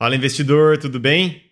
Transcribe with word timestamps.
Fala 0.00 0.16
investidor, 0.16 0.78
tudo 0.78 0.98
bem? 0.98 1.42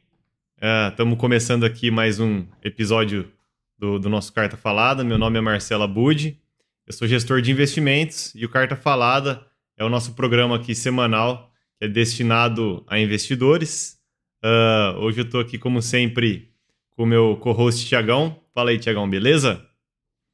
Estamos 0.89 1.13
uh, 1.13 1.17
começando 1.19 1.65
aqui 1.65 1.91
mais 1.91 2.19
um 2.19 2.47
episódio 2.65 3.31
do, 3.79 3.99
do, 3.99 4.09
nosso 4.09 4.33
Carta 4.33 4.57
Falada. 4.57 5.05
Meu 5.05 5.19
nome 5.19 5.37
é 5.37 5.41
Marcela 5.43 5.87
Budi, 5.87 6.41
eu 6.87 6.95
sou 6.95 7.07
gestor 7.07 7.43
de 7.43 7.53
investimentos 7.53 8.35
e 8.35 8.47
o 8.47 8.49
Carta 8.49 8.75
Falada 8.75 9.47
é 9.77 9.85
o 9.85 9.91
nosso 9.91 10.15
programa 10.15 10.57
aqui 10.57 10.75
semanal 10.75 11.53
que 11.79 11.85
é 11.85 11.89
destinado 11.89 12.83
a 12.89 12.99
investidores. 12.99 13.99
Uh, 14.43 14.99
hoje 15.01 15.21
eu 15.21 15.25
estou 15.27 15.43
aqui, 15.43 15.59
como 15.59 15.83
sempre, 15.83 16.51
com 16.97 17.03
o 17.03 17.07
meu 17.07 17.37
co-host 17.37 17.87
Tiagão. 17.87 18.41
Fala 18.55 18.71
aí, 18.71 18.79
Tiagão, 18.79 19.11
beleza? 19.11 19.63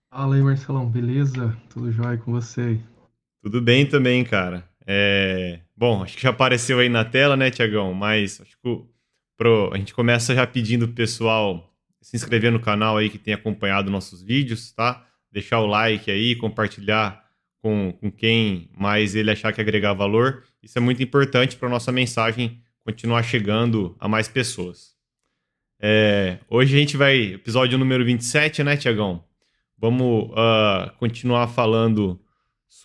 Fala 0.09 0.37
aí, 0.37 0.41
Marcelão, 0.41 0.89
beleza? 0.89 1.59
Tudo 1.69 1.91
jóia 1.91 2.17
com 2.17 2.31
você? 2.31 2.79
Tudo 3.43 3.61
bem 3.61 3.85
também, 3.85 4.23
cara. 4.23 4.71
É... 4.87 5.61
Bom, 5.77 6.03
acho 6.03 6.17
que 6.17 6.23
já 6.23 6.31
apareceu 6.31 6.79
aí 6.79 6.89
na 6.89 7.05
tela, 7.05 7.37
né, 7.37 7.51
Tiagão? 7.51 7.93
Mas 7.95 8.41
acho 8.41 8.57
que 8.57 8.85
pro... 9.37 9.71
a 9.73 9.79
gente 9.79 9.95
começa 9.95 10.35
já 10.35 10.47
pedindo 10.47 10.87
pro 10.87 10.97
pessoal 10.97 11.75
se 12.01 12.17
inscrever 12.17 12.53
no 12.53 12.61
canal 12.61 12.99
aí 12.99 13.09
que 13.09 13.19
tem 13.19 13.33
acompanhado 13.33 13.91
nossos 13.91 14.23
vídeos, 14.23 14.73
tá? 14.73 15.07
Deixar 15.33 15.61
o 15.61 15.67
like 15.67 16.11
aí, 16.11 16.37
compartilhar 16.37 17.25
com, 17.63 17.93
com 17.99 18.11
quem 18.11 18.69
mais 18.77 19.15
ele 19.15 19.31
achar 19.31 19.53
que 19.53 19.61
agregar 19.61 19.95
valor. 19.95 20.45
Isso 20.63 20.77
é 20.79 20.81
muito 20.81 21.03
importante 21.03 21.57
para 21.57 21.69
nossa 21.69 21.91
mensagem 21.91 22.61
continuar 22.85 23.23
chegando 23.23 23.97
a 23.99 24.07
mais 24.07 24.29
pessoas. 24.29 24.95
É... 25.81 26.39
Hoje 26.49 26.77
a 26.77 26.79
gente 26.79 26.97
vai, 26.97 27.35
episódio 27.35 27.79
número 27.79 28.05
27, 28.05 28.63
né, 28.63 28.77
Tiagão? 28.77 29.25
Vamos 29.79 30.31
uh, 30.31 30.91
continuar 30.99 31.49
falando 31.49 32.21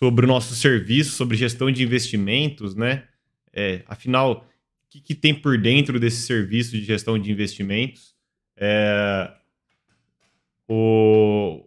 sobre 0.02 0.24
o 0.24 0.28
nosso 0.28 0.54
serviço, 0.54 1.12
sobre 1.12 1.36
gestão 1.36 1.70
de 1.70 1.82
investimentos, 1.82 2.74
né? 2.74 3.04
É, 3.52 3.82
afinal, 3.86 4.46
o 4.84 4.88
que, 4.88 5.00
que, 5.00 5.14
tem 5.14 5.34
por 5.34 5.58
dentro 5.58 6.00
desse 6.00 6.22
serviço 6.22 6.72
de 6.72 6.84
gestão 6.84 7.18
de 7.18 7.30
investimentos? 7.30 8.14
É, 8.56 9.30
o, 10.66 11.62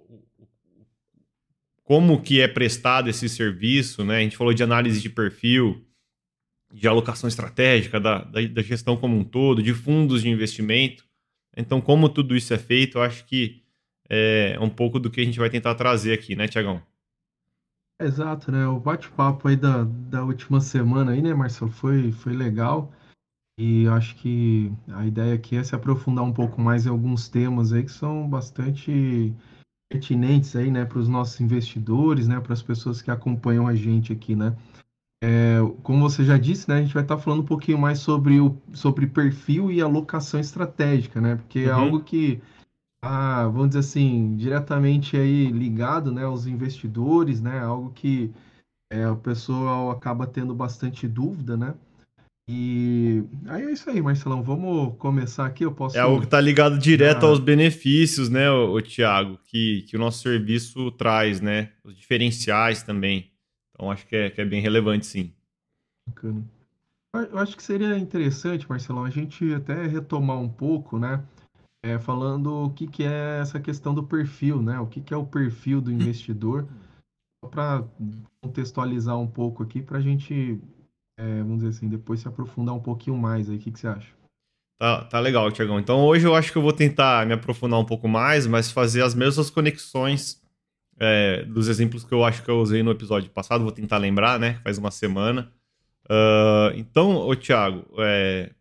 como 1.83 2.21
que 2.21 2.41
é 2.41 2.47
prestado 2.47 3.09
esse 3.09 3.29
serviço, 3.29 4.03
né? 4.03 4.17
A 4.17 4.21
gente 4.21 4.37
falou 4.37 4.53
de 4.53 4.63
análise 4.63 4.99
de 4.99 5.09
perfil, 5.09 5.85
de 6.73 6.87
alocação 6.87 7.27
estratégica, 7.27 7.99
da, 7.99 8.23
da, 8.23 8.41
da 8.41 8.61
gestão 8.63 8.97
como 8.97 9.15
um 9.15 9.23
todo, 9.23 9.61
de 9.61 9.73
fundos 9.75 10.23
de 10.23 10.29
investimento. 10.29 11.05
Então, 11.55 11.79
como 11.79 12.09
tudo 12.09 12.35
isso 12.35 12.51
é 12.51 12.57
feito, 12.57 12.97
eu 12.97 13.03
acho 13.03 13.25
que 13.25 13.61
é 14.09 14.57
um 14.59 14.69
pouco 14.69 14.99
do 14.99 15.11
que 15.11 15.21
a 15.21 15.23
gente 15.23 15.37
vai 15.37 15.51
tentar 15.51 15.75
trazer 15.75 16.13
aqui, 16.13 16.35
né, 16.35 16.47
Tiagão? 16.47 16.81
Exato, 17.99 18.51
né? 18.51 18.67
O 18.67 18.79
bate-papo 18.79 19.47
aí 19.47 19.55
da, 19.55 19.83
da 19.83 20.23
última 20.23 20.59
semana 20.59 21.11
aí, 21.11 21.21
né, 21.21 21.33
Marcelo, 21.33 21.71
foi, 21.71 22.11
foi 22.11 22.33
legal. 22.33 22.91
E 23.57 23.87
acho 23.87 24.15
que 24.15 24.71
a 24.89 25.05
ideia 25.05 25.35
aqui 25.35 25.55
é 25.55 25.63
se 25.63 25.75
aprofundar 25.75 26.25
um 26.25 26.33
pouco 26.33 26.59
mais 26.59 26.85
em 26.85 26.89
alguns 26.89 27.29
temas 27.29 27.71
aí 27.71 27.83
que 27.83 27.91
são 27.91 28.27
bastante 28.27 29.33
pertinentes 29.91 30.55
aí, 30.55 30.71
né, 30.71 30.85
para 30.85 30.97
os 30.97 31.07
nossos 31.07 31.39
investidores, 31.39 32.27
né, 32.27 32.39
para 32.39 32.53
as 32.53 32.63
pessoas 32.63 33.01
que 33.01 33.11
acompanham 33.11 33.67
a 33.67 33.75
gente 33.75 34.11
aqui, 34.11 34.35
né. 34.35 34.57
É, 35.23 35.59
como 35.83 36.01
você 36.09 36.23
já 36.25 36.37
disse, 36.37 36.67
né, 36.67 36.79
a 36.79 36.81
gente 36.81 36.93
vai 36.93 37.03
estar 37.03 37.17
falando 37.17 37.41
um 37.43 37.45
pouquinho 37.45 37.77
mais 37.77 37.99
sobre 37.99 38.41
o 38.41 38.57
sobre 38.73 39.07
perfil 39.07 39.71
e 39.71 39.81
alocação 39.81 40.39
estratégica, 40.39 41.21
né, 41.21 41.35
porque 41.35 41.59
é 41.59 41.63
uhum. 41.63 41.69
é 41.69 41.71
algo 41.71 42.03
que 42.03 42.41
ah, 43.05 43.49
vamos 43.49 43.69
dizer 43.69 43.79
assim, 43.79 44.37
diretamente 44.37 45.17
aí 45.17 45.51
ligado, 45.51 46.09
né, 46.09 46.23
aos 46.23 46.47
investidores, 46.47 47.41
né, 47.41 47.59
algo 47.59 47.91
que 47.91 48.31
é, 48.89 49.09
o 49.09 49.17
pessoal 49.17 49.91
acaba 49.91 50.25
tendo 50.25 50.55
bastante 50.55 51.05
dúvida, 51.05 51.57
né? 51.57 51.73
E 52.49 53.23
aí 53.47 53.63
é 53.63 53.71
isso 53.71 53.89
aí, 53.89 54.01
Marcelão. 54.01 54.41
Vamos 54.43 54.95
começar 54.97 55.45
aqui. 55.45 55.63
Eu 55.63 55.71
posso. 55.71 55.97
É 55.97 56.01
algo 56.01 56.19
que 56.19 56.25
está 56.25 56.41
ligado 56.41 56.77
direto 56.77 57.25
ah. 57.25 57.29
aos 57.29 57.39
benefícios, 57.39 58.29
né, 58.29 58.49
o, 58.49 58.81
Tiago, 58.81 59.37
que, 59.45 59.83
que 59.87 59.95
o 59.95 59.99
nosso 59.99 60.21
serviço 60.21 60.91
traz, 60.91 61.41
né? 61.41 61.71
Os 61.83 61.97
diferenciais 61.97 62.83
também. 62.83 63.31
Então 63.71 63.91
acho 63.91 64.05
que 64.07 64.15
é, 64.15 64.29
que 64.29 64.39
é 64.39 64.45
bem 64.45 64.61
relevante, 64.61 65.05
sim. 65.05 65.33
Bacana. 66.07 66.43
Eu 67.15 67.37
acho 67.37 67.55
que 67.55 67.63
seria 67.63 67.97
interessante, 67.97 68.67
Marcelão, 68.69 69.03
a 69.03 69.09
gente 69.09 69.53
até 69.53 69.87
retomar 69.87 70.39
um 70.39 70.49
pouco, 70.49 70.97
né? 70.97 71.23
É, 71.83 71.99
falando 71.99 72.65
o 72.65 72.69
que, 72.69 72.87
que 72.87 73.03
é 73.03 73.39
essa 73.41 73.59
questão 73.59 73.93
do 73.93 74.03
perfil, 74.03 74.61
né? 74.61 74.79
O 74.79 74.87
que, 74.87 75.01
que 75.01 75.13
é 75.13 75.17
o 75.17 75.25
perfil 75.25 75.81
do 75.81 75.91
investidor, 75.91 76.65
para 77.51 77.83
contextualizar 78.41 79.19
um 79.19 79.27
pouco 79.27 79.61
aqui, 79.61 79.81
para 79.81 79.97
a 79.97 80.01
gente, 80.01 80.59
é, 81.19 81.39
vamos 81.39 81.57
dizer 81.57 81.69
assim, 81.69 81.89
depois 81.89 82.21
se 82.21 82.27
aprofundar 82.27 82.73
um 82.73 82.79
pouquinho 82.79 83.17
mais 83.17 83.49
aí. 83.49 83.57
O 83.57 83.59
que, 83.59 83.71
que 83.71 83.79
você 83.79 83.87
acha? 83.87 84.13
Tá, 84.79 85.03
tá 85.03 85.19
legal, 85.19 85.51
Tiagão. 85.51 85.79
Então 85.79 85.99
hoje 85.99 86.25
eu 86.25 86.33
acho 86.33 86.51
que 86.51 86.57
eu 86.57 86.61
vou 86.61 86.73
tentar 86.73 87.25
me 87.27 87.33
aprofundar 87.33 87.79
um 87.79 87.85
pouco 87.85 88.07
mais, 88.07 88.47
mas 88.47 88.71
fazer 88.71 89.01
as 89.01 89.13
mesmas 89.13 89.49
conexões 89.49 90.41
é, 90.97 91.43
dos 91.43 91.67
exemplos 91.67 92.03
que 92.03 92.13
eu 92.13 92.23
acho 92.23 92.43
que 92.43 92.49
eu 92.49 92.59
usei 92.59 92.81
no 92.81 92.91
episódio 92.91 93.29
passado. 93.29 93.63
Vou 93.63 93.73
tentar 93.73 93.97
lembrar, 93.97 94.39
né? 94.39 94.55
Faz 94.63 94.77
uma 94.77 94.91
semana. 94.91 95.51
Uh, 96.05 96.75
então, 96.75 97.15
ô 97.15 97.35
Thiago, 97.35 97.85
é, 97.99 98.51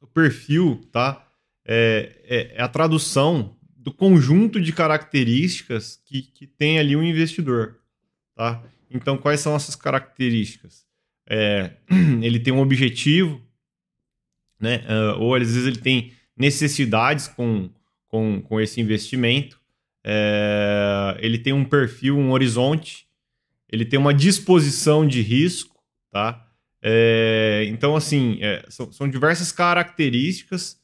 o 0.00 0.06
perfil, 0.06 0.80
tá? 0.90 1.26
É, 1.64 2.20
é, 2.24 2.54
é 2.56 2.62
a 2.62 2.68
tradução 2.68 3.56
do 3.76 3.92
conjunto 3.92 4.60
de 4.60 4.72
características 4.72 6.00
que, 6.04 6.22
que 6.22 6.46
tem 6.46 6.78
ali 6.78 6.94
um 6.94 7.02
investidor. 7.02 7.78
Tá? 8.34 8.62
Então, 8.90 9.18
quais 9.18 9.40
são 9.40 9.54
essas 9.56 9.74
características? 9.74 10.86
É, 11.26 11.72
ele 12.22 12.38
tem 12.38 12.52
um 12.52 12.60
objetivo, 12.60 13.40
né? 14.60 14.84
Uh, 14.88 15.20
ou 15.20 15.34
às 15.34 15.52
vezes 15.52 15.66
ele 15.66 15.78
tem 15.78 16.12
necessidades 16.36 17.26
com, 17.26 17.68
com, 18.06 18.40
com 18.40 18.60
esse 18.60 18.80
investimento, 18.80 19.60
é, 20.04 21.16
ele 21.20 21.38
tem 21.38 21.52
um 21.52 21.64
perfil, 21.64 22.18
um 22.18 22.32
horizonte, 22.32 23.06
ele 23.68 23.84
tem 23.84 23.98
uma 23.98 24.12
disposição 24.12 25.06
de 25.06 25.20
risco, 25.20 25.80
tá? 26.10 26.46
É, 26.82 27.64
então, 27.68 27.94
assim, 27.94 28.38
é, 28.40 28.64
são, 28.68 28.90
são 28.90 29.08
diversas 29.08 29.52
características 29.52 30.80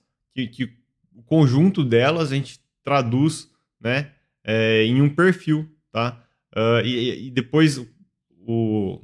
que, 0.46 0.46
que 0.46 0.72
o 1.14 1.22
conjunto 1.22 1.84
delas 1.84 2.30
a 2.30 2.34
gente 2.34 2.60
traduz 2.84 3.50
né, 3.80 4.12
é, 4.44 4.84
em 4.84 5.02
um 5.02 5.08
perfil, 5.08 5.68
tá? 5.90 6.22
Uh, 6.54 6.84
e, 6.84 7.26
e, 7.26 7.30
depois 7.30 7.78
o 8.46 9.00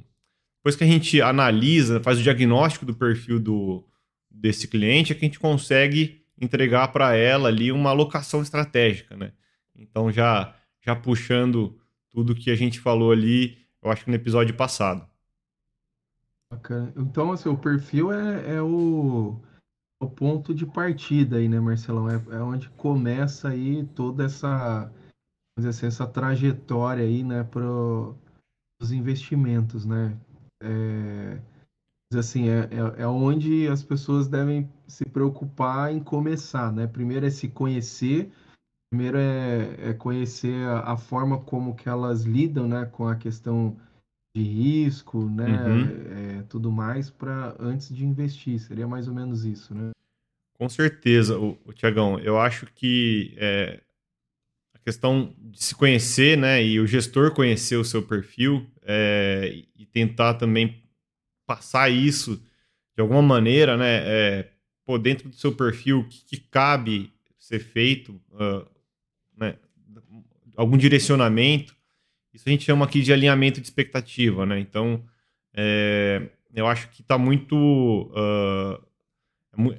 depois 0.57 0.75
que 0.75 0.83
a 0.83 0.87
gente 0.87 1.21
analisa, 1.21 2.01
faz 2.01 2.17
o 2.17 2.23
diagnóstico 2.23 2.87
do 2.87 2.95
perfil 2.95 3.39
do, 3.39 3.85
desse 4.31 4.67
cliente, 4.67 5.11
é 5.11 5.15
que 5.15 5.23
a 5.23 5.27
gente 5.27 5.39
consegue 5.39 6.23
entregar 6.41 6.87
para 6.87 7.15
ela 7.15 7.49
ali 7.49 7.71
uma 7.71 7.91
alocação 7.91 8.41
estratégica, 8.41 9.15
né? 9.15 9.31
Então 9.75 10.11
já 10.11 10.55
já 10.83 10.95
puxando 10.95 11.77
tudo 12.09 12.35
que 12.35 12.49
a 12.49 12.55
gente 12.55 12.79
falou 12.79 13.11
ali, 13.11 13.57
eu 13.83 13.91
acho 13.91 14.05
que 14.05 14.09
no 14.09 14.15
episódio 14.15 14.55
passado. 14.55 15.07
Bacana. 16.49 16.93
Então, 16.95 17.31
assim, 17.31 17.49
o 17.49 17.57
perfil 17.57 18.11
é, 18.11 18.55
é 18.55 18.61
o 18.61 19.41
o 19.99 20.09
ponto 20.09 20.53
de 20.53 20.65
partida 20.65 21.37
aí, 21.37 21.47
né, 21.47 21.59
Marcelão? 21.59 22.09
É, 22.09 22.15
é 22.35 22.41
onde 22.41 22.69
começa 22.71 23.49
aí 23.49 23.85
toda 23.95 24.25
essa, 24.25 24.91
assim, 25.57 25.87
essa 25.87 26.05
trajetória 26.07 27.03
aí, 27.03 27.23
né, 27.23 27.43
para 27.43 27.65
os 28.81 28.91
investimentos, 28.91 29.85
né? 29.85 30.17
É, 30.61 31.41
assim, 32.17 32.49
é, 32.49 32.69
é, 32.71 33.01
é 33.03 33.07
onde 33.07 33.67
as 33.67 33.83
pessoas 33.83 34.27
devem 34.27 34.69
se 34.87 35.05
preocupar 35.05 35.91
em 35.91 35.99
começar, 35.99 36.71
né? 36.71 36.87
Primeiro 36.87 37.25
é 37.25 37.29
se 37.29 37.47
conhecer, 37.47 38.31
primeiro 38.89 39.17
é, 39.17 39.89
é 39.89 39.93
conhecer 39.93 40.67
a, 40.67 40.93
a, 40.93 40.97
forma 40.97 41.41
como 41.41 41.75
que 41.75 41.89
elas 41.89 42.23
lidam, 42.23 42.67
né, 42.67 42.85
com 42.85 43.07
a 43.07 43.15
questão 43.15 43.75
de 44.35 44.43
risco, 44.43 45.29
né, 45.29 45.45
uhum. 45.45 46.39
é, 46.39 46.43
tudo 46.49 46.69
mais, 46.69 47.09
para 47.09 47.55
antes 47.57 47.95
de 47.95 48.05
investir. 48.05 48.59
Seria 48.59 48.85
mais 48.85 49.07
ou 49.07 49.13
menos 49.13 49.45
isso, 49.45 49.73
né? 49.73 49.91
Com 50.53 50.67
certeza, 50.67 51.39
o, 51.39 51.57
o 51.63 51.71
Tiagão. 51.71 52.19
Eu 52.19 52.37
acho 52.37 52.65
que 52.75 53.33
é, 53.37 53.79
a 54.73 54.79
questão 54.79 55.33
de 55.39 55.63
se 55.63 55.73
conhecer, 55.73 56.37
né, 56.37 56.61
e 56.61 56.81
o 56.81 56.85
gestor 56.85 57.31
conhecer 57.33 57.77
o 57.77 57.85
seu 57.85 58.03
perfil 58.03 58.69
é, 58.81 59.63
e 59.73 59.85
tentar 59.85 60.33
também 60.33 60.83
passar 61.45 61.89
isso 61.89 62.43
de 62.93 63.01
alguma 63.01 63.21
maneira, 63.21 63.77
né, 63.77 64.49
pô, 64.85 64.97
dentro 64.97 65.29
do 65.29 65.35
seu 65.35 65.53
perfil, 65.53 65.99
o 65.99 66.07
que, 66.09 66.25
que 66.25 66.37
cabe 66.37 67.13
ser 67.37 67.59
feito, 67.59 68.19
uh, 68.31 68.65
né, 69.37 69.55
algum 70.55 70.77
direcionamento 70.77 71.74
isso 72.35 72.43
a 72.47 72.49
gente 72.51 72.65
chama 72.65 72.85
aqui 72.85 73.01
de 73.01 73.13
alinhamento 73.13 73.61
de 73.61 73.67
expectativa, 73.67 74.45
né? 74.45 74.59
Então, 74.59 75.01
é, 75.53 76.21
eu 76.53 76.67
acho 76.67 76.89
que 76.89 77.01
está 77.01 77.17
muito, 77.17 77.55
uh, 77.55 78.81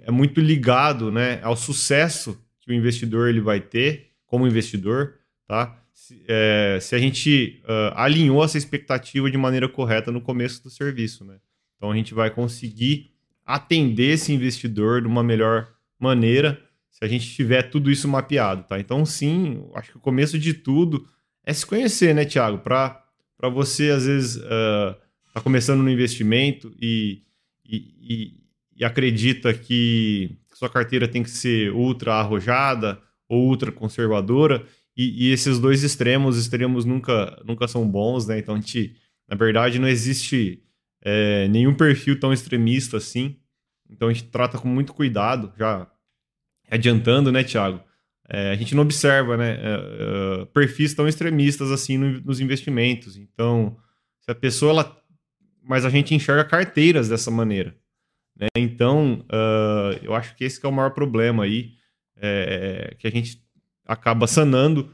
é 0.03 0.11
muito 0.11 0.41
ligado 0.41 1.13
né, 1.13 1.39
ao 1.43 1.55
sucesso 1.55 2.43
que 2.61 2.71
o 2.71 2.75
investidor 2.75 3.29
ele 3.29 3.41
vai 3.41 3.61
ter 3.61 4.11
como 4.25 4.47
investidor, 4.47 5.15
tá? 5.47 5.79
Se, 5.93 6.23
é, 6.27 6.79
se 6.81 6.95
a 6.95 6.99
gente 6.99 7.63
uh, 7.65 7.93
alinhou 7.95 8.43
essa 8.45 8.59
expectativa 8.59 9.31
de 9.31 9.37
maneira 9.37 9.69
correta 9.69 10.11
no 10.11 10.21
começo 10.21 10.63
do 10.63 10.71
serviço, 10.71 11.25
né? 11.25 11.37
Então, 11.77 11.91
a 11.91 11.97
gente 11.97 12.15
vai 12.15 12.31
conseguir 12.31 13.11
atender 13.45 14.15
esse 14.15 14.33
investidor 14.33 15.03
de 15.03 15.07
uma 15.07 15.23
melhor 15.23 15.69
maneira 15.99 16.61
se 16.91 17.05
a 17.05 17.09
gente 17.09 17.29
tiver 17.35 17.65
tudo 17.65 17.91
isso 17.91 18.09
mapeado, 18.09 18.63
tá? 18.63 18.81
Então, 18.81 19.05
sim, 19.05 19.69
acho 19.75 19.91
que 19.91 19.97
o 19.99 20.01
começo 20.01 20.39
de 20.39 20.55
tudo 20.55 21.07
é 21.47 21.53
se 21.53 21.65
conhecer, 21.65 22.13
né, 22.13 22.25
Thiago? 22.25 22.59
Para 22.59 23.01
você, 23.51 23.91
às 23.91 24.05
vezes, 24.05 24.37
uh, 24.37 24.97
tá 25.33 25.41
começando 25.41 25.81
no 25.81 25.89
investimento 25.89 26.75
e, 26.83 27.23
e, 27.65 28.41
e, 28.77 28.85
acredita 28.85 29.55
que 29.55 30.37
sua 30.53 30.69
carteira 30.69 31.07
tem 31.07 31.23
que 31.23 31.31
ser 31.31 31.73
ultra 31.73 32.15
arrojada 32.15 33.01
ou 33.29 33.47
ultra 33.47 33.71
conservadora, 33.71 34.67
e, 34.97 35.27
e, 35.27 35.33
esses 35.33 35.59
dois 35.59 35.83
extremos, 35.83 36.39
extremos 36.39 36.85
nunca, 36.85 37.41
nunca 37.45 37.69
são 37.69 37.87
bons, 37.89 38.27
né? 38.27 38.39
Então, 38.39 38.55
a 38.55 38.59
gente, 38.59 38.97
na 39.29 39.37
verdade, 39.37 39.79
não 39.79 39.87
existe 39.87 40.63
é, 41.03 41.47
nenhum 41.49 41.75
perfil 41.75 42.19
tão 42.19 42.33
extremista 42.33 42.97
assim. 42.97 43.37
Então, 43.91 44.09
a 44.09 44.13
gente 44.13 44.25
trata 44.31 44.59
com 44.59 44.67
muito 44.69 44.95
cuidado, 44.95 45.53
já 45.59 45.87
adiantando, 46.71 47.31
né, 47.31 47.45
Thiago? 47.45 47.81
É, 48.29 48.51
a 48.51 48.57
gente 48.57 48.75
não 48.75 48.83
observa, 48.83 49.37
né, 49.37 49.53
é, 49.53 50.43
é, 50.43 50.45
perfis 50.47 50.95
tão 50.95 51.07
extremistas 51.07 51.71
assim 51.71 51.97
no, 51.97 52.21
nos 52.21 52.41
investimentos. 52.41 53.17
Então, 53.17 53.77
se 54.21 54.31
a 54.31 54.35
pessoa, 54.35 54.71
ela, 54.73 55.03
mas 55.63 55.85
a 55.85 55.91
gente 55.91 56.15
enxerga 56.15 56.45
carteiras 56.45 57.09
dessa 57.09 57.31
maneira. 57.31 57.77
Né? 58.37 58.49
Então, 58.57 59.25
uh, 59.31 59.99
eu 60.03 60.15
acho 60.15 60.35
que 60.37 60.45
esse 60.45 60.61
que 60.61 60.67
é 60.67 60.69
o 60.69 60.73
maior 60.73 60.91
problema 60.91 61.45
aí, 61.45 61.75
é, 62.17 62.95
que 62.99 63.07
a 63.07 63.11
gente 63.11 63.43
acaba 63.87 64.27
sanando 64.27 64.91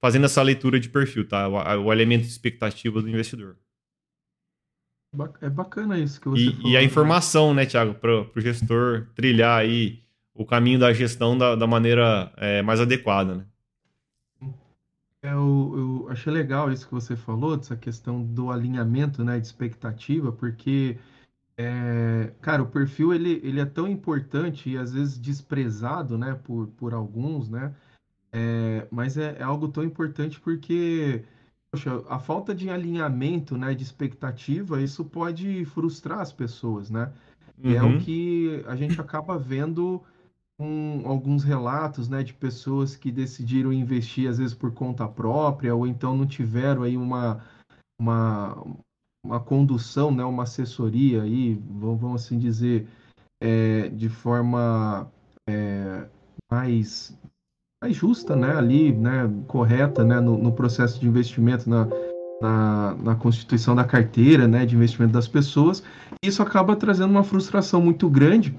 fazendo 0.00 0.24
essa 0.24 0.42
leitura 0.42 0.80
de 0.80 0.88
perfil, 0.88 1.28
tá? 1.28 1.46
O, 1.46 1.84
o 1.84 1.92
elemento 1.92 2.22
de 2.22 2.28
expectativa 2.28 3.02
do 3.02 3.08
investidor. 3.08 3.56
É 5.42 5.50
bacana 5.50 5.98
isso 5.98 6.20
que 6.20 6.28
você 6.28 6.42
e, 6.42 6.52
falou. 6.52 6.70
E 6.70 6.76
a 6.76 6.80
né? 6.80 6.86
informação, 6.86 7.52
né, 7.52 7.66
Thiago, 7.66 7.94
para 7.94 8.22
o 8.34 8.40
gestor 8.40 9.08
trilhar 9.14 9.58
aí 9.58 10.02
o 10.40 10.46
caminho 10.46 10.78
da 10.78 10.90
gestão 10.90 11.36
da, 11.36 11.54
da 11.54 11.66
maneira 11.66 12.32
é, 12.38 12.62
mais 12.62 12.80
adequada, 12.80 13.34
né? 13.34 13.44
É, 15.22 15.34
eu, 15.34 15.74
eu, 15.76 16.08
achei 16.08 16.32
legal 16.32 16.72
isso 16.72 16.86
que 16.86 16.94
você 16.94 17.14
falou, 17.14 17.58
dessa 17.58 17.76
questão 17.76 18.24
do 18.24 18.50
alinhamento, 18.50 19.22
né, 19.22 19.38
de 19.38 19.46
expectativa, 19.46 20.32
porque, 20.32 20.96
é, 21.58 22.32
cara, 22.40 22.62
o 22.62 22.66
perfil, 22.66 23.12
ele, 23.12 23.38
ele 23.44 23.60
é 23.60 23.66
tão 23.66 23.86
importante 23.86 24.70
e 24.70 24.78
às 24.78 24.94
vezes 24.94 25.18
desprezado, 25.18 26.16
né, 26.16 26.40
por, 26.42 26.68
por 26.68 26.94
alguns, 26.94 27.50
né, 27.50 27.74
é, 28.32 28.86
mas 28.90 29.18
é, 29.18 29.36
é 29.38 29.42
algo 29.42 29.68
tão 29.68 29.84
importante 29.84 30.40
porque, 30.40 31.22
poxa, 31.70 32.02
a 32.08 32.18
falta 32.18 32.54
de 32.54 32.70
alinhamento, 32.70 33.58
né, 33.58 33.74
de 33.74 33.82
expectativa, 33.82 34.80
isso 34.80 35.04
pode 35.04 35.66
frustrar 35.66 36.20
as 36.20 36.32
pessoas, 36.32 36.88
né, 36.88 37.12
uhum. 37.62 37.74
é 37.74 37.82
o 37.82 37.86
uhum. 37.88 37.98
que 37.98 38.64
a 38.66 38.74
gente 38.74 38.98
acaba 38.98 39.36
vendo 39.36 40.02
alguns 41.04 41.42
relatos, 41.42 42.08
né, 42.08 42.22
de 42.22 42.34
pessoas 42.34 42.94
que 42.96 43.10
decidiram 43.10 43.72
investir 43.72 44.28
às 44.28 44.38
vezes 44.38 44.54
por 44.54 44.72
conta 44.72 45.08
própria 45.08 45.74
ou 45.74 45.86
então 45.86 46.16
não 46.16 46.26
tiveram 46.26 46.82
aí 46.82 46.96
uma 46.96 47.40
uma, 48.00 48.56
uma 49.24 49.40
condução, 49.40 50.10
né, 50.10 50.24
uma 50.24 50.44
assessoria 50.44 51.22
aí, 51.22 51.54
vamos 51.70 52.22
assim 52.22 52.38
dizer, 52.38 52.88
é, 53.42 53.88
de 53.90 54.08
forma 54.08 55.10
é, 55.48 56.06
mais 56.50 57.16
mais 57.82 57.96
justa, 57.96 58.36
né, 58.36 58.54
ali, 58.56 58.92
né, 58.92 59.30
correta, 59.46 60.04
né, 60.04 60.20
no, 60.20 60.36
no 60.36 60.52
processo 60.52 61.00
de 61.00 61.08
investimento 61.08 61.68
na, 61.68 61.88
na, 62.40 62.94
na, 62.96 63.14
constituição 63.14 63.74
da 63.74 63.84
carteira, 63.84 64.46
né, 64.46 64.66
de 64.66 64.76
investimento 64.76 65.14
das 65.14 65.26
pessoas. 65.26 65.82
Isso 66.22 66.42
acaba 66.42 66.76
trazendo 66.76 67.10
uma 67.10 67.24
frustração 67.24 67.80
muito 67.80 68.08
grande 68.10 68.54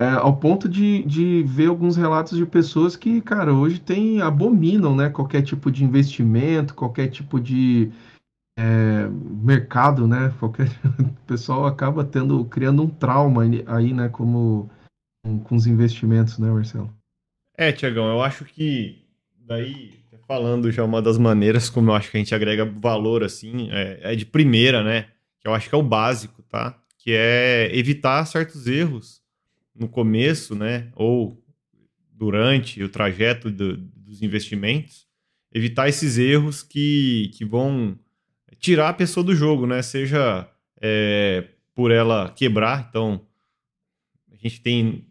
é, 0.00 0.08
ao 0.08 0.34
ponto 0.34 0.66
de, 0.66 1.02
de 1.02 1.42
ver 1.42 1.66
alguns 1.66 1.94
relatos 1.94 2.38
de 2.38 2.46
pessoas 2.46 2.96
que, 2.96 3.20
cara, 3.20 3.52
hoje 3.52 3.78
tem, 3.78 4.22
abominam, 4.22 4.96
né, 4.96 5.10
qualquer 5.10 5.42
tipo 5.42 5.70
de 5.70 5.84
investimento, 5.84 6.74
qualquer 6.74 7.08
tipo 7.08 7.38
de 7.38 7.92
é, 8.58 9.06
mercado, 9.10 10.08
né, 10.08 10.32
qualquer, 10.40 10.68
o 10.98 11.26
pessoal 11.26 11.66
acaba 11.66 12.02
tendo, 12.02 12.42
criando 12.46 12.82
um 12.82 12.88
trauma 12.88 13.42
aí, 13.66 13.92
né, 13.92 14.08
como 14.08 14.70
com, 15.44 15.54
os 15.54 15.66
investimentos, 15.66 16.38
né, 16.38 16.50
Marcelo? 16.50 16.90
É, 17.54 17.70
Tiagão, 17.70 18.08
eu 18.08 18.22
acho 18.22 18.46
que 18.46 19.04
daí, 19.38 20.00
falando 20.26 20.72
já 20.72 20.82
uma 20.82 21.02
das 21.02 21.18
maneiras 21.18 21.68
como 21.68 21.90
eu 21.90 21.94
acho 21.94 22.10
que 22.10 22.16
a 22.16 22.20
gente 22.20 22.34
agrega 22.34 22.64
valor, 22.64 23.22
assim, 23.22 23.68
é, 23.70 24.14
é 24.14 24.16
de 24.16 24.24
primeira, 24.24 24.82
né, 24.82 25.08
que 25.40 25.46
eu 25.46 25.52
acho 25.52 25.68
que 25.68 25.74
é 25.74 25.78
o 25.78 25.82
básico, 25.82 26.42
tá, 26.44 26.74
que 26.96 27.12
é 27.12 27.68
evitar 27.76 28.24
certos 28.24 28.66
erros 28.66 29.19
no 29.80 29.88
começo, 29.88 30.54
né, 30.54 30.92
ou 30.94 31.42
durante 32.12 32.82
o 32.82 32.88
trajeto 32.88 33.50
do, 33.50 33.78
dos 33.78 34.22
investimentos, 34.22 35.06
evitar 35.52 35.88
esses 35.88 36.18
erros 36.18 36.62
que, 36.62 37.30
que 37.34 37.46
vão 37.46 37.98
tirar 38.58 38.90
a 38.90 38.94
pessoa 38.94 39.24
do 39.24 39.34
jogo, 39.34 39.66
né? 39.66 39.80
Seja 39.80 40.46
é, 40.80 41.48
por 41.74 41.90
ela 41.90 42.30
quebrar, 42.30 42.86
então 42.88 43.26
a 44.30 44.36
gente 44.36 44.60
tem 44.60 45.06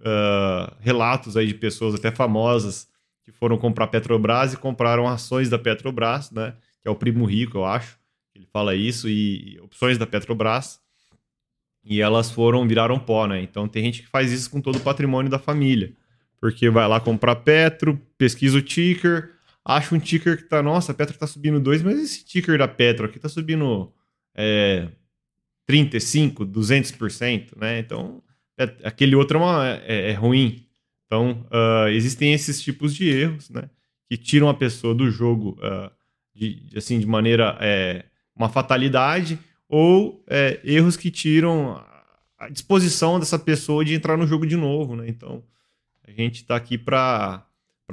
uh, 0.00 0.72
relatos 0.78 1.36
aí 1.36 1.48
de 1.48 1.54
pessoas 1.54 1.94
até 1.96 2.12
famosas 2.12 2.88
que 3.24 3.32
foram 3.32 3.58
comprar 3.58 3.88
Petrobras 3.88 4.52
e 4.52 4.56
compraram 4.56 5.08
ações 5.08 5.50
da 5.50 5.58
Petrobras, 5.58 6.30
né? 6.30 6.54
Que 6.80 6.86
é 6.86 6.90
o 6.90 6.96
primo 6.96 7.24
rico, 7.24 7.58
eu 7.58 7.64
acho. 7.64 7.98
Ele 8.34 8.46
fala 8.46 8.76
isso 8.76 9.08
e 9.08 9.58
opções 9.60 9.98
da 9.98 10.06
Petrobras 10.06 10.80
e 11.86 12.00
elas 12.00 12.30
foram, 12.32 12.66
viraram 12.66 12.98
pó, 12.98 13.26
né? 13.28 13.40
Então 13.40 13.68
tem 13.68 13.84
gente 13.84 14.02
que 14.02 14.08
faz 14.08 14.32
isso 14.32 14.50
com 14.50 14.60
todo 14.60 14.76
o 14.76 14.80
patrimônio 14.80 15.30
da 15.30 15.38
família. 15.38 15.92
Porque 16.40 16.68
vai 16.68 16.86
lá 16.88 16.98
comprar 16.98 17.36
Petro, 17.36 18.00
pesquisa 18.18 18.58
o 18.58 18.62
ticker, 18.62 19.30
acha 19.64 19.94
um 19.94 19.98
ticker 19.98 20.36
que 20.36 20.42
tá, 20.42 20.60
nossa, 20.62 20.90
a 20.90 20.94
Petro 20.94 21.16
tá 21.16 21.26
subindo 21.26 21.60
2, 21.60 21.82
mas 21.82 21.98
esse 21.98 22.24
ticker 22.24 22.58
da 22.58 22.66
Petro 22.66 23.06
aqui 23.06 23.20
tá 23.20 23.28
subindo 23.28 23.92
é, 24.34 24.88
35, 25.66 26.44
200%, 26.44 27.56
né? 27.56 27.78
Então, 27.78 28.20
é, 28.58 28.64
aquele 28.82 29.14
outro 29.14 29.38
é, 29.38 29.40
uma, 29.40 29.68
é, 29.86 30.10
é 30.10 30.12
ruim. 30.12 30.66
Então, 31.06 31.46
uh, 31.52 31.88
existem 31.88 32.32
esses 32.34 32.60
tipos 32.60 32.94
de 32.94 33.08
erros, 33.08 33.48
né? 33.48 33.70
Que 34.08 34.16
tiram 34.16 34.48
a 34.48 34.54
pessoa 34.54 34.92
do 34.92 35.08
jogo 35.08 35.58
uh, 35.60 35.90
de, 36.34 36.68
assim, 36.76 36.98
de 36.98 37.06
maneira, 37.06 37.56
é, 37.60 38.04
uma 38.34 38.48
fatalidade, 38.48 39.38
ou 39.68 40.24
é, 40.26 40.60
erros 40.64 40.96
que 40.96 41.10
tiram 41.10 41.84
a 42.38 42.48
disposição 42.48 43.18
dessa 43.18 43.38
pessoa 43.38 43.84
de 43.84 43.94
entrar 43.94 44.16
no 44.16 44.26
jogo 44.26 44.46
de 44.46 44.56
novo, 44.56 44.94
né? 44.94 45.08
Então, 45.08 45.42
a 46.06 46.10
gente 46.10 46.36
está 46.36 46.56
aqui 46.56 46.78
para 46.78 47.46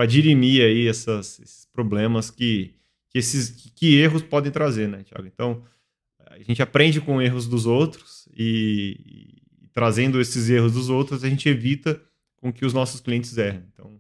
dirimir 0.08 0.64
aí 0.64 0.88
essas, 0.88 1.40
esses 1.40 1.66
problemas 1.66 2.30
que, 2.30 2.76
que 3.10 3.18
esses 3.18 3.72
que, 3.76 3.96
erros 3.96 4.22
podem 4.22 4.52
trazer, 4.52 4.88
né, 4.88 5.04
Thiago? 5.04 5.28
Então, 5.28 5.64
a 6.30 6.38
gente 6.40 6.62
aprende 6.62 7.00
com 7.00 7.22
erros 7.22 7.48
dos 7.48 7.66
outros 7.66 8.28
e, 8.36 8.98
e, 9.64 9.68
trazendo 9.72 10.20
esses 10.20 10.50
erros 10.50 10.74
dos 10.74 10.90
outros, 10.90 11.24
a 11.24 11.30
gente 11.30 11.48
evita 11.48 12.02
com 12.36 12.52
que 12.52 12.66
os 12.66 12.74
nossos 12.74 13.00
clientes 13.00 13.38
errem. 13.38 13.64
Então, 13.74 14.00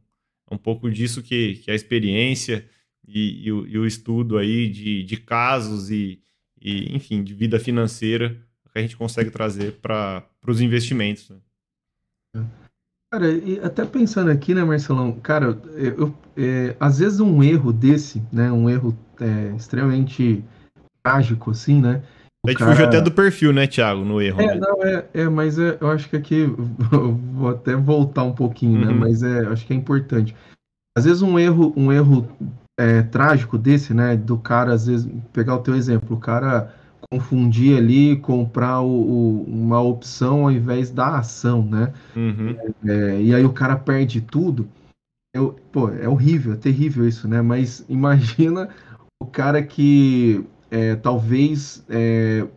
é 0.49 0.53
um 0.53 0.57
pouco 0.57 0.91
disso 0.91 1.23
que, 1.23 1.55
que 1.55 1.71
a 1.71 1.75
experiência 1.75 2.67
e, 3.07 3.47
e, 3.47 3.51
o, 3.51 3.67
e 3.67 3.77
o, 3.77 3.85
estudo 3.85 4.37
aí 4.37 4.69
de, 4.69 5.03
de 5.03 5.17
casos 5.17 5.89
e, 5.89 6.21
e, 6.63 6.95
enfim, 6.95 7.23
de 7.23 7.33
vida 7.33 7.59
financeira 7.59 8.37
que 8.73 8.79
a 8.79 8.81
gente 8.81 8.97
consegue 8.97 9.29
trazer 9.29 9.73
para 9.73 10.25
os 10.47 10.59
investimentos. 10.59 11.29
Né? 12.35 12.45
Cara, 13.11 13.31
e 13.31 13.59
até 13.59 13.85
pensando 13.85 14.31
aqui, 14.31 14.55
né, 14.55 14.63
Marcelão, 14.63 15.11
cara, 15.19 15.61
eu, 15.75 16.13
é, 16.35 16.75
às 16.79 16.97
vezes 16.97 17.19
um 17.19 17.43
erro 17.43 17.71
desse, 17.71 18.23
né, 18.31 18.51
um 18.51 18.67
erro 18.67 18.97
é, 19.21 19.55
extremamente 19.55 20.43
trágico, 21.03 21.51
assim, 21.51 21.79
né? 21.79 22.01
A 22.45 22.49
gente 22.49 22.57
cara... 22.57 22.71
fugiu 22.71 22.87
até 22.87 22.99
do 22.99 23.11
perfil, 23.11 23.53
né, 23.53 23.67
Thiago, 23.67 24.03
no 24.03 24.19
erro. 24.19 24.41
É, 24.41 24.47
né? 24.47 24.55
não, 24.55 24.83
é, 24.83 25.05
é 25.13 25.29
mas 25.29 25.59
é, 25.59 25.77
eu 25.79 25.89
acho 25.89 26.09
que 26.09 26.15
aqui, 26.15 26.45
vou 27.33 27.49
até 27.49 27.75
voltar 27.75 28.23
um 28.23 28.33
pouquinho, 28.33 28.79
né, 28.79 28.87
uhum. 28.87 28.93
né, 28.93 28.99
mas 28.99 29.21
é, 29.21 29.45
acho 29.45 29.67
que 29.67 29.73
é 29.73 29.75
importante. 29.75 30.35
Às 30.97 31.05
vezes 31.05 31.21
um 31.21 31.37
erro, 31.37 31.71
um 31.77 31.91
erro 31.91 32.27
é, 32.79 33.01
trágico 33.03 33.57
desse, 33.57 33.93
né? 33.93 34.15
Do 34.15 34.37
cara, 34.37 34.73
às 34.73 34.87
vezes, 34.87 35.09
pegar 35.31 35.55
o 35.55 35.61
teu 35.61 35.75
exemplo, 35.75 36.15
o 36.15 36.19
cara 36.19 36.73
confundir 37.11 37.77
ali, 37.77 38.17
comprar 38.17 38.81
o, 38.81 38.87
o, 38.87 39.43
uma 39.43 39.79
opção 39.81 40.43
ao 40.43 40.51
invés 40.51 40.89
da 40.89 41.17
ação, 41.17 41.63
né? 41.63 41.93
Uhum. 42.15 42.57
É, 42.85 43.21
e 43.21 43.35
aí 43.35 43.45
o 43.45 43.53
cara 43.53 43.75
perde 43.75 44.21
tudo. 44.21 44.67
Eu, 45.35 45.55
pô, 45.71 45.89
é 45.89 46.07
horrível, 46.07 46.53
é 46.53 46.57
terrível 46.57 47.07
isso, 47.07 47.27
né? 47.27 47.41
Mas 47.41 47.85
imagina 47.89 48.69
o 49.21 49.25
cara 49.25 49.61
que 49.61 50.45
é, 50.71 50.95
talvez 50.95 51.85
é, 51.89 52.47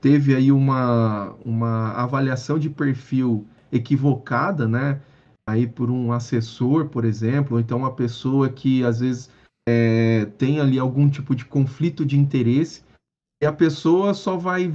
teve 0.00 0.34
aí 0.34 0.52
uma, 0.52 1.34
uma 1.44 1.92
avaliação 1.92 2.58
de 2.58 2.70
perfil 2.70 3.46
equivocada, 3.72 4.68
né? 4.68 5.00
Aí 5.48 5.66
por 5.66 5.90
um 5.90 6.12
assessor, 6.12 6.88
por 6.88 7.04
exemplo, 7.04 7.56
ou 7.56 7.60
então 7.60 7.78
uma 7.78 7.92
pessoa 7.92 8.48
que 8.48 8.84
às 8.84 9.00
vezes 9.00 9.28
é, 9.68 10.26
tem 10.38 10.60
ali 10.60 10.78
algum 10.78 11.08
tipo 11.08 11.34
de 11.34 11.44
conflito 11.44 12.04
de 12.04 12.18
interesse 12.18 12.82
e 13.42 13.46
a 13.46 13.52
pessoa 13.52 14.14
só 14.14 14.36
vai 14.36 14.72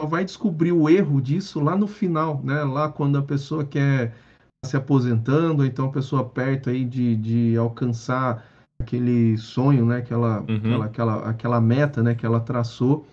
só 0.00 0.06
vai 0.06 0.24
descobrir 0.24 0.72
o 0.72 0.88
erro 0.88 1.20
disso 1.20 1.60
lá 1.60 1.76
no 1.76 1.86
final, 1.86 2.40
né? 2.42 2.62
Lá 2.64 2.88
quando 2.88 3.18
a 3.18 3.22
pessoa 3.22 3.64
quer 3.64 4.14
se 4.64 4.76
aposentando, 4.76 5.62
ou 5.62 5.66
então 5.66 5.86
a 5.86 5.92
pessoa 5.92 6.24
perto 6.24 6.70
aí 6.70 6.84
de, 6.84 7.16
de 7.16 7.56
alcançar 7.56 8.46
aquele 8.80 9.36
sonho, 9.36 9.84
né? 9.84 9.98
Aquela, 9.98 10.40
uhum. 10.40 10.56
aquela, 10.56 10.84
aquela, 10.86 11.30
aquela 11.30 11.60
meta, 11.60 12.02
né? 12.02 12.14
Que 12.14 12.24
ela 12.24 12.40
traçou. 12.40 13.06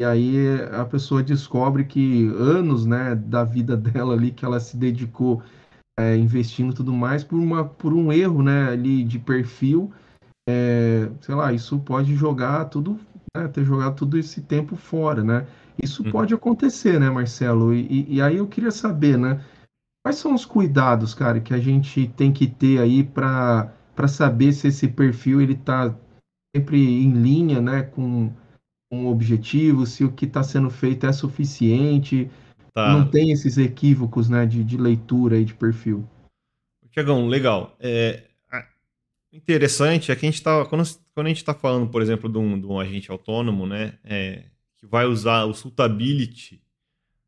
E 0.00 0.04
aí 0.04 0.34
a 0.72 0.84
pessoa 0.86 1.22
descobre 1.22 1.84
que 1.84 2.26
anos, 2.28 2.86
né, 2.86 3.14
da 3.14 3.44
vida 3.44 3.76
dela 3.78 4.14
ali 4.14 4.30
que 4.30 4.46
ela 4.46 4.58
se 4.58 4.74
dedicou 4.74 5.42
é, 5.98 6.16
investindo 6.16 6.72
tudo 6.72 6.90
mais 6.90 7.22
por 7.22 7.38
uma 7.38 7.64
por 7.66 7.92
um 7.92 8.10
erro, 8.10 8.42
né, 8.42 8.70
ali 8.70 9.04
de 9.04 9.18
perfil, 9.18 9.92
é, 10.50 11.10
sei 11.20 11.34
lá, 11.34 11.52
isso 11.52 11.78
pode 11.78 12.14
jogar 12.14 12.64
tudo, 12.66 12.98
né, 13.36 13.46
ter 13.48 13.64
jogado 13.64 13.96
todo 13.96 14.18
esse 14.18 14.40
tempo 14.40 14.74
fora, 14.74 15.22
né? 15.22 15.46
Isso 15.80 16.02
uhum. 16.02 16.10
pode 16.10 16.34
acontecer, 16.34 16.98
né, 16.98 17.08
Marcelo? 17.08 17.72
E, 17.72 18.06
e, 18.08 18.20
aí 18.20 18.36
eu 18.36 18.48
queria 18.48 18.70
saber, 18.70 19.16
né, 19.16 19.42
quais 20.04 20.16
são 20.16 20.34
os 20.34 20.44
cuidados, 20.44 21.14
cara, 21.14 21.40
que 21.40 21.54
a 21.54 21.58
gente 21.58 22.08
tem 22.16 22.32
que 22.32 22.46
ter 22.46 22.80
aí 22.80 23.04
para 23.04 23.72
saber 24.08 24.52
se 24.52 24.68
esse 24.68 24.88
perfil 24.88 25.40
ele 25.40 25.54
está 25.54 25.94
sempre 26.54 26.78
em 26.78 27.12
linha, 27.12 27.60
né, 27.60 27.82
com 27.82 28.32
um 28.92 29.06
objetivo, 29.06 29.86
se 29.86 30.04
o 30.04 30.10
que 30.10 30.24
está 30.24 30.42
sendo 30.42 30.68
feito 30.68 31.06
é 31.06 31.12
suficiente, 31.12 32.28
tá. 32.74 32.92
não 32.92 33.08
tem 33.08 33.30
esses 33.30 33.56
equívocos 33.56 34.28
né, 34.28 34.44
de, 34.44 34.64
de 34.64 34.76
leitura 34.76 35.38
e 35.38 35.44
de 35.44 35.54
perfil. 35.54 36.04
Tiagão, 36.90 37.28
legal. 37.28 37.76
É, 37.78 38.24
interessante 39.32 40.10
é 40.10 40.16
que 40.16 40.26
a 40.26 40.28
gente 40.28 40.38
está 40.38 40.64
quando, 40.64 40.84
quando, 41.14 41.26
a 41.26 41.30
gente 41.30 41.38
está 41.38 41.54
falando, 41.54 41.88
por 41.88 42.02
exemplo, 42.02 42.30
de 42.30 42.38
um, 42.38 42.60
de 42.60 42.66
um, 42.66 42.78
agente 42.78 43.10
autônomo, 43.10 43.66
né, 43.66 43.98
é, 44.04 44.44
que 44.76 44.86
vai 44.86 45.06
usar 45.06 45.44
o 45.44 45.54
suitability 45.54 46.62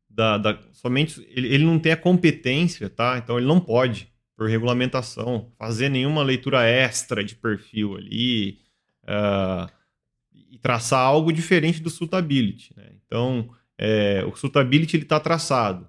da, 0.09 0.37
da 0.37 0.59
somente 0.73 1.25
ele, 1.29 1.47
ele, 1.47 1.65
não 1.65 1.79
tem 1.79 1.91
a 1.91 1.97
competência, 1.97 2.89
tá? 2.89 3.17
Então 3.17 3.37
ele 3.37 3.47
não 3.47 3.59
pode, 3.59 4.07
por 4.35 4.47
regulamentação, 4.47 5.51
fazer 5.57 5.89
nenhuma 5.89 6.23
leitura 6.23 6.63
extra 6.63 7.23
de 7.23 7.35
perfil 7.35 7.95
ali. 7.95 8.59
Uh, 9.03 9.83
e 10.53 10.59
traçar 10.59 10.99
algo 10.99 11.33
diferente 11.33 11.81
do 11.81 11.89
suitability. 11.89 12.71
Né? 12.77 12.91
Então, 13.07 13.49
é, 13.75 14.23
o 14.23 14.35
suitability 14.35 14.97
está 14.97 15.19
traçado. 15.19 15.87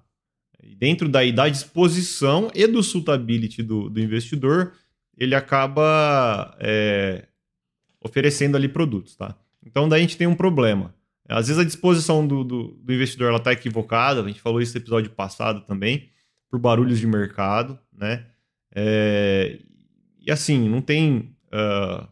Dentro 0.79 1.07
daí 1.07 1.31
da 1.31 1.51
disposição 1.51 2.51
e 2.55 2.67
do 2.67 2.83
suitability 2.83 3.63
do, 3.63 3.91
do 3.91 4.01
investidor, 4.01 4.73
ele 5.17 5.35
acaba 5.35 6.57
é, 6.61 7.27
oferecendo 8.01 8.57
ali 8.57 8.69
produtos. 8.69 9.17
Tá? 9.17 9.37
Então, 9.65 9.89
daí 9.89 10.01
a 10.01 10.03
gente 10.03 10.17
tem 10.17 10.27
um 10.27 10.35
problema. 10.35 10.95
Às 11.29 11.49
vezes 11.49 11.61
a 11.61 11.65
disposição 11.65 12.27
do, 12.27 12.45
do, 12.45 12.69
do 12.69 12.93
investidor 12.93 13.35
está 13.35 13.53
equivocada, 13.53 14.21
a 14.21 14.27
gente 14.27 14.41
falou 14.41 14.61
isso 14.61 14.75
no 14.75 14.81
episódio 14.81 15.11
passado 15.11 15.63
também, 15.63 16.11
por 16.51 16.59
barulhos 16.59 17.01
de 17.01 17.07
mercado, 17.07 17.79
né? 17.93 18.27
É, 18.75 19.59
e 20.21 20.31
assim, 20.31 20.69
não 20.69 20.83
tem 20.83 21.35
uh, 21.47 22.07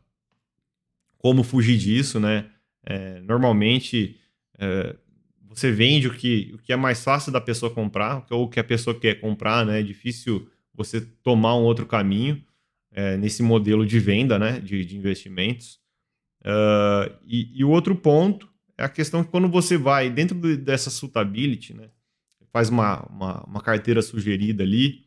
como 1.19 1.43
fugir 1.43 1.77
disso, 1.77 2.19
né? 2.19 2.47
É, 2.85 3.21
normalmente 3.21 4.19
é, 4.59 4.97
você 5.43 5.71
vende 5.71 6.09
o 6.09 6.15
que, 6.15 6.51
o 6.55 6.59
que 6.59 6.73
é 6.73 6.77
mais 6.77 7.05
fácil 7.05 7.31
da 7.31 7.41
pessoa 7.41 7.73
comprar, 7.73 8.27
ou 8.31 8.45
o 8.45 8.49
que 8.49 8.59
a 8.59 8.65
pessoa 8.65 8.99
quer 8.99 9.21
comprar, 9.21 9.67
né? 9.67 9.81
É 9.81 9.83
difícil 9.83 10.49
você 10.75 11.01
tomar 11.01 11.55
um 11.55 11.63
outro 11.63 11.85
caminho 11.85 12.43
é, 12.93 13.17
nesse 13.17 13.43
modelo 13.43 13.87
de 13.87 13.99
venda, 13.99 14.39
né? 14.39 14.61
De, 14.61 14.85
de 14.85 14.97
investimentos. 14.97 15.81
Uh, 16.43 17.15
e, 17.27 17.65
o 17.65 17.71
outro 17.71 17.95
ponto 17.95 18.49
é 18.77 18.85
a 18.85 18.89
questão 18.89 19.23
que 19.23 19.31
quando 19.31 19.49
você 19.49 19.77
vai 19.77 20.11
dentro 20.11 20.57
dessa 20.57 20.91
suitability, 20.91 21.75
né? 21.75 21.89
Faz 22.53 22.69
uma, 22.69 23.01
uma, 23.07 23.45
uma 23.45 23.61
carteira 23.63 24.03
sugerida 24.03 24.63
ali. 24.63 25.07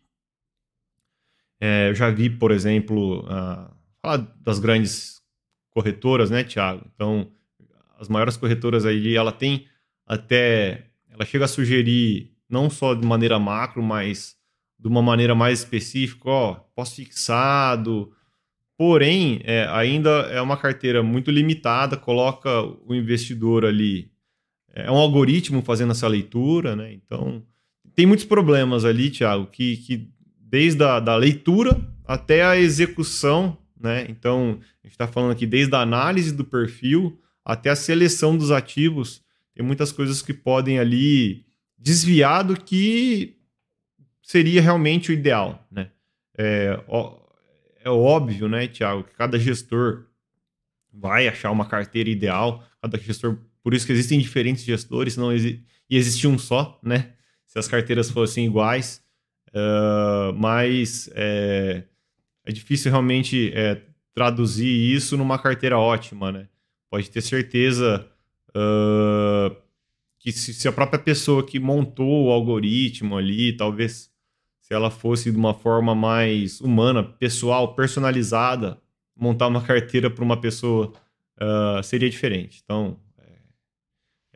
É, 1.59 1.89
eu 1.89 1.95
já 1.95 2.09
vi, 2.09 2.29
por 2.29 2.51
exemplo, 2.51 3.19
uh, 3.21 3.71
falar 4.01 4.17
das 4.41 4.59
grandes 4.59 5.21
corretoras, 5.69 6.31
né, 6.31 6.43
Thiago? 6.43 6.89
Então, 6.95 7.31
as 7.99 8.07
maiores 8.07 8.35
corretoras 8.35 8.85
aí, 8.85 9.15
ela 9.15 9.31
tem 9.31 9.67
até. 10.05 10.87
Ela 11.09 11.25
chega 11.25 11.45
a 11.45 11.47
sugerir, 11.47 12.33
não 12.49 12.69
só 12.69 12.93
de 12.93 13.05
maneira 13.05 13.37
macro, 13.39 13.83
mas 13.83 14.35
de 14.85 14.91
uma 14.91 15.01
maneira 15.01 15.33
mais 15.33 15.59
específica, 15.59 16.29
ó, 16.29 16.53
pós-fixado. 16.75 18.11
Porém, 18.77 19.41
é, 19.43 19.67
ainda 19.71 20.09
é 20.29 20.39
uma 20.39 20.55
carteira 20.55 21.01
muito 21.01 21.31
limitada, 21.31 21.97
coloca 21.97 22.49
o 22.85 22.93
investidor 22.93 23.65
ali. 23.65 24.11
É 24.73 24.91
um 24.91 24.97
algoritmo 24.97 25.61
fazendo 25.63 25.91
essa 25.91 26.07
leitura, 26.07 26.75
né? 26.75 26.93
Então, 26.93 27.41
tem 27.95 28.05
muitos 28.05 28.25
problemas 28.25 28.85
ali, 28.85 29.09
Thiago, 29.09 29.47
que, 29.47 29.77
que 29.77 30.09
desde 30.39 30.83
a 30.83 30.99
da 30.99 31.15
leitura 31.15 31.81
até 32.05 32.43
a 32.43 32.57
execução 32.57 33.57
né? 33.85 34.05
Então, 34.09 34.59
a 34.83 34.87
gente 34.87 34.93
está 34.93 35.07
falando 35.07 35.31
aqui 35.31 35.45
desde 35.45 35.75
a 35.75 35.81
análise 35.81 36.31
do 36.31 36.43
perfil 36.43 37.19
até 37.43 37.69
a 37.69 37.75
seleção 37.75 38.35
dos 38.35 38.49
ativos. 38.49 39.21
Tem 39.53 39.63
muitas 39.63 39.91
coisas 39.91 40.21
que 40.21 40.33
podem 40.33 40.79
ali 40.79 41.45
desviar 41.77 42.43
do 42.43 42.59
que 42.59 43.37
seria 44.25 44.59
realmente 44.59 45.11
o 45.11 45.13
ideal, 45.13 45.63
né? 45.71 45.91
É, 46.35 46.79
é 47.83 47.89
óbvio, 47.89 48.49
né, 48.49 48.67
Tiago, 48.67 49.03
que 49.03 49.13
cada 49.13 49.37
gestor 49.37 50.07
vai 50.91 51.27
achar 51.27 51.51
uma 51.51 51.67
carteira 51.67 52.09
ideal, 52.09 52.67
cada 52.81 52.97
gestor, 52.97 53.37
por 53.61 53.75
isso 53.75 53.85
que 53.85 53.91
existem 53.91 54.19
diferentes 54.19 54.63
gestores, 54.63 55.15
não 55.15 55.31
exi 55.31 55.63
e 55.87 55.95
existe 55.95 56.27
um 56.27 56.39
só, 56.39 56.79
né? 56.81 57.13
Se 57.45 57.59
as 57.59 57.67
carteiras 57.67 58.09
fossem 58.09 58.47
iguais, 58.47 58.99
uh, 59.49 60.33
mas 60.33 61.07
é, 61.13 61.83
é 62.43 62.51
difícil 62.51 62.89
realmente 62.89 63.51
é, 63.53 63.79
traduzir 64.15 64.65
isso 64.65 65.15
numa 65.15 65.37
carteira 65.37 65.77
ótima, 65.77 66.31
né? 66.31 66.47
Pode 66.89 67.11
ter 67.11 67.21
certeza 67.21 68.09
uh, 68.49 69.55
que 70.17 70.31
se, 70.31 70.51
se, 70.51 70.67
a 70.67 70.71
própria 70.71 70.99
pessoa 70.99 71.45
que 71.45 71.59
montou 71.59 72.25
o 72.25 72.31
algoritmo 72.31 73.15
ali, 73.15 73.55
talvez 73.55 74.14
se 74.65 74.73
ela 74.73 74.89
fosse 74.89 75.29
de 75.29 75.37
uma 75.37 75.53
forma 75.53 75.93
mais 75.93 76.59
humana, 76.59 77.03
pessoal, 77.03 77.75
personalizada, 77.75 78.81
montar 79.15 79.45
uma 79.45 79.61
carteira 79.63 80.09
para 80.09 80.23
uma 80.23 80.41
pessoa 80.41 80.91
uh, 81.39 81.83
seria 81.83 82.09
diferente. 82.09 82.61
Então, 82.63 82.99
é, 83.19 83.31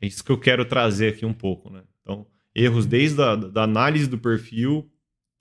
é, 0.02 0.06
isso 0.06 0.24
que 0.24 0.32
eu 0.32 0.38
quero 0.40 0.64
trazer 0.66 1.14
aqui 1.14 1.26
um 1.26 1.34
pouco, 1.34 1.72
né? 1.72 1.82
Então, 2.02 2.28
erros 2.54 2.86
desde 2.86 3.20
a 3.20 3.36
da 3.36 3.64
análise 3.64 4.06
do 4.06 4.20
perfil, 4.20 4.88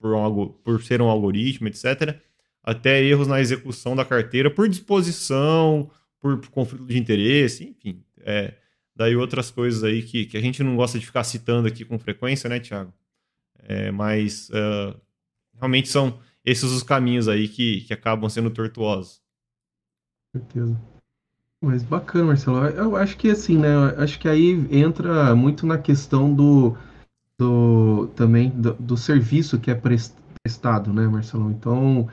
por, 0.00 0.14
um, 0.14 0.46
por 0.64 0.82
ser 0.82 1.02
um 1.02 1.10
algoritmo, 1.10 1.68
etc., 1.68 2.18
até 2.62 3.02
erros 3.02 3.28
na 3.28 3.42
execução 3.42 3.94
da 3.94 4.06
carteira 4.06 4.50
por 4.50 4.70
disposição, 4.70 5.90
por, 6.18 6.38
por 6.38 6.48
conflito 6.48 6.86
de 6.86 6.96
interesse, 6.96 7.62
enfim. 7.62 8.02
É, 8.20 8.54
daí 8.96 9.14
outras 9.14 9.50
coisas 9.50 9.84
aí 9.84 10.02
que, 10.02 10.24
que 10.24 10.38
a 10.38 10.40
gente 10.40 10.62
não 10.62 10.76
gosta 10.76 10.98
de 10.98 11.04
ficar 11.04 11.24
citando 11.24 11.68
aqui 11.68 11.84
com 11.84 11.98
frequência, 11.98 12.48
né, 12.48 12.58
Thiago? 12.58 12.90
É, 13.62 13.90
mas 13.90 14.48
uh, 14.50 14.98
realmente 15.56 15.88
são 15.88 16.20
esses 16.44 16.70
os 16.70 16.82
caminhos 16.82 17.28
aí 17.28 17.48
que, 17.48 17.82
que 17.82 17.92
acabam 17.92 18.28
sendo 18.28 18.50
tortuosos. 18.50 19.20
certeza. 20.34 20.80
Mas 21.60 21.82
bacana, 21.82 22.26
Marcelo. 22.26 22.64
Eu 22.66 22.96
acho 22.96 23.16
que 23.16 23.30
assim, 23.30 23.58
né? 23.58 23.74
Eu 23.74 24.02
acho 24.02 24.18
que 24.18 24.28
aí 24.28 24.66
entra 24.70 25.34
muito 25.34 25.66
na 25.66 25.76
questão 25.76 26.32
do, 26.32 26.76
do 27.38 28.06
também 28.14 28.50
do, 28.50 28.74
do 28.74 28.96
serviço 28.96 29.58
que 29.58 29.70
é 29.70 29.74
prestado, 29.74 30.92
né, 30.92 31.08
Marcelo? 31.08 31.50
Então, 31.50 32.08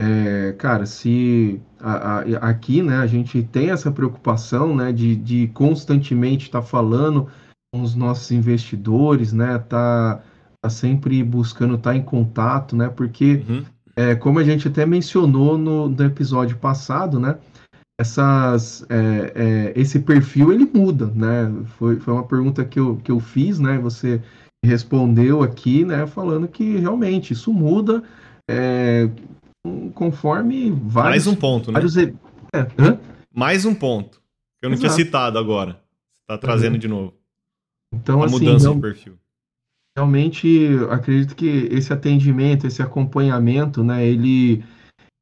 é, 0.00 0.52
cara, 0.52 0.86
se 0.86 1.60
a, 1.78 2.20
a, 2.20 2.20
aqui, 2.48 2.82
né, 2.82 2.96
a 2.96 3.06
gente 3.06 3.42
tem 3.42 3.70
essa 3.70 3.92
preocupação, 3.92 4.74
né, 4.74 4.92
de, 4.92 5.14
de 5.14 5.48
constantemente 5.48 6.46
estar 6.46 6.62
tá 6.62 6.66
falando 6.66 7.30
com 7.72 7.82
os 7.82 7.94
nossos 7.94 8.30
investidores, 8.32 9.32
né, 9.32 9.58
tá, 9.58 10.22
sempre 10.68 11.22
buscando 11.22 11.76
estar 11.76 11.90
tá 11.90 11.96
em 11.96 12.02
contato, 12.02 12.76
né, 12.76 12.88
porque 12.88 13.42
uhum. 13.48 13.64
é, 13.96 14.14
como 14.14 14.38
a 14.38 14.44
gente 14.44 14.68
até 14.68 14.84
mencionou 14.84 15.56
no, 15.56 15.88
no 15.88 16.04
episódio 16.04 16.56
passado, 16.58 17.18
né, 17.18 17.38
essas, 17.98 18.84
é, 18.88 19.32
é, 19.34 19.80
esse 19.80 20.00
perfil 20.00 20.52
ele 20.52 20.68
muda, 20.72 21.06
né, 21.06 21.50
foi, 21.78 21.98
foi 21.98 22.12
uma 22.12 22.26
pergunta 22.26 22.64
que 22.64 22.78
eu, 22.78 22.96
que 22.96 23.10
eu 23.10 23.20
fiz, 23.20 23.58
né, 23.58 23.78
você 23.78 24.20
respondeu 24.64 25.42
aqui, 25.42 25.84
né, 25.84 26.06
falando 26.06 26.46
que 26.46 26.76
realmente 26.76 27.32
isso 27.32 27.52
muda, 27.52 28.02
é, 28.50 29.08
conforme 29.94 30.70
vários. 30.70 31.10
Mais 31.10 31.26
um 31.26 31.34
ponto, 31.34 31.70
né? 31.70 31.80
Vários... 31.80 31.96
É. 31.96 32.16
Mais 33.34 33.64
um 33.64 33.74
ponto. 33.74 34.20
Que 34.58 34.66
eu 34.66 34.70
não 34.70 34.76
Exato. 34.76 34.94
tinha 34.94 35.04
citado 35.04 35.38
agora. 35.38 35.72
Você 35.72 36.22
está 36.22 36.38
trazendo 36.38 36.74
uhum. 36.74 36.78
de 36.78 36.88
novo. 36.88 37.14
Então, 37.94 38.22
a 38.22 38.26
assim, 38.26 38.38
mudança 38.38 38.66
não... 38.66 38.74
de 38.74 38.80
perfil. 38.80 39.18
Realmente, 39.96 40.68
acredito 40.90 41.34
que 41.34 41.68
esse 41.70 41.92
atendimento, 41.92 42.66
esse 42.66 42.80
acompanhamento, 42.80 43.82
né, 43.82 44.06
ele, 44.06 44.64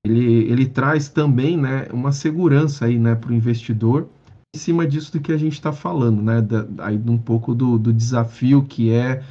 ele, 0.05 0.51
ele 0.51 0.67
traz 0.67 1.09
também, 1.09 1.57
né, 1.57 1.89
uma 1.91 2.13
segurança 2.13 2.85
aí, 2.85 2.99
né, 2.99 3.15
para 3.15 3.31
o 3.31 3.35
investidor, 3.35 4.09
em 4.55 4.59
cima 4.59 4.87
disso 4.87 5.13
do 5.13 5.21
que 5.21 5.33
a 5.33 5.37
gente 5.37 5.53
está 5.53 5.73
falando, 5.73 6.23
né? 6.23 6.41
Da, 6.41 6.67
aí 6.85 6.97
um 7.07 7.19
pouco 7.19 7.55
do, 7.55 7.79
do 7.79 7.93
desafio 7.93 8.65
que 8.65 8.91
é, 8.93 9.23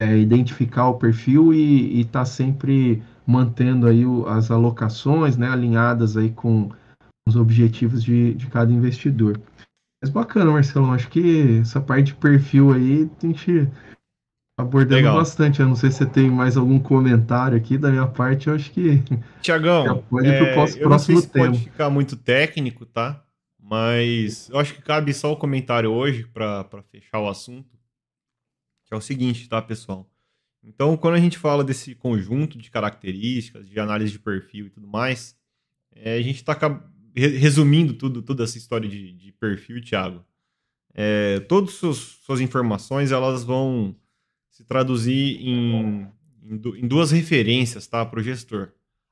é, 0.00 0.18
identificar 0.18 0.88
o 0.88 0.98
perfil 0.98 1.54
e 1.54 2.00
estar 2.00 2.20
tá 2.20 2.24
sempre 2.24 3.02
mantendo 3.26 3.86
aí 3.86 4.04
o, 4.04 4.26
as 4.26 4.50
alocações, 4.50 5.36
né? 5.36 5.48
Alinhadas 5.48 6.16
aí 6.16 6.30
com 6.30 6.70
os 7.26 7.36
objetivos 7.36 8.02
de, 8.02 8.34
de 8.34 8.46
cada 8.48 8.72
investidor. 8.72 9.40
Mas 10.02 10.10
bacana, 10.10 10.50
Marcelo, 10.50 10.90
acho 10.90 11.08
que 11.08 11.60
essa 11.60 11.80
parte 11.80 12.08
de 12.08 12.14
perfil 12.14 12.72
aí 12.72 13.08
a 13.22 13.26
gente 13.26 13.70
abordando 14.56 14.96
Legal. 14.96 15.16
bastante. 15.16 15.60
Eu 15.60 15.68
não 15.68 15.76
sei 15.76 15.90
se 15.90 15.98
você 15.98 16.06
tem 16.06 16.30
mais 16.30 16.56
algum 16.56 16.78
comentário 16.78 17.56
aqui 17.56 17.76
da 17.76 17.90
minha 17.90 18.06
parte, 18.06 18.48
eu 18.48 18.54
acho 18.54 18.70
que. 18.70 19.02
Tiagão, 19.40 20.02
pode 20.08 20.28
é, 20.28 20.38
pro 20.38 20.52
próximo, 20.54 20.82
eu 20.82 20.88
não 20.88 20.98
sei 20.98 21.16
se 21.16 21.28
tema. 21.28 21.46
pode 21.46 21.58
ficar 21.60 21.90
muito 21.90 22.16
técnico, 22.16 22.86
tá? 22.86 23.24
Mas 23.60 24.48
eu 24.50 24.58
acho 24.58 24.74
que 24.74 24.82
cabe 24.82 25.12
só 25.14 25.32
o 25.32 25.36
comentário 25.36 25.90
hoje 25.90 26.24
para 26.24 26.82
fechar 26.90 27.20
o 27.20 27.28
assunto. 27.28 27.74
Que 28.86 28.92
é 28.92 28.96
o 28.96 29.00
seguinte, 29.00 29.48
tá, 29.48 29.60
pessoal? 29.62 30.10
Então, 30.62 30.96
quando 30.96 31.14
a 31.14 31.20
gente 31.20 31.38
fala 31.38 31.64
desse 31.64 31.94
conjunto 31.94 32.58
de 32.58 32.70
características, 32.70 33.68
de 33.68 33.78
análise 33.80 34.12
de 34.12 34.18
perfil 34.18 34.66
e 34.66 34.70
tudo 34.70 34.86
mais, 34.86 35.36
é, 35.94 36.14
a 36.14 36.22
gente 36.22 36.36
está 36.36 36.58
resumindo 37.14 37.94
tudo, 37.94 38.22
toda 38.22 38.44
essa 38.44 38.58
história 38.58 38.88
de, 38.88 39.12
de 39.12 39.32
perfil, 39.32 39.82
Thiago. 39.82 40.24
É, 40.92 41.40
todas 41.40 41.82
as 41.82 41.96
suas 41.96 42.40
informações 42.40 43.12
elas 43.12 43.44
vão 43.44 43.96
se 44.54 44.62
traduzir 44.62 45.40
em, 45.40 46.06
em, 46.44 46.86
duas 46.86 47.10
referências 47.10 47.88
tá, 47.88 48.06
para 48.06 48.20
o 48.20 48.22
gestor. 48.22 48.68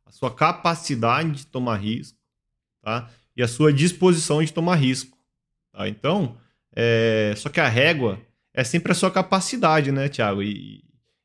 A 0.06 0.12
sua 0.12 0.32
capacidade 0.32 1.32
de 1.32 1.46
tomar 1.46 1.78
risco 1.78 2.16
tá, 2.80 3.10
e 3.36 3.42
a 3.42 3.48
sua 3.48 3.72
disposição 3.72 4.40
de 4.42 4.52
tomar 4.52 4.76
risco. 4.76 5.18
Tá? 5.72 5.88
Então, 5.88 6.36
é, 6.72 7.34
só 7.36 7.48
que 7.48 7.58
a 7.58 7.68
régua 7.68 8.20
é 8.54 8.62
sempre 8.62 8.92
a 8.92 8.94
sua 8.94 9.10
capacidade, 9.10 9.90
né, 9.90 10.08
Thiago? 10.08 10.44
E, 10.44 10.84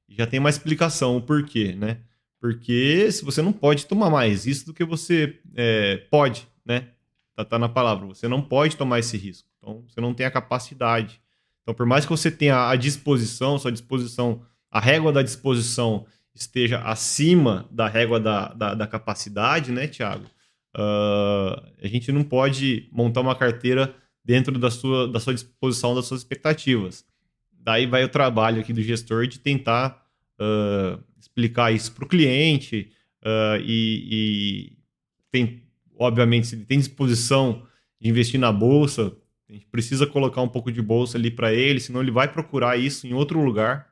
e 0.09 0.15
já 0.15 0.25
tem 0.25 0.39
uma 0.39 0.49
explicação 0.49 1.15
o 1.15 1.21
porquê, 1.21 1.73
né? 1.73 1.99
Porque 2.39 3.11
se 3.11 3.23
você 3.23 3.43
não 3.43 3.53
pode 3.53 3.85
tomar 3.85 4.09
mais 4.09 4.45
risco 4.45 4.67
do 4.67 4.73
que 4.73 4.83
você 4.83 5.39
é, 5.55 5.97
pode, 6.09 6.47
né? 6.65 6.87
Tá, 7.35 7.45
tá, 7.45 7.59
na 7.59 7.69
palavra. 7.69 8.07
Você 8.07 8.27
não 8.27 8.41
pode 8.41 8.75
tomar 8.77 8.97
esse 8.97 9.15
risco. 9.15 9.47
Então, 9.59 9.85
você 9.87 10.01
não 10.01 10.11
tem 10.11 10.25
a 10.25 10.31
capacidade. 10.31 11.21
Então, 11.67 11.75
por 11.75 11.85
mais 11.85 12.05
que 12.05 12.11
você 12.11 12.31
tenha 12.31 12.69
a 12.69 12.77
disposição, 12.77 13.59
sua 13.59 13.73
disposição, 13.73 14.41
a 14.71 14.79
régua 14.79 15.11
da 15.11 15.21
disposição 15.21 16.05
esteja 16.33 16.79
acima 16.79 17.67
da 17.69 17.89
régua 17.89 18.21
da, 18.21 18.53
da, 18.53 18.73
da 18.73 18.87
capacidade, 18.87 19.69
né, 19.73 19.85
Tiago? 19.85 20.23
Uh, 20.73 21.61
a 21.83 21.87
gente 21.87 22.09
não 22.09 22.23
pode 22.23 22.87
montar 22.89 23.19
uma 23.19 23.35
carteira 23.35 23.93
dentro 24.23 24.57
da 24.57 24.71
sua, 24.71 25.09
da 25.09 25.19
sua 25.19 25.33
disposição, 25.33 25.93
das 25.93 26.05
suas 26.05 26.21
expectativas. 26.21 27.03
Daí 27.51 27.85
vai 27.85 28.01
o 28.05 28.09
trabalho 28.09 28.61
aqui 28.61 28.71
do 28.71 28.81
gestor 28.81 29.27
de 29.27 29.37
tentar 29.37 30.07
uh, 30.39 31.03
explicar 31.19 31.73
isso 31.73 31.91
para 31.91 32.05
o 32.05 32.07
cliente 32.07 32.93
uh, 33.23 33.59
e, 33.59 34.07
e 34.09 34.77
tem, 35.29 35.63
obviamente, 35.99 36.47
se 36.47 36.55
ele 36.55 36.63
tem 36.63 36.79
disposição 36.79 37.67
de 37.99 38.07
investir 38.07 38.39
na 38.39 38.53
bolsa, 38.53 39.13
a 39.49 39.53
gente 39.53 39.65
precisa 39.67 40.05
colocar 40.05 40.41
um 40.41 40.47
pouco 40.49 40.71
de 40.71 40.81
bolsa 40.81 41.17
ali 41.17 41.31
para 41.31 41.53
ele, 41.53 41.79
senão 41.79 42.01
ele 42.01 42.11
vai 42.11 42.31
procurar 42.31 42.77
isso 42.77 43.07
em 43.07 43.13
outro 43.13 43.41
lugar, 43.41 43.89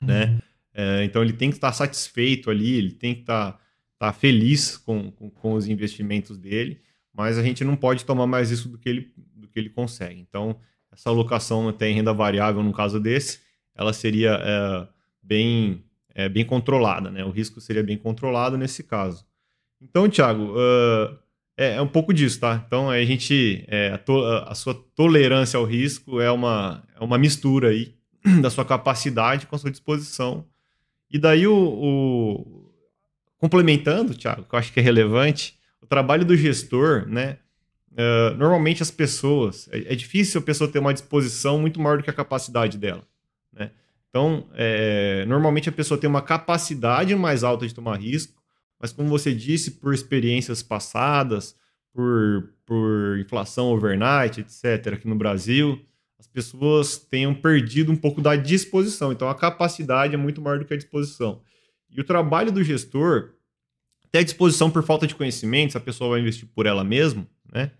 né? 0.00 0.26
uhum. 0.26 0.38
É, 0.74 1.04
então 1.04 1.22
ele 1.22 1.32
tem 1.32 1.50
que 1.50 1.56
estar 1.56 1.72
satisfeito 1.72 2.50
ali, 2.50 2.74
ele 2.74 2.92
tem 2.92 3.14
que 3.14 3.22
estar, 3.22 3.60
estar 3.94 4.12
feliz 4.12 4.76
com, 4.76 5.10
com, 5.10 5.28
com, 5.28 5.54
os 5.54 5.66
investimentos 5.66 6.38
dele, 6.38 6.80
mas 7.12 7.36
a 7.36 7.42
gente 7.42 7.64
não 7.64 7.74
pode 7.74 8.04
tomar 8.04 8.28
mais 8.28 8.52
isso 8.52 8.68
do 8.68 8.78
que 8.78 8.88
ele, 8.88 9.12
do 9.34 9.48
que 9.48 9.58
ele 9.58 9.70
consegue. 9.70 10.20
Então, 10.20 10.60
essa 10.92 11.10
alocação 11.10 11.68
até 11.68 11.88
em 11.88 11.94
renda 11.94 12.12
variável, 12.12 12.62
no 12.62 12.72
caso 12.72 13.00
desse, 13.00 13.40
ela 13.74 13.92
seria 13.92 14.38
é, 14.40 14.88
bem, 15.20 15.84
é, 16.14 16.28
bem 16.28 16.44
controlada, 16.44 17.10
né? 17.10 17.24
O 17.24 17.30
risco 17.30 17.60
seria 17.60 17.82
bem 17.82 17.98
controlado 17.98 18.56
nesse 18.56 18.84
caso. 18.84 19.26
Então, 19.80 20.08
Thiago, 20.08 20.52
uh, 20.52 21.18
é, 21.58 21.74
é, 21.74 21.82
um 21.82 21.88
pouco 21.88 22.14
disso, 22.14 22.38
tá? 22.38 22.62
Então 22.64 22.88
a 22.88 23.04
gente. 23.04 23.64
É, 23.66 23.90
a, 23.92 23.98
to, 23.98 24.24
a, 24.24 24.54
sua 24.54 24.74
tolerância 24.94 25.58
ao 25.58 25.64
risco 25.64 26.20
é 26.20 26.30
uma, 26.30 26.84
é 26.98 27.02
uma 27.02 27.18
mistura 27.18 27.70
aí 27.70 27.96
da 28.40 28.48
sua 28.48 28.64
capacidade 28.64 29.46
com 29.48 29.56
a 29.56 29.58
sua 29.58 29.70
disposição. 29.70 30.46
E 31.10 31.18
daí 31.18 31.48
o, 31.48 31.56
o 31.56 32.72
complementando, 33.38 34.14
Thiago, 34.14 34.44
que 34.44 34.54
eu 34.54 34.58
acho 34.58 34.72
que 34.72 34.78
é 34.78 34.82
relevante, 34.82 35.58
o 35.82 35.86
trabalho 35.86 36.24
do 36.24 36.36
gestor, 36.36 37.08
né? 37.08 37.38
Uh, 37.90 38.36
normalmente 38.36 38.80
as 38.80 38.92
pessoas. 38.92 39.68
É, 39.72 39.92
é, 39.92 39.96
difícil 39.96 40.40
a 40.40 40.44
pessoa 40.44 40.70
ter 40.70 40.78
uma 40.78 40.94
disposição 40.94 41.58
muito 41.60 41.80
maior 41.80 41.96
do 41.98 42.04
que 42.04 42.10
a 42.10 42.12
capacidade 42.12 42.78
dela. 42.78 43.02
Né? 43.52 43.72
Então, 44.08 44.46
é, 44.54 45.24
normalmente 45.26 45.68
a 45.68 45.72
pessoa 45.72 45.98
tem 45.98 46.08
uma 46.08 46.22
capacidade 46.22 47.12
mais 47.16 47.42
alta 47.42 47.66
de 47.66 47.74
tomar 47.74 47.96
risco, 47.96 48.40
mas 48.80 48.92
como 48.92 49.08
você 49.08 49.34
disse, 49.34 49.72
por 49.72 49.92
experiências 49.92 50.62
passadas, 50.62 51.56
por, 51.92 52.54
por 52.64 53.18
inflação 53.18 53.72
overnight, 53.72 54.40
etc., 54.40 54.94
aqui 54.94 55.08
no 55.08 55.16
Brasil, 55.16 55.80
as 56.18 56.26
pessoas 56.26 56.96
tenham 56.96 57.34
perdido 57.34 57.92
um 57.92 57.96
pouco 57.96 58.20
da 58.20 58.36
disposição. 58.36 59.12
Então, 59.12 59.28
a 59.28 59.34
capacidade 59.34 60.14
é 60.14 60.16
muito 60.16 60.40
maior 60.40 60.58
do 60.58 60.64
que 60.64 60.74
a 60.74 60.76
disposição. 60.76 61.42
E 61.90 62.00
o 62.00 62.04
trabalho 62.04 62.52
do 62.52 62.62
gestor, 62.62 63.34
até 64.04 64.20
a 64.20 64.24
disposição 64.24 64.70
por 64.70 64.82
falta 64.82 65.06
de 65.06 65.14
conhecimento, 65.14 65.72
se 65.72 65.76
a 65.78 65.80
pessoa 65.80 66.10
vai 66.10 66.20
investir 66.20 66.48
por 66.54 66.66
ela 66.66 66.84
mesma, 66.84 67.26
né? 67.52 67.72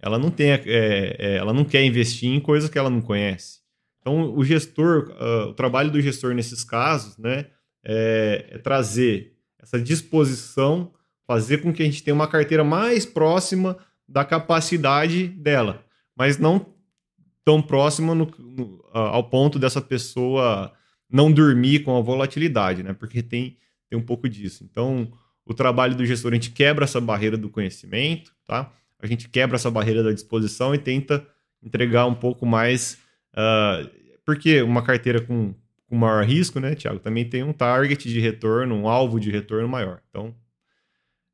Ela 0.00 0.18
não, 0.18 0.30
tem, 0.30 0.50
é, 0.50 1.36
ela 1.36 1.52
não 1.52 1.64
quer 1.64 1.84
investir 1.84 2.28
em 2.28 2.40
coisas 2.40 2.68
que 2.68 2.76
ela 2.76 2.90
não 2.90 3.00
conhece. 3.00 3.60
Então, 4.00 4.34
o 4.34 4.44
gestor, 4.44 5.10
uh, 5.10 5.50
o 5.50 5.54
trabalho 5.54 5.92
do 5.92 6.00
gestor 6.00 6.34
nesses 6.34 6.64
casos, 6.64 7.16
né, 7.16 7.46
é, 7.84 8.46
é 8.50 8.58
trazer 8.58 9.36
essa 9.62 9.80
disposição, 9.80 10.92
fazer 11.26 11.58
com 11.58 11.72
que 11.72 11.82
a 11.82 11.86
gente 11.86 12.02
tenha 12.02 12.14
uma 12.14 12.26
carteira 12.26 12.64
mais 12.64 13.06
próxima 13.06 13.78
da 14.08 14.24
capacidade 14.24 15.28
dela, 15.28 15.84
mas 16.16 16.36
não 16.38 16.66
tão 17.44 17.62
próxima 17.62 18.14
no, 18.14 18.30
no, 18.38 18.84
ao 18.92 19.24
ponto 19.24 19.58
dessa 19.58 19.80
pessoa 19.80 20.72
não 21.10 21.30
dormir 21.30 21.80
com 21.80 21.96
a 21.96 22.00
volatilidade, 22.00 22.82
né? 22.82 22.92
Porque 22.92 23.22
tem, 23.22 23.56
tem 23.88 23.98
um 23.98 24.02
pouco 24.02 24.28
disso. 24.28 24.64
Então, 24.64 25.12
o 25.44 25.52
trabalho 25.52 25.94
do 25.94 26.06
gestor, 26.06 26.32
a 26.32 26.34
gente 26.34 26.50
quebra 26.50 26.84
essa 26.84 27.00
barreira 27.00 27.36
do 27.36 27.50
conhecimento, 27.50 28.32
tá? 28.46 28.72
A 28.98 29.06
gente 29.06 29.28
quebra 29.28 29.56
essa 29.56 29.70
barreira 29.70 30.02
da 30.02 30.12
disposição 30.12 30.74
e 30.74 30.78
tenta 30.78 31.26
entregar 31.62 32.06
um 32.06 32.14
pouco 32.14 32.46
mais. 32.46 32.98
Uh, 33.34 33.90
porque 34.24 34.62
uma 34.62 34.82
carteira 34.82 35.20
com 35.20 35.54
com 35.92 35.98
maior 35.98 36.24
risco, 36.24 36.58
né, 36.58 36.74
Tiago, 36.74 36.98
também 37.00 37.22
tem 37.22 37.42
um 37.42 37.52
target 37.52 38.08
de 38.08 38.18
retorno, 38.18 38.74
um 38.74 38.88
alvo 38.88 39.20
de 39.20 39.30
retorno 39.30 39.68
maior. 39.68 40.00
Então, 40.08 40.34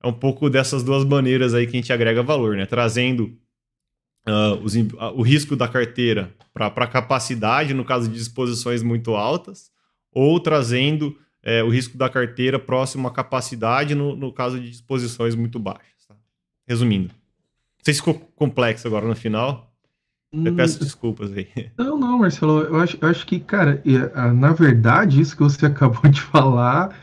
é 0.03 0.09
um 0.09 0.13
pouco 0.13 0.51
dessas 0.51 0.83
duas 0.83 1.05
maneiras 1.05 1.55
aí 1.55 1.65
que 1.65 1.77
a 1.77 1.81
gente 1.81 1.93
agrega 1.93 2.25
valor, 2.25 2.57
né? 2.57 2.67
Trazendo 2.67 3.39
uh, 4.29 4.61
os, 4.61 4.75
uh, 4.75 5.13
o 5.15 5.23
risco 5.23 5.55
da 5.55 5.69
carteira 5.69 6.35
para 6.53 6.67
a 6.67 6.89
capacidade, 6.89 7.73
no 7.73 7.85
caso 7.85 8.09
de 8.09 8.15
disposições 8.15 8.83
muito 8.83 9.15
altas, 9.15 9.71
ou 10.11 10.41
trazendo 10.41 11.17
é, 11.41 11.63
o 11.63 11.69
risco 11.69 11.97
da 11.97 12.09
carteira 12.09 12.59
próximo 12.59 13.07
à 13.07 13.13
capacidade, 13.13 13.95
no, 13.95 14.17
no 14.17 14.33
caso 14.33 14.59
de 14.59 14.69
disposições 14.69 15.37
muito 15.37 15.61
baixas. 15.61 16.05
Tá? 16.09 16.17
Resumindo. 16.67 17.11
Não 17.11 17.85
sei 17.85 17.95
se 17.95 18.01
ficou 18.01 18.15
complexo 18.35 18.89
agora 18.89 19.07
no 19.07 19.15
final. 19.15 19.68
Eu 20.33 20.55
peço 20.55 20.77
hum, 20.77 20.85
desculpas 20.85 21.33
aí. 21.33 21.49
Não, 21.79 21.99
não, 21.99 22.19
Marcelo, 22.19 22.61
eu 22.61 22.77
acho, 22.77 22.99
eu 23.01 23.09
acho 23.09 23.27
que, 23.27 23.41
cara, 23.41 23.83
na 24.35 24.53
verdade, 24.53 25.21
isso 25.21 25.37
que 25.37 25.43
você 25.43 25.65
acabou 25.67 26.11
de 26.11 26.21
falar 26.21 26.95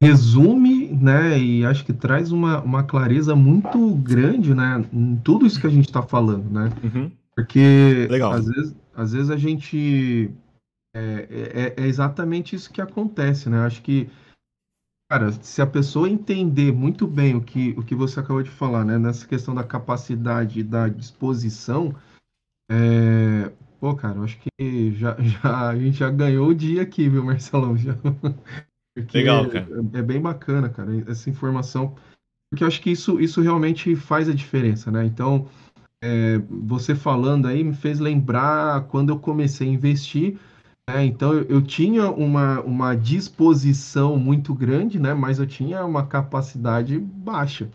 resume, 0.00 0.92
né, 0.92 1.36
e 1.38 1.66
acho 1.66 1.84
que 1.84 1.92
traz 1.92 2.30
uma, 2.30 2.60
uma 2.60 2.84
clareza 2.84 3.34
muito 3.34 3.94
grande, 3.96 4.54
né, 4.54 4.84
em 4.92 5.16
tudo 5.16 5.44
isso 5.44 5.60
que 5.60 5.66
a 5.66 5.70
gente 5.70 5.86
está 5.86 6.02
falando, 6.02 6.48
né? 6.50 6.70
Uhum. 6.84 7.10
Porque 7.34 8.08
Legal. 8.10 8.32
Às, 8.32 8.46
vezes, 8.46 8.76
às 8.94 9.12
vezes 9.12 9.30
a 9.30 9.36
gente. 9.36 10.30
É, 10.94 11.74
é, 11.78 11.84
é 11.84 11.86
exatamente 11.86 12.56
isso 12.56 12.72
que 12.72 12.80
acontece, 12.80 13.48
né? 13.48 13.60
Acho 13.60 13.80
que, 13.80 14.08
cara, 15.08 15.30
se 15.30 15.62
a 15.62 15.66
pessoa 15.66 16.08
entender 16.08 16.72
muito 16.72 17.06
bem 17.06 17.36
o 17.36 17.40
que, 17.40 17.74
o 17.78 17.82
que 17.84 17.94
você 17.94 18.18
acabou 18.18 18.42
de 18.42 18.50
falar, 18.50 18.84
né, 18.84 18.98
nessa 18.98 19.24
questão 19.26 19.54
da 19.54 19.62
capacidade 19.62 20.60
e 20.60 20.64
da 20.64 20.88
disposição 20.88 21.94
é... 22.70 23.50
Pô, 23.80 23.94
cara, 23.94 24.16
eu 24.16 24.24
acho 24.24 24.38
que 24.38 24.92
já, 24.96 25.16
já, 25.22 25.68
a 25.68 25.76
gente 25.76 25.98
já 25.98 26.10
ganhou 26.10 26.48
o 26.48 26.54
dia 26.54 26.82
aqui, 26.82 27.08
viu, 27.08 27.24
Marcelão? 27.24 27.76
Já... 27.78 27.94
Legal, 29.14 29.48
cara. 29.48 29.68
É, 29.94 29.98
é, 29.98 30.02
bem 30.02 30.20
bacana, 30.20 30.68
cara, 30.68 30.90
essa 31.08 31.30
informação. 31.30 31.94
Porque 32.50 32.64
eu 32.64 32.68
acho 32.68 32.80
que 32.80 32.90
isso, 32.90 33.20
isso 33.20 33.40
realmente 33.40 33.94
faz 33.94 34.28
a 34.28 34.34
diferença, 34.34 34.90
né? 34.90 35.04
Então, 35.04 35.46
é, 36.02 36.38
você 36.48 36.94
falando 36.94 37.46
aí 37.46 37.62
me 37.62 37.74
fez 37.74 38.00
lembrar 38.00 38.84
quando 38.88 39.10
eu 39.10 39.18
comecei 39.18 39.68
a 39.68 39.72
investir. 39.72 40.38
Né? 40.88 41.04
Então, 41.04 41.32
eu, 41.34 41.42
eu, 41.44 41.62
tinha 41.62 42.10
uma, 42.10 42.60
uma 42.62 42.94
disposição 42.94 44.16
muito 44.16 44.54
grande, 44.54 44.98
né? 44.98 45.14
Mas 45.14 45.38
eu 45.38 45.46
tinha 45.46 45.84
uma 45.84 46.06
capacidade 46.06 46.98
baixa. 46.98 47.68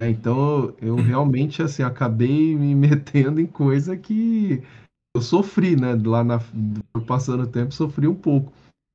É, 0.00 0.08
então 0.08 0.74
eu 0.80 0.96
realmente 0.96 1.62
assim 1.62 1.82
acabei 1.82 2.54
me 2.54 2.74
metendo 2.76 3.40
em 3.40 3.46
coisa 3.46 3.96
que 3.96 4.62
eu 5.14 5.22
sofri, 5.22 5.74
né? 5.76 5.98
Lá 6.04 6.22
na 6.22 6.40
passando 7.06 7.44
o 7.44 7.46
tempo 7.46 7.72
sofri 7.72 8.06
um 8.06 8.14
pouco. 8.14 8.52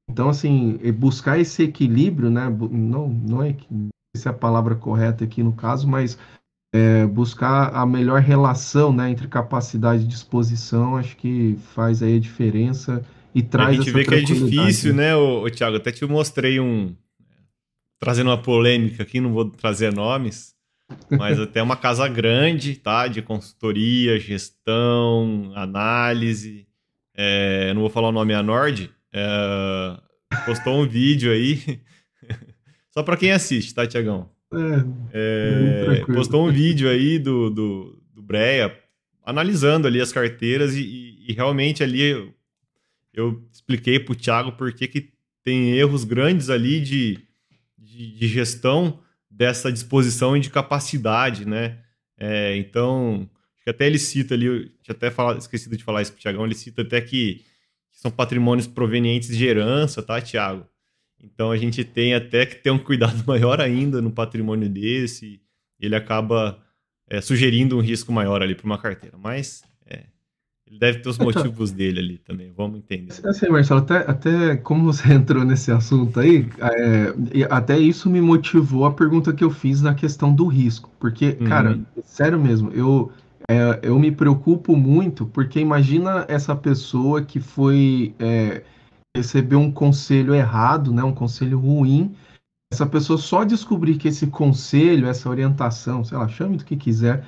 Então 0.09 0.29
assim 0.29 0.77
buscar 0.93 1.39
esse 1.39 1.63
equilíbrio, 1.63 2.29
né? 2.29 2.49
Não 2.49 3.09
não 3.09 3.43
é 3.43 3.55
se 4.15 4.27
é 4.27 4.31
a 4.31 4.33
palavra 4.33 4.75
correta 4.75 5.23
aqui 5.23 5.41
no 5.41 5.53
caso, 5.53 5.87
mas 5.87 6.17
é, 6.73 7.05
buscar 7.05 7.75
a 7.75 7.85
melhor 7.85 8.19
relação, 8.19 8.91
né, 8.91 9.09
entre 9.09 9.27
capacidade 9.27 10.03
e 10.03 10.07
disposição, 10.07 10.97
acho 10.97 11.15
que 11.17 11.55
faz 11.73 12.01
aí 12.01 12.17
a 12.17 12.19
diferença 12.19 13.05
e 13.33 13.43
traz 13.43 13.69
a 13.69 13.73
gente 13.73 13.91
vê 13.91 14.03
que 14.03 14.15
é 14.15 14.21
difícil, 14.21 14.93
né, 14.93 15.15
o, 15.15 15.49
Thiago? 15.49 15.77
Até 15.77 15.91
te 15.91 16.05
mostrei 16.05 16.59
um 16.59 16.95
trazendo 17.99 18.29
uma 18.29 18.41
polêmica 18.41 19.03
aqui, 19.03 19.21
não 19.21 19.31
vou 19.31 19.49
trazer 19.49 19.93
nomes, 19.93 20.52
mas 21.10 21.39
até 21.39 21.62
uma 21.62 21.75
casa 21.75 22.08
grande, 22.08 22.75
tá? 22.75 23.08
De 23.08 23.21
consultoria, 23.21 24.19
gestão, 24.19 25.51
análise. 25.56 26.67
É, 27.15 27.73
não 27.73 27.82
vou 27.82 27.89
falar 27.89 28.10
o 28.10 28.13
nome 28.13 28.34
a 28.34 28.43
Nord. 28.43 28.89
É, 29.12 29.97
postou 30.45 30.82
um 30.82 30.88
vídeo 30.88 31.32
aí. 31.32 31.79
Só 32.91 33.03
para 33.03 33.17
quem 33.17 33.32
assiste, 33.32 33.73
tá, 33.73 33.88
Tiagão? 33.88 34.29
É, 35.12 35.99
é 36.01 36.06
postou 36.06 36.47
um 36.47 36.51
vídeo 36.51 36.88
aí 36.88 37.17
do, 37.17 37.49
do, 37.49 38.03
do 38.13 38.21
Breia 38.21 38.77
analisando 39.25 39.88
ali 39.88 39.99
as 39.99 40.12
carteiras 40.12 40.75
e, 40.75 40.82
e, 40.82 41.32
e 41.32 41.34
realmente 41.34 41.82
ali 41.82 42.01
eu, 42.01 42.34
eu 43.13 43.47
expliquei 43.51 43.99
para 43.99 44.12
o 44.12 44.15
Thiago 44.15 44.51
por 44.51 44.71
que, 44.73 44.88
que 44.88 45.10
tem 45.43 45.71
erros 45.71 46.03
grandes 46.03 46.49
ali 46.49 46.79
de, 46.79 47.19
de, 47.77 48.17
de 48.17 48.27
gestão 48.27 48.99
dessa 49.35 49.71
disposição 49.71 50.37
e 50.37 50.39
de 50.39 50.49
capacidade, 50.49 51.45
né? 51.45 51.79
É, 52.17 52.55
então, 52.55 53.29
acho 53.55 53.63
que 53.63 53.69
até 53.69 53.87
ele 53.87 53.97
cita 53.97 54.35
ali, 54.35 54.45
eu 54.45 54.69
tinha 54.81 54.95
até 54.95 55.09
falado, 55.09 55.39
esquecido 55.39 55.75
de 55.75 55.83
falar 55.83 56.01
isso 56.01 56.11
para 56.11 56.19
o 56.19 56.21
Tiagão, 56.21 56.45
ele 56.45 56.55
cita 56.55 56.83
até 56.83 57.01
que, 57.01 57.43
que 57.91 57.99
são 57.99 58.11
patrimônios 58.11 58.67
provenientes 58.67 59.35
de 59.35 59.45
herança, 59.45 60.03
tá, 60.03 60.21
Tiago? 60.21 60.67
Então 61.21 61.51
a 61.51 61.57
gente 61.57 61.83
tem 61.83 62.13
até 62.13 62.45
que 62.45 62.55
ter 62.55 62.69
um 62.69 62.77
cuidado 62.77 63.23
maior 63.27 63.59
ainda 63.59 64.01
no 64.01 64.11
patrimônio 64.11 64.69
desse. 64.69 65.41
Ele 65.79 65.95
acaba 65.95 66.61
é, 67.09 67.21
sugerindo 67.21 67.77
um 67.77 67.81
risco 67.81 68.11
maior 68.11 68.41
ali 68.41 68.53
para 68.53 68.65
uma 68.65 68.77
carteira. 68.77 69.17
Mas 69.17 69.63
ele 70.73 70.79
deve 70.79 70.99
ter 70.99 71.09
os 71.09 71.15
então, 71.15 71.27
motivos 71.27 71.71
dele 71.71 71.99
ali 71.99 72.17
também, 72.17 72.51
vamos 72.55 72.79
entender. 72.79 73.13
Assim, 73.23 73.47
Marcelo, 73.47 73.81
até, 73.81 73.97
até 74.09 74.57
como 74.57 74.91
você 74.91 75.07
entrou 75.13 75.43
nesse 75.45 75.71
assunto 75.71 76.19
aí, 76.19 76.49
é, 76.59 77.47
até 77.49 77.77
isso 77.77 78.09
me 78.09 78.19
motivou 78.19 78.86
a 78.86 78.91
pergunta 78.91 79.33
que 79.33 79.43
eu 79.43 79.51
fiz 79.51 79.81
na 79.81 79.93
questão 79.93 80.33
do 80.33 80.47
risco. 80.47 80.89
Porque, 80.99 81.38
uhum. 81.39 81.47
cara, 81.47 81.79
sério 82.03 82.39
mesmo, 82.39 82.71
eu, 82.71 83.12
é, 83.47 83.79
eu 83.83 83.99
me 83.99 84.12
preocupo 84.12 84.75
muito, 84.75 85.27
porque 85.27 85.59
imagina 85.59 86.25
essa 86.27 86.55
pessoa 86.55 87.21
que 87.21 87.39
foi 87.39 88.15
é, 88.17 88.63
recebeu 89.15 89.59
um 89.59 89.71
conselho 89.71 90.33
errado, 90.33 90.91
né, 90.91 91.03
um 91.03 91.13
conselho 91.13 91.59
ruim, 91.59 92.15
essa 92.71 92.88
pessoa 92.88 93.19
só 93.19 93.43
descobrir 93.43 93.97
que 93.97 94.07
esse 94.07 94.25
conselho, 94.25 95.05
essa 95.05 95.29
orientação, 95.29 96.03
sei 96.03 96.17
lá, 96.17 96.27
chame 96.27 96.57
do 96.57 96.65
que 96.65 96.75
quiser, 96.75 97.23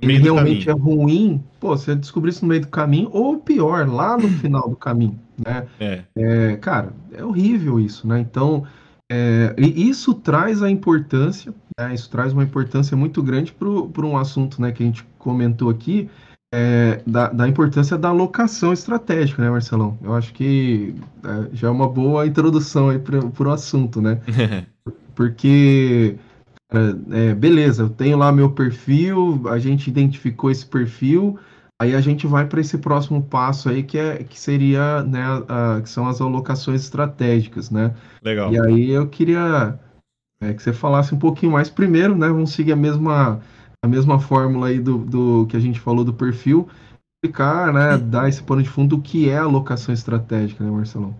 ele 0.00 0.18
realmente 0.18 0.68
é 0.68 0.72
ruim, 0.72 1.42
pô, 1.58 1.76
você 1.76 1.94
descobrir 1.94 2.30
isso 2.30 2.44
no 2.44 2.48
meio 2.48 2.60
do 2.60 2.68
caminho, 2.68 3.08
ou 3.12 3.38
pior, 3.38 3.88
lá 3.88 4.16
no 4.16 4.28
final 4.40 4.68
do 4.68 4.76
caminho, 4.76 5.18
né? 5.44 5.66
É. 5.80 6.02
é 6.16 6.56
cara, 6.56 6.92
é 7.12 7.24
horrível 7.24 7.80
isso, 7.80 8.06
né? 8.06 8.20
Então, 8.20 8.64
é, 9.10 9.54
isso 9.58 10.14
traz 10.14 10.62
a 10.62 10.70
importância, 10.70 11.54
né? 11.78 11.94
isso 11.94 12.10
traz 12.10 12.32
uma 12.32 12.42
importância 12.42 12.96
muito 12.96 13.22
grande 13.22 13.52
para 13.52 14.06
um 14.06 14.16
assunto 14.16 14.60
né, 14.60 14.72
que 14.72 14.82
a 14.82 14.86
gente 14.86 15.06
comentou 15.18 15.70
aqui, 15.70 16.10
é, 16.52 17.02
da, 17.06 17.28
da, 17.28 17.48
importância 17.48 17.98
da 17.98 18.08
alocação 18.08 18.72
estratégica, 18.72 19.42
né, 19.42 19.50
Marcelão? 19.50 19.98
Eu 20.02 20.14
acho 20.14 20.32
que 20.32 20.94
é, 21.24 21.54
já 21.54 21.68
é 21.68 21.70
uma 21.70 21.88
boa 21.88 22.26
introdução 22.26 22.88
aí 22.88 22.98
para 22.98 23.48
o 23.48 23.50
assunto, 23.50 24.00
né? 24.00 24.20
Porque, 25.14 26.16
é, 26.70 27.34
beleza, 27.34 27.84
eu 27.84 27.90
tenho 27.90 28.18
lá 28.18 28.32
meu 28.32 28.50
perfil, 28.50 29.42
a 29.48 29.58
gente 29.58 29.88
identificou 29.88 30.50
esse 30.50 30.66
perfil, 30.66 31.38
aí 31.80 31.94
a 31.94 32.00
gente 32.00 32.26
vai 32.26 32.46
para 32.46 32.60
esse 32.60 32.78
próximo 32.78 33.22
passo 33.22 33.68
aí 33.68 33.82
que, 33.82 33.96
é, 33.98 34.24
que 34.24 34.38
seria, 34.38 35.02
né, 35.04 35.22
a, 35.48 35.80
que 35.80 35.88
são 35.88 36.08
as 36.08 36.20
alocações 36.20 36.82
estratégicas, 36.82 37.70
né? 37.70 37.94
Legal. 38.22 38.52
E 38.52 38.60
aí 38.60 38.90
eu 38.90 39.06
queria 39.08 39.78
é, 40.40 40.52
que 40.52 40.62
você 40.62 40.72
falasse 40.72 41.14
um 41.14 41.18
pouquinho 41.18 41.52
mais 41.52 41.70
primeiro, 41.70 42.16
né? 42.16 42.28
Vamos 42.28 42.52
seguir 42.52 42.72
a 42.72 42.76
mesma 42.76 43.40
a 43.82 43.88
mesma 43.88 44.18
fórmula 44.18 44.68
aí 44.68 44.80
do, 44.80 44.98
do 44.98 45.46
que 45.46 45.56
a 45.56 45.60
gente 45.60 45.78
falou 45.78 46.04
do 46.04 46.12
perfil, 46.12 46.68
explicar, 47.22 47.72
né, 47.72 47.96
dar 47.96 48.28
esse 48.28 48.42
pano 48.42 48.62
de 48.62 48.68
fundo 48.68 48.96
do 48.96 49.02
que 49.02 49.28
é 49.28 49.38
alocação 49.38 49.94
estratégica, 49.94 50.64
né, 50.64 50.70
Marcelão? 50.70 51.16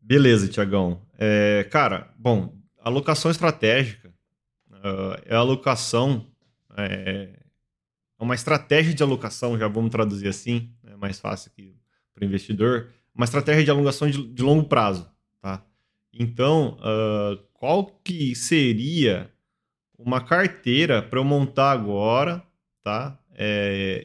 Beleza, 0.00 0.48
Tiagão. 0.48 0.98
É, 1.18 1.68
cara, 1.70 2.08
bom, 2.16 2.54
alocação 2.82 3.30
estratégica 3.30 4.07
é 5.26 5.34
a 5.34 5.38
alocação, 5.38 6.26
é, 6.76 6.84
é, 6.84 7.38
uma 8.18 8.34
estratégia 8.34 8.94
de 8.94 9.02
alocação, 9.02 9.58
já 9.58 9.68
vamos 9.68 9.90
traduzir 9.90 10.28
assim, 10.28 10.70
é 10.86 10.96
mais 10.96 11.18
fácil 11.18 11.50
aqui 11.52 11.74
para 12.14 12.24
o 12.24 12.26
investidor, 12.26 12.88
uma 13.14 13.24
estratégia 13.24 13.64
de 13.64 13.70
alocação 13.70 14.08
de, 14.08 14.22
de 14.28 14.42
longo 14.42 14.68
prazo, 14.68 15.08
tá? 15.40 15.64
Então, 16.12 16.78
uh, 16.80 17.36
qual 17.52 17.86
que 18.04 18.34
seria 18.34 19.30
uma 19.98 20.20
carteira 20.20 21.02
para 21.02 21.18
eu 21.18 21.24
montar 21.24 21.72
agora, 21.72 22.42
tá? 22.82 23.18
É, 23.34 24.04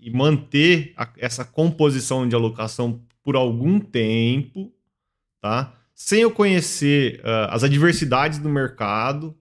e 0.00 0.10
manter 0.10 0.92
a, 0.96 1.08
essa 1.18 1.44
composição 1.44 2.28
de 2.28 2.34
alocação 2.34 3.00
por 3.22 3.36
algum 3.36 3.78
tempo, 3.78 4.72
tá? 5.40 5.74
Sem 5.94 6.22
eu 6.22 6.30
conhecer 6.30 7.20
uh, 7.20 7.50
as 7.50 7.62
adversidades 7.62 8.38
do 8.38 8.48
mercado 8.48 9.36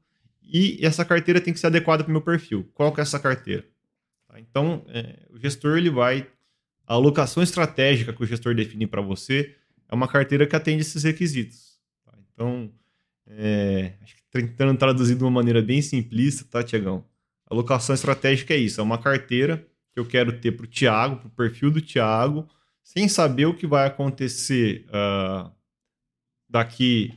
e 0.52 0.86
essa 0.86 1.06
carteira 1.06 1.40
tem 1.40 1.54
que 1.54 1.60
ser 1.60 1.68
adequada 1.68 2.04
para 2.04 2.10
o 2.10 2.14
meu 2.14 2.22
perfil. 2.22 2.70
Qual 2.74 2.94
que 2.94 3.00
é 3.00 3.04
essa 3.04 3.20
carteira? 3.20 3.66
Tá? 4.28 4.40
Então, 4.40 4.86
é, 4.90 5.26
o 5.30 5.40
gestor 5.40 5.78
ele 5.78 5.90
vai 5.90 6.28
a 6.86 6.96
alocação 6.96 7.42
estratégica 7.42 8.12
que 8.12 8.22
o 8.22 8.26
gestor 8.26 8.54
define 8.54 8.86
para 8.86 9.02
você 9.02 9.56
é 9.88 9.96
uma 9.96 10.08
carteira 10.08 10.46
que 10.46 10.56
atende 10.56 10.82
esses 10.82 11.04
requisitos. 11.04 11.80
Tá? 12.06 12.14
Então, 12.34 12.70
é, 13.28 13.94
acho 14.02 14.16
que 14.16 14.24
tentando 14.30 14.78
traduzir 14.78 15.16
de 15.16 15.24
uma 15.24 15.32
maneira 15.32 15.62
bem 15.62 15.82
simplista, 15.82 16.46
tá, 16.50 16.64
Tiagão? 16.64 17.06
Alocação 17.50 17.96
estratégica 17.96 18.54
é 18.54 18.58
isso, 18.58 18.82
é 18.82 18.84
uma 18.84 18.98
carteira 18.98 19.66
que 19.94 20.00
eu 20.00 20.06
quero 20.06 20.40
ter 20.40 20.52
para 20.54 20.66
o 20.66 20.68
Tiago, 20.68 21.18
para 21.18 21.28
o 21.28 21.32
perfil 21.32 21.72
do 21.72 21.82
Tiago, 21.82 22.48
sem 22.84 23.08
saber 23.08 23.46
o 23.46 23.54
que 23.54 23.68
vai 23.68 23.88
acontecer 23.88 24.86
uh, 24.88 25.52
daqui 26.50 27.14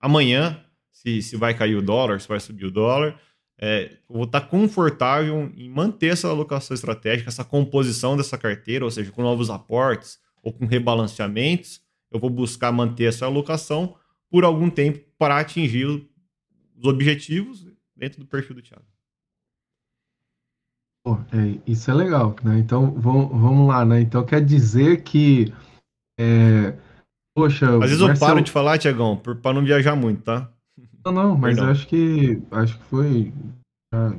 amanhã, 0.00 0.64
se, 0.96 1.20
se 1.20 1.36
vai 1.36 1.52
cair 1.52 1.76
o 1.76 1.82
dólar, 1.82 2.20
se 2.20 2.28
vai 2.28 2.40
subir 2.40 2.64
o 2.64 2.70
dólar. 2.70 3.20
É, 3.58 3.98
eu 4.08 4.14
vou 4.16 4.24
estar 4.24 4.40
tá 4.40 4.46
confortável 4.46 5.52
em 5.56 5.68
manter 5.68 6.08
essa 6.08 6.28
alocação 6.28 6.74
estratégica, 6.74 7.28
essa 7.28 7.44
composição 7.44 8.16
dessa 8.16 8.38
carteira, 8.38 8.84
ou 8.84 8.90
seja, 8.90 9.12
com 9.12 9.22
novos 9.22 9.50
aportes 9.50 10.18
ou 10.42 10.52
com 10.52 10.64
rebalanceamentos, 10.64 11.82
eu 12.10 12.18
vou 12.18 12.30
buscar 12.30 12.72
manter 12.72 13.04
essa 13.04 13.26
alocação 13.26 13.96
por 14.30 14.44
algum 14.44 14.70
tempo 14.70 15.00
para 15.18 15.38
atingir 15.38 15.86
os 15.86 16.84
objetivos 16.84 17.66
dentro 17.94 18.20
do 18.20 18.26
perfil 18.26 18.56
do 18.56 18.62
Thiago. 18.62 18.84
Pô, 21.04 21.14
é, 21.32 21.60
isso 21.66 21.90
é 21.90 21.94
legal, 21.94 22.34
né? 22.42 22.58
Então 22.58 22.92
vamos, 22.92 23.28
vamos 23.30 23.68
lá, 23.68 23.84
né? 23.84 24.00
Então 24.00 24.24
quer 24.24 24.44
dizer 24.44 25.02
que 25.02 25.52
é, 26.18 26.76
poxa, 27.34 27.66
às 27.66 27.90
vezes 27.90 28.00
Marcelo... 28.00 28.12
eu 28.12 28.18
paro 28.18 28.40
de 28.42 28.50
falar, 28.50 28.78
Tiagão, 28.78 29.16
para 29.16 29.52
não 29.52 29.64
viajar 29.64 29.94
muito, 29.94 30.22
tá? 30.22 30.50
Não, 31.06 31.12
não, 31.12 31.36
mas 31.36 31.56
eu 31.56 31.66
acho 31.66 31.86
que 31.86 32.42
acho 32.50 32.76
que 32.78 32.84
foi 32.84 33.32
já, 33.94 34.12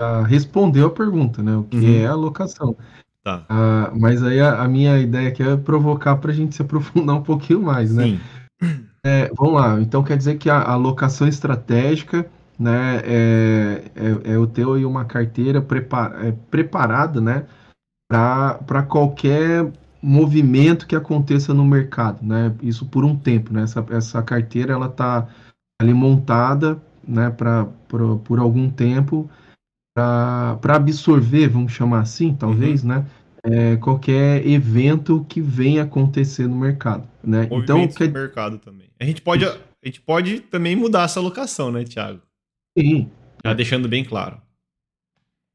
já 0.00 0.22
respondeu 0.22 0.86
a 0.86 0.90
pergunta, 0.90 1.42
né? 1.42 1.56
O 1.56 1.64
que 1.64 1.76
uhum. 1.76 1.96
é 1.96 2.06
alocação. 2.06 2.76
Tá. 3.24 3.44
Ah, 3.48 3.92
mas 3.92 4.22
aí 4.22 4.40
a, 4.40 4.62
a, 4.62 4.68
minha 4.68 4.98
ideia 4.98 5.28
aqui 5.28 5.42
é 5.42 5.56
provocar 5.56 6.16
para 6.16 6.30
a 6.30 6.34
gente 6.34 6.54
se 6.54 6.62
aprofundar 6.62 7.14
um 7.16 7.22
pouquinho 7.22 7.62
mais, 7.62 7.92
né? 7.92 8.04
Sim. 8.04 8.20
É, 9.04 9.32
vamos 9.36 9.54
lá, 9.54 9.80
então 9.80 10.04
quer 10.04 10.16
dizer 10.16 10.38
que 10.38 10.48
a 10.48 10.62
alocação 10.62 11.26
estratégica 11.26 12.24
né, 12.56 13.02
é, 13.04 13.82
é, 13.96 14.34
é 14.34 14.38
o 14.38 14.46
teu 14.46 14.78
e 14.78 14.84
uma 14.84 15.04
carteira 15.04 15.60
prepar, 15.60 16.24
é, 16.24 16.30
preparada 16.48 17.20
né, 17.20 17.44
para 18.08 18.84
qualquer 18.88 19.72
movimento 20.00 20.86
que 20.86 20.94
aconteça 20.94 21.52
no 21.52 21.64
mercado, 21.64 22.24
né? 22.24 22.54
Isso 22.62 22.86
por 22.86 23.04
um 23.04 23.16
tempo, 23.16 23.52
né? 23.52 23.62
Essa, 23.62 23.84
essa 23.90 24.22
carteira 24.22 24.72
ela 24.72 24.86
está 24.86 25.28
ali 25.82 25.92
montada, 25.92 26.80
né? 27.06 27.30
Para 27.30 27.66
por, 27.88 28.18
por 28.20 28.38
algum 28.38 28.70
tempo 28.70 29.30
para 29.94 30.76
absorver, 30.76 31.48
vamos 31.48 31.72
chamar 31.72 32.00
assim, 32.00 32.34
talvez, 32.34 32.82
uhum. 32.82 32.88
né? 32.88 33.06
é, 33.44 33.76
qualquer 33.76 34.46
evento 34.46 35.26
que 35.28 35.40
venha 35.40 35.82
acontecer 35.82 36.46
no 36.46 36.56
mercado, 36.56 37.08
né? 37.22 37.48
então, 37.50 37.86
que... 37.88 38.06
no 38.06 38.12
mercado 38.12 38.58
também. 38.58 38.88
A 39.00 39.04
gente 39.04 39.20
pode, 39.20 39.44
a 39.44 39.58
gente 39.84 40.00
pode 40.00 40.40
também 40.40 40.76
mudar 40.76 41.04
essa 41.04 41.18
alocação, 41.18 41.72
né, 41.72 41.84
Thiago? 41.84 42.20
Sim. 42.78 43.10
Já 43.44 43.52
deixando 43.52 43.88
bem 43.88 44.04
claro. 44.04 44.40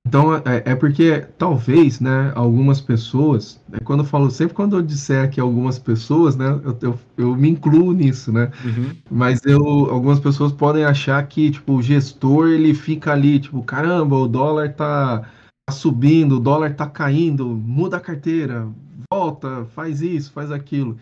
Então, 0.08 0.36
é, 0.36 0.64
é, 0.66 0.76
porque 0.76 1.26
talvez, 1.38 2.00
né, 2.00 2.32
algumas 2.34 2.80
pessoas, 2.80 3.60
é 3.74 3.80
quando 3.82 4.00
eu 4.00 4.06
falo, 4.06 4.32
sempre 4.32 4.54
quando 4.54 4.78
eu 4.78 4.82
disser 4.82 5.30
que 5.30 5.40
algumas 5.40 5.78
pessoas, 5.78 6.38
né, 6.38 6.48
eu, 6.64 6.78
eu, 6.82 7.00
eu 7.18 7.36
me 7.36 7.50
incluo 7.50 7.92
nisso, 7.92 8.32
né, 8.32 8.50
uhum. 8.64 8.92
mas 9.12 9.42
eu, 9.46 9.62
algumas 9.90 10.20
pessoas 10.22 10.54
podem 10.54 10.86
achar 10.86 11.22
que, 11.28 11.52
tipo, 11.52 11.74
o 11.74 11.82
gestor, 11.82 12.48
ele 12.48 12.74
fica 12.74 13.12
ali, 13.12 13.38
tipo, 13.38 13.62
caramba, 13.64 14.16
o 14.16 14.30
dólar 14.30 14.74
tá, 14.74 15.30
tá 15.68 15.74
subindo, 15.74 16.38
o 16.38 16.40
dólar 16.40 16.74
tá 16.74 16.88
caindo, 16.88 17.46
muda 17.46 17.98
a 17.98 18.02
carteira, 18.02 18.66
volta, 19.12 19.66
faz 19.76 20.02
isso, 20.02 20.32
faz 20.32 20.52
aquilo, 20.54 20.98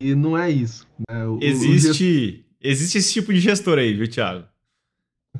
e 0.00 0.14
não 0.14 0.36
é 0.36 0.50
isso. 0.50 0.86
Né? 1.10 1.26
O, 1.26 1.38
existe, 1.42 1.90
o 1.90 1.92
gestor... 1.92 2.44
existe 2.62 2.98
esse 2.98 3.12
tipo 3.12 3.34
de 3.34 3.40
gestor 3.40 3.78
aí, 3.78 3.92
viu, 3.92 4.08
Thiago? 4.08 4.44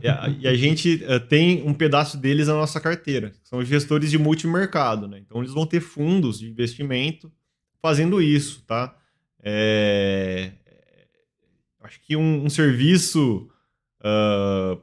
E 0.03 0.09
a, 0.09 0.29
e 0.41 0.49
a 0.49 0.55
gente 0.55 1.03
uh, 1.05 1.21
tem 1.21 1.63
um 1.63 1.73
pedaço 1.73 2.17
deles 2.17 2.49
na 2.49 2.55
nossa 2.55 2.81
carteira, 2.81 3.33
são 3.43 3.65
gestores 3.65 4.11
de 4.11 4.19
multimercado, 4.19 5.07
né? 5.09 5.19
Então 5.19 5.41
eles 5.41 5.53
vão 5.53 5.67
ter 5.67 5.81
fundos 5.81 6.39
de 6.39 6.49
investimento 6.49 7.33
fazendo 7.81 8.21
isso, 8.21 8.63
tá? 8.67 8.97
É... 9.43 10.53
Acho 11.81 12.01
que 12.01 12.17
um, 12.17 12.45
um 12.45 12.51
serviço 12.51 13.49
uh, 14.01 14.83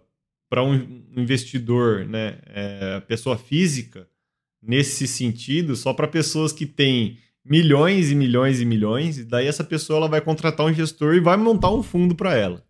para 0.49 0.63
um 0.63 1.03
investidor, 1.17 2.05
né, 2.05 2.37
é, 2.45 2.99
pessoa 3.07 3.35
física, 3.37 4.07
nesse 4.61 5.07
sentido, 5.07 5.75
só 5.75 5.93
para 5.93 6.07
pessoas 6.07 6.53
que 6.53 6.65
têm 6.65 7.17
milhões 7.43 8.11
e 8.11 8.15
milhões 8.15 8.61
e 8.61 8.65
milhões, 8.65 9.17
e 9.17 9.25
daí 9.25 9.47
essa 9.47 9.63
pessoa 9.63 9.97
ela 9.97 10.07
vai 10.07 10.21
contratar 10.21 10.65
um 10.65 10.73
gestor 10.73 11.15
e 11.15 11.19
vai 11.19 11.35
montar 11.37 11.71
um 11.71 11.83
fundo 11.83 12.15
para 12.15 12.35
ela. 12.35 12.63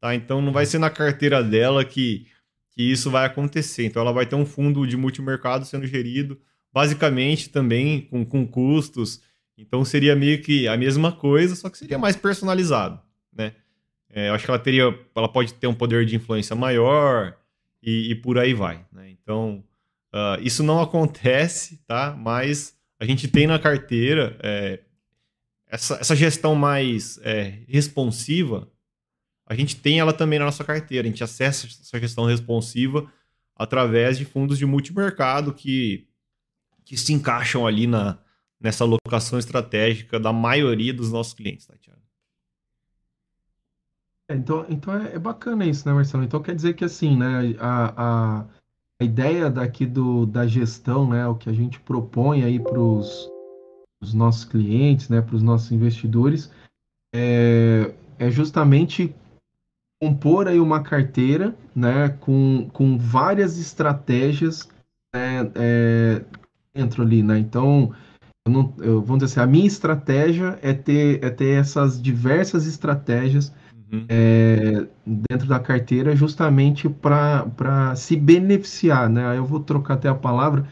Tá? 0.00 0.14
Então 0.14 0.40
não 0.40 0.52
vai 0.52 0.64
ser 0.64 0.78
na 0.78 0.90
carteira 0.90 1.42
dela 1.42 1.84
que, 1.84 2.26
que 2.70 2.82
isso 2.82 3.10
vai 3.10 3.26
acontecer. 3.26 3.84
Então 3.84 4.02
ela 4.02 4.12
vai 4.12 4.26
ter 4.26 4.36
um 4.36 4.46
fundo 4.46 4.86
de 4.86 4.96
multimercado 4.96 5.64
sendo 5.64 5.86
gerido, 5.86 6.40
basicamente 6.72 7.50
também 7.50 8.02
com, 8.02 8.24
com 8.24 8.46
custos. 8.46 9.20
Então 9.56 9.84
seria 9.84 10.14
meio 10.14 10.40
que 10.40 10.68
a 10.68 10.76
mesma 10.76 11.10
coisa, 11.10 11.56
só 11.56 11.68
que 11.68 11.78
seria 11.78 11.98
mais 11.98 12.16
personalizado, 12.16 13.00
né? 13.32 13.54
É, 14.10 14.30
eu 14.30 14.34
acho 14.34 14.44
que 14.44 14.50
ela 14.50 14.58
teria, 14.58 14.98
ela 15.14 15.28
pode 15.28 15.52
ter 15.54 15.66
um 15.66 15.74
poder 15.74 16.06
de 16.06 16.16
influência 16.16 16.56
maior 16.56 17.36
e, 17.82 18.10
e 18.10 18.14
por 18.14 18.38
aí 18.38 18.54
vai, 18.54 18.86
né? 18.90 19.10
Então 19.10 19.62
uh, 20.14 20.40
isso 20.40 20.62
não 20.62 20.80
acontece, 20.80 21.82
tá? 21.86 22.16
Mas 22.16 22.74
a 22.98 23.04
gente 23.04 23.28
tem 23.28 23.46
na 23.46 23.58
carteira 23.58 24.36
é, 24.42 24.80
essa, 25.66 25.96
essa 25.96 26.16
gestão 26.16 26.54
mais 26.54 27.18
é, 27.22 27.58
responsiva 27.68 28.68
a 29.48 29.54
gente 29.54 29.76
tem 29.76 29.98
ela 29.98 30.12
também 30.12 30.38
na 30.38 30.44
nossa 30.44 30.62
carteira. 30.62 31.08
A 31.08 31.10
gente 31.10 31.24
acessa 31.24 31.66
essa 31.66 31.98
gestão 31.98 32.26
responsiva 32.26 33.10
através 33.56 34.18
de 34.18 34.26
fundos 34.26 34.58
de 34.58 34.66
multimercado 34.66 35.54
que, 35.54 36.06
que 36.84 36.98
se 36.98 37.14
encaixam 37.14 37.66
ali 37.66 37.86
na, 37.86 38.18
nessa 38.60 38.84
alocação 38.84 39.38
estratégica 39.38 40.20
da 40.20 40.34
maioria 40.34 40.92
dos 40.92 41.10
nossos 41.10 41.32
clientes, 41.32 41.66
tá, 41.66 41.74
Thiago? 41.80 42.02
É, 44.28 44.34
então, 44.34 44.66
então 44.68 44.94
é, 44.94 45.14
é, 45.14 45.18
bacana 45.18 45.64
isso, 45.64 45.88
né, 45.88 45.94
Marcelo? 45.94 46.22
Então 46.22 46.42
quer 46.42 46.54
dizer 46.54 46.74
que 46.74 46.84
assim, 46.84 47.16
né, 47.16 47.56
a, 47.58 47.94
a, 47.96 48.46
a 49.00 49.04
ideia 49.04 49.48
daqui 49.48 49.86
do, 49.86 50.26
da 50.26 50.46
gestão, 50.46 51.08
né, 51.08 51.26
o 51.26 51.34
que 51.34 51.48
a 51.48 51.54
gente 51.54 51.80
propõe 51.80 52.44
aí 52.44 52.60
para 52.60 52.78
os 52.78 53.30
nossos 54.12 54.44
clientes, 54.44 55.08
né, 55.08 55.22
para 55.22 55.34
os 55.34 55.42
nossos 55.42 55.72
investidores, 55.72 56.52
é, 57.14 57.94
é 58.18 58.30
justamente 58.30 59.14
compor 60.00 60.46
aí 60.46 60.60
uma 60.60 60.82
carteira, 60.82 61.54
né, 61.74 62.08
com, 62.20 62.68
com 62.72 62.96
várias 62.96 63.58
estratégias 63.58 64.68
né, 65.14 65.50
é, 65.54 66.22
dentro 66.74 67.02
ali, 67.02 67.22
né? 67.22 67.38
Então, 67.38 67.92
eu 68.46 68.52
não, 68.52 68.74
eu, 68.78 69.02
vamos 69.02 69.24
dizer 69.24 69.40
assim, 69.40 69.48
a 69.48 69.50
minha 69.50 69.66
estratégia 69.66 70.58
é 70.62 70.72
ter, 70.72 71.22
é 71.22 71.30
ter 71.30 71.60
essas 71.60 72.00
diversas 72.00 72.66
estratégias 72.66 73.52
uhum. 73.92 74.04
é, 74.08 74.86
dentro 75.04 75.48
da 75.48 75.58
carteira 75.58 76.14
justamente 76.14 76.88
para 76.88 77.94
se 77.96 78.16
beneficiar, 78.16 79.08
né? 79.10 79.26
Aí 79.26 79.36
eu 79.36 79.44
vou 79.44 79.60
trocar 79.60 79.94
até 79.94 80.08
a 80.08 80.14
palavra, 80.14 80.66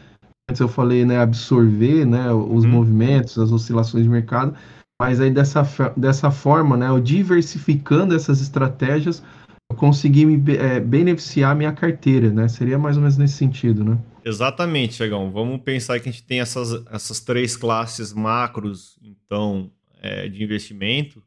antes 0.49 0.61
eu 0.61 0.69
falei, 0.69 1.03
né, 1.03 1.19
absorver, 1.19 2.05
né, 2.05 2.31
os 2.31 2.63
uhum. 2.63 2.71
movimentos, 2.71 3.37
as 3.37 3.51
oscilações 3.51 4.03
de 4.03 4.09
mercado, 4.09 4.55
mas 4.99 5.21
aí 5.21 5.29
dessa, 5.29 5.63
dessa 5.95 6.31
forma, 6.31 6.75
né, 6.75 6.87
eu 6.87 6.99
diversificando 6.99 8.15
essas 8.15 8.41
estratégias, 8.41 9.23
eu 9.69 9.75
consegui 9.75 10.25
me 10.25 10.55
é, 10.55 10.79
beneficiar 10.79 11.55
minha 11.55 11.73
carteira, 11.73 12.31
né? 12.31 12.47
Seria 12.47 12.77
mais 12.77 12.95
ou 12.95 13.01
menos 13.01 13.17
nesse 13.17 13.35
sentido, 13.35 13.83
né? 13.83 13.99
Exatamente, 14.23 14.93
Chegão. 14.93 15.29
Vamos 15.29 15.61
pensar 15.61 15.99
que 15.99 16.07
a 16.07 16.11
gente 16.11 16.23
tem 16.23 16.39
essas, 16.39 16.85
essas 16.91 17.19
três 17.19 17.55
classes 17.57 18.13
macros, 18.13 18.97
então, 19.03 19.69
é, 20.01 20.27
de 20.29 20.41
investimento, 20.43 21.21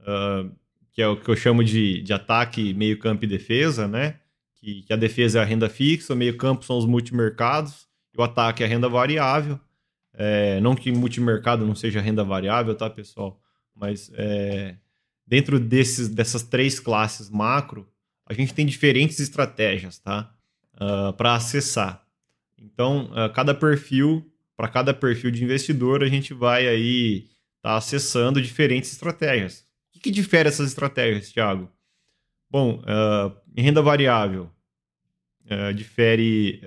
uh, 0.00 0.50
que 0.92 1.00
é 1.00 1.08
o 1.08 1.16
que 1.16 1.28
eu 1.28 1.36
chamo 1.36 1.64
de, 1.64 2.02
de 2.02 2.12
ataque, 2.12 2.74
meio 2.74 2.98
campo 2.98 3.24
e 3.24 3.28
defesa, 3.28 3.88
né? 3.88 4.16
Que, 4.56 4.82
que 4.82 4.92
a 4.92 4.96
defesa 4.96 5.38
é 5.38 5.42
a 5.42 5.44
renda 5.44 5.68
fixa, 5.68 6.12
o 6.12 6.16
meio 6.16 6.36
campo 6.36 6.64
são 6.64 6.76
os 6.76 6.84
multimercados, 6.84 7.88
e 8.14 8.20
o 8.20 8.22
ataque 8.22 8.62
é 8.62 8.66
a 8.66 8.68
renda 8.68 8.88
variável. 8.88 9.58
É, 10.14 10.60
não 10.60 10.74
que 10.74 10.90
multimercado 10.90 11.66
não 11.66 11.74
seja 11.74 12.00
renda 12.00 12.24
variável, 12.24 12.74
tá, 12.74 12.90
pessoal? 12.90 13.40
Mas 13.74 14.10
é, 14.14 14.76
dentro 15.26 15.60
desses, 15.60 16.08
dessas 16.08 16.42
três 16.42 16.80
classes 16.80 17.30
macro, 17.30 17.88
a 18.26 18.32
gente 18.32 18.52
tem 18.52 18.66
diferentes 18.66 19.20
estratégias, 19.20 19.98
tá? 19.98 20.32
Uh, 20.74 21.08
ah, 21.08 21.12
para 21.12 21.34
acessar. 21.34 22.06
Então, 22.58 23.10
uh, 23.12 23.32
cada 23.32 23.54
perfil, 23.54 24.24
para 24.56 24.68
cada 24.68 24.94
perfil 24.94 25.30
de 25.30 25.42
investidor, 25.42 26.02
a 26.02 26.08
gente 26.08 26.34
vai 26.34 26.66
aí 26.66 27.28
tá 27.62 27.76
acessando 27.76 28.40
diferentes 28.40 28.92
estratégias. 28.92 29.60
O 29.88 29.92
que, 29.92 30.00
que 30.00 30.10
difere 30.10 30.48
essas 30.48 30.68
estratégias, 30.68 31.30
Thiago? 31.30 31.70
Bom, 32.48 32.80
uh, 32.80 33.36
em 33.56 33.62
renda 33.62 33.82
variável, 33.82 34.50
difere 35.74 36.62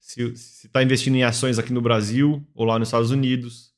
se 0.00 0.66
está 0.66 0.82
investindo 0.82 1.14
em 1.16 1.22
ações 1.22 1.58
aqui 1.58 1.72
no 1.72 1.82
Brasil 1.82 2.44
ou 2.54 2.64
lá 2.64 2.78
nos 2.78 2.88
Estados 2.88 3.10
Unidos, 3.10 3.72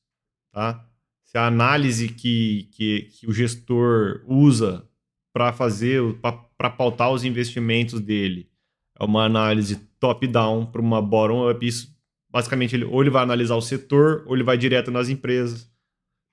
tá? 0.53 0.89
Se 1.25 1.37
a 1.37 1.47
análise 1.47 2.09
que, 2.09 2.69
que, 2.73 3.09
que 3.11 3.27
o 3.27 3.33
gestor 3.33 4.23
usa 4.27 4.87
para 5.33 5.53
fazer, 5.53 6.01
para 6.57 6.71
pautar 6.71 7.11
os 7.11 7.25
investimentos 7.25 8.01
dele, 8.01 8.51
é 8.99 9.05
uma 9.05 9.25
análise 9.25 9.77
top-down 9.99 10.67
para 10.67 10.81
uma 10.81 11.01
bottom-up. 11.01 11.67
Isso, 11.67 11.97
basicamente, 12.31 12.77
ele, 12.77 12.85
ou 12.85 13.01
ele 13.01 13.11
vai 13.11 13.23
analisar 13.23 13.57
o 13.57 13.63
setor, 13.63 14.25
ou 14.27 14.35
ele 14.35 14.45
vai 14.45 14.59
direto 14.59 14.91
nas 14.91 15.09
empresas. 15.09 15.65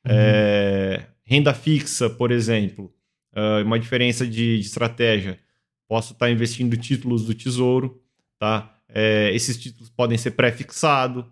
Uhum. 0.05 0.11
É, 0.11 1.07
renda 1.23 1.53
fixa, 1.53 2.09
por 2.09 2.31
exemplo, 2.31 2.93
é 3.33 3.63
uma 3.63 3.79
diferença 3.79 4.25
de, 4.25 4.59
de 4.59 4.65
estratégia. 4.65 5.39
Posso 5.87 6.13
estar 6.13 6.25
tá 6.25 6.31
investindo 6.31 6.75
títulos 6.77 7.25
do 7.25 7.33
tesouro, 7.33 8.01
tá? 8.37 8.78
É, 8.89 9.31
esses 9.33 9.57
títulos 9.57 9.89
podem 9.89 10.17
ser 10.17 10.31
pré-fixados, 10.31 11.23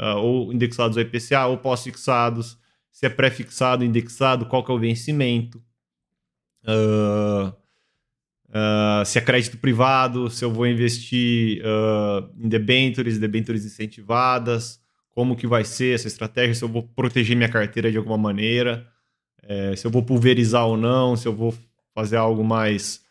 uh, 0.00 0.16
ou 0.16 0.52
indexados 0.52 0.96
ao 0.96 1.02
IPCA, 1.02 1.46
ou 1.46 1.58
pós-fixados. 1.58 2.58
Se 2.90 3.06
é 3.06 3.08
pré-fixado, 3.08 3.84
indexado, 3.84 4.46
qual 4.46 4.64
que 4.64 4.70
é 4.70 4.74
o 4.74 4.78
vencimento. 4.78 5.62
Uh, 6.64 7.48
uh, 8.48 9.04
se 9.04 9.18
é 9.18 9.20
crédito 9.20 9.58
privado, 9.58 10.30
se 10.30 10.44
eu 10.44 10.50
vou 10.50 10.66
investir 10.66 11.62
em 12.38 12.48
debentures, 12.48 13.18
debentures 13.18 13.64
incentivadas, 13.64 14.80
como 15.10 15.36
que 15.36 15.46
vai 15.46 15.64
ser 15.64 15.94
essa 15.94 16.08
estratégia, 16.08 16.54
se 16.54 16.64
eu 16.64 16.68
vou 16.68 16.82
proteger 16.82 17.36
minha 17.36 17.48
carteira 17.48 17.90
de 17.90 17.98
alguma 17.98 18.18
maneira, 18.18 18.86
é, 19.42 19.74
se 19.76 19.86
eu 19.86 19.90
vou 19.90 20.02
pulverizar 20.02 20.66
ou 20.66 20.76
não, 20.76 21.16
se 21.16 21.26
eu 21.26 21.34
vou 21.34 21.54
fazer 21.94 22.16
algo 22.16 22.42
mais 22.44 23.01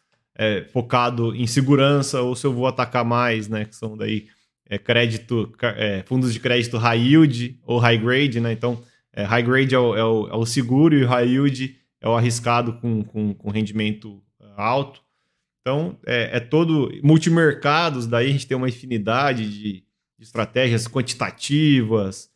é, 0.41 0.63
focado 0.63 1.35
em 1.35 1.45
segurança 1.45 2.19
ou 2.23 2.35
se 2.35 2.47
eu 2.47 2.51
vou 2.51 2.65
atacar 2.65 3.05
mais, 3.05 3.47
né? 3.47 3.65
Que 3.65 3.75
são 3.75 3.95
daí 3.95 4.27
é, 4.67 4.79
crédito, 4.79 5.53
é, 5.61 6.01
fundos 6.07 6.33
de 6.33 6.39
crédito 6.39 6.79
high 6.79 6.99
yield 6.99 7.59
ou 7.63 7.77
high 7.77 7.99
grade, 7.99 8.39
né? 8.39 8.51
Então, 8.51 8.81
é, 9.13 9.23
high 9.23 9.43
grade 9.43 9.75
é 9.75 9.77
o, 9.77 9.95
é 9.95 10.03
o, 10.03 10.27
é 10.29 10.35
o, 10.35 10.43
seguro 10.43 10.95
e 10.95 11.05
high 11.05 11.27
yield 11.27 11.77
é 12.01 12.09
o 12.09 12.15
arriscado 12.15 12.73
com, 12.79 13.03
com, 13.03 13.35
com 13.35 13.51
rendimento 13.51 14.19
é, 14.41 14.45
alto. 14.57 15.03
Então, 15.61 15.95
é, 16.07 16.39
todo 16.39 16.91
multimercados, 17.03 18.07
daí 18.07 18.29
a 18.29 18.31
gente 18.31 18.47
tem 18.47 18.57
uma 18.57 18.67
infinidade 18.67 19.47
de, 19.47 19.73
de 19.73 20.23
estratégias 20.23 20.87
quantitativas, 20.87 22.31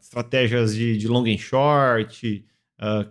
estratégias 0.00 0.72
de, 0.72 0.96
de 0.96 1.08
long 1.08 1.24
and 1.26 1.38
short, 1.38 2.44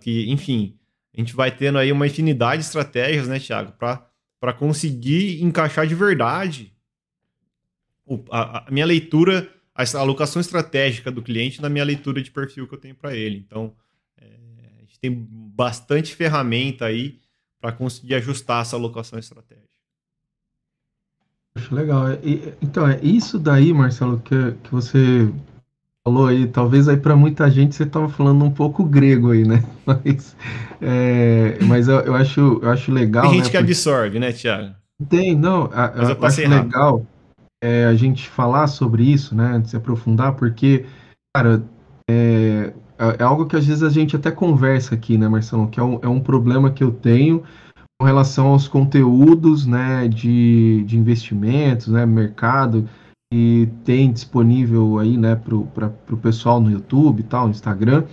que, 0.00 0.30
enfim, 0.30 0.78
a 1.16 1.20
gente 1.20 1.34
vai 1.34 1.50
tendo 1.50 1.78
aí 1.78 1.90
uma 1.90 2.06
infinidade 2.06 2.60
de 2.60 2.66
estratégias, 2.66 3.26
né, 3.26 3.40
Thiago, 3.40 3.72
para 3.72 4.52
conseguir 4.52 5.42
encaixar 5.42 5.86
de 5.86 5.94
verdade 5.94 6.76
o, 8.04 8.22
a, 8.30 8.68
a, 8.68 8.70
minha 8.70 8.84
leitura, 8.84 9.50
a 9.74 9.82
alocação 9.98 10.40
estratégica 10.40 11.10
do 11.10 11.22
cliente 11.22 11.60
na 11.62 11.70
minha 11.70 11.84
leitura 11.84 12.22
de 12.22 12.30
perfil 12.30 12.68
que 12.68 12.74
eu 12.74 12.78
tenho 12.78 12.94
para 12.94 13.16
ele. 13.16 13.38
Então, 13.38 13.74
é, 14.16 14.26
a 14.76 14.80
gente 14.82 15.00
tem 15.00 15.26
bastante 15.30 16.14
ferramenta 16.14 16.84
aí 16.84 17.18
para 17.60 17.72
conseguir 17.72 18.14
ajustar 18.14 18.62
essa 18.62 18.76
alocação 18.76 19.18
estratégica. 19.18 19.66
Acho 21.56 21.74
legal. 21.74 22.12
E, 22.22 22.54
então, 22.60 22.86
é 22.86 23.00
isso 23.02 23.38
daí, 23.38 23.72
Marcelo, 23.72 24.20
que, 24.20 24.52
que 24.62 24.70
você 24.70 25.32
falou 26.06 26.28
aí. 26.28 26.46
Talvez 26.46 26.88
aí 26.88 26.96
para 26.96 27.16
muita 27.16 27.50
gente 27.50 27.74
você 27.74 27.82
estava 27.82 28.08
falando 28.08 28.44
um 28.44 28.50
pouco 28.50 28.84
grego 28.84 29.32
aí, 29.32 29.44
né? 29.44 29.64
Mas, 29.84 30.36
é, 30.80 31.58
mas 31.62 31.88
eu, 31.88 32.00
eu, 32.00 32.14
acho, 32.14 32.60
eu 32.60 32.70
acho 32.70 32.92
legal. 32.92 33.22
Tem 33.22 33.34
gente 33.34 33.44
né? 33.44 33.50
que 33.50 33.56
absorve, 33.56 34.18
né, 34.18 34.32
Tiago? 34.32 34.74
Tem, 35.08 35.34
não. 35.36 35.70
A, 35.72 35.92
mas 35.96 36.08
eu, 36.08 36.16
eu 36.16 36.26
acho 36.26 36.48
legal 36.48 37.06
é, 37.62 37.84
a 37.84 37.94
gente 37.94 38.28
falar 38.28 38.66
sobre 38.66 39.04
isso, 39.04 39.34
né? 39.34 39.62
Se 39.64 39.76
aprofundar, 39.76 40.34
porque, 40.34 40.84
cara, 41.34 41.62
é, 42.10 42.72
é, 42.98 43.16
é 43.20 43.22
algo 43.22 43.46
que 43.46 43.56
às 43.56 43.64
vezes 43.64 43.82
a 43.84 43.90
gente 43.90 44.16
até 44.16 44.30
conversa 44.30 44.96
aqui, 44.96 45.16
né, 45.16 45.28
Marcelo? 45.28 45.68
Que 45.68 45.78
é 45.78 45.82
um, 45.82 45.98
é 46.02 46.08
um 46.08 46.20
problema 46.20 46.70
que 46.70 46.82
eu 46.82 46.90
tenho 46.90 47.44
com 47.98 48.04
relação 48.04 48.48
aos 48.48 48.68
conteúdos 48.68 49.66
né, 49.66 50.08
de, 50.08 50.82
de 50.84 50.98
investimentos, 50.98 51.86
né, 51.88 52.04
mercado, 52.04 52.88
que 53.32 53.68
tem 53.84 54.12
disponível 54.12 54.98
aí 54.98 55.16
né, 55.16 55.34
para 55.36 55.56
o 55.56 56.16
pessoal 56.16 56.60
no 56.60 56.70
YouTube 56.70 57.20
e 57.20 57.24
tal, 57.24 57.48
Instagram. 57.48 58.04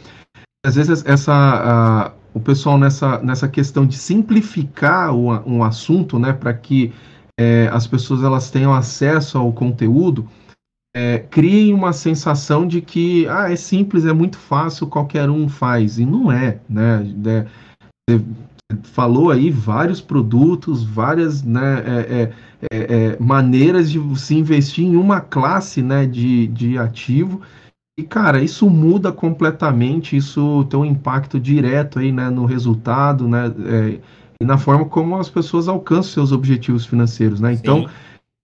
Às 0.65 0.75
vezes 0.75 1.05
essa, 1.05 2.13
o 2.33 2.39
pessoal 2.39 2.77
nessa, 2.77 3.19
nessa 3.21 3.47
questão 3.47 3.85
de 3.85 3.97
simplificar 3.97 5.13
um 5.13 5.63
assunto 5.63 6.17
né, 6.17 6.33
para 6.33 6.53
que 6.53 6.93
é, 7.39 7.67
as 7.71 7.85
pessoas 7.85 8.23
elas 8.23 8.49
tenham 8.49 8.73
acesso 8.73 9.37
ao 9.37 9.51
conteúdo, 9.51 10.27
é, 10.95 11.17
criem 11.17 11.73
uma 11.73 11.91
sensação 11.91 12.67
de 12.67 12.79
que 12.79 13.27
ah, 13.27 13.51
é 13.51 13.55
simples, 13.55 14.05
é 14.05 14.13
muito 14.13 14.37
fácil, 14.37 14.87
qualquer 14.87 15.29
um 15.29 15.49
faz. 15.49 15.97
E 15.97 16.05
não 16.05 16.31
é, 16.31 16.59
né? 16.69 17.03
É, 18.09 18.19
falou 18.83 19.31
aí 19.31 19.49
vários 19.49 20.01
produtos, 20.01 20.83
várias 20.83 21.43
né, 21.43 21.83
é, 21.85 21.99
é, 21.99 22.33
é, 22.71 22.95
é, 22.95 23.17
maneiras 23.19 23.91
de 23.91 23.99
se 24.19 24.35
investir 24.35 24.85
em 24.85 24.95
uma 24.95 25.21
classe 25.21 25.81
né, 25.81 26.05
de, 26.05 26.47
de 26.47 26.77
ativo. 26.77 27.41
E, 27.97 28.03
cara, 28.03 28.41
isso 28.41 28.69
muda 28.69 29.11
completamente, 29.11 30.17
isso 30.17 30.65
tem 30.65 30.79
um 30.79 30.85
impacto 30.85 31.39
direto 31.39 31.99
aí, 31.99 32.11
né, 32.11 32.29
no 32.29 32.45
resultado, 32.45 33.27
né, 33.27 33.53
é, 33.65 33.99
e 34.41 34.45
na 34.45 34.57
forma 34.57 34.85
como 34.85 35.15
as 35.15 35.29
pessoas 35.29 35.67
alcançam 35.67 36.13
seus 36.13 36.31
objetivos 36.31 36.85
financeiros, 36.85 37.39
né? 37.39 37.53
Então, 37.53 37.87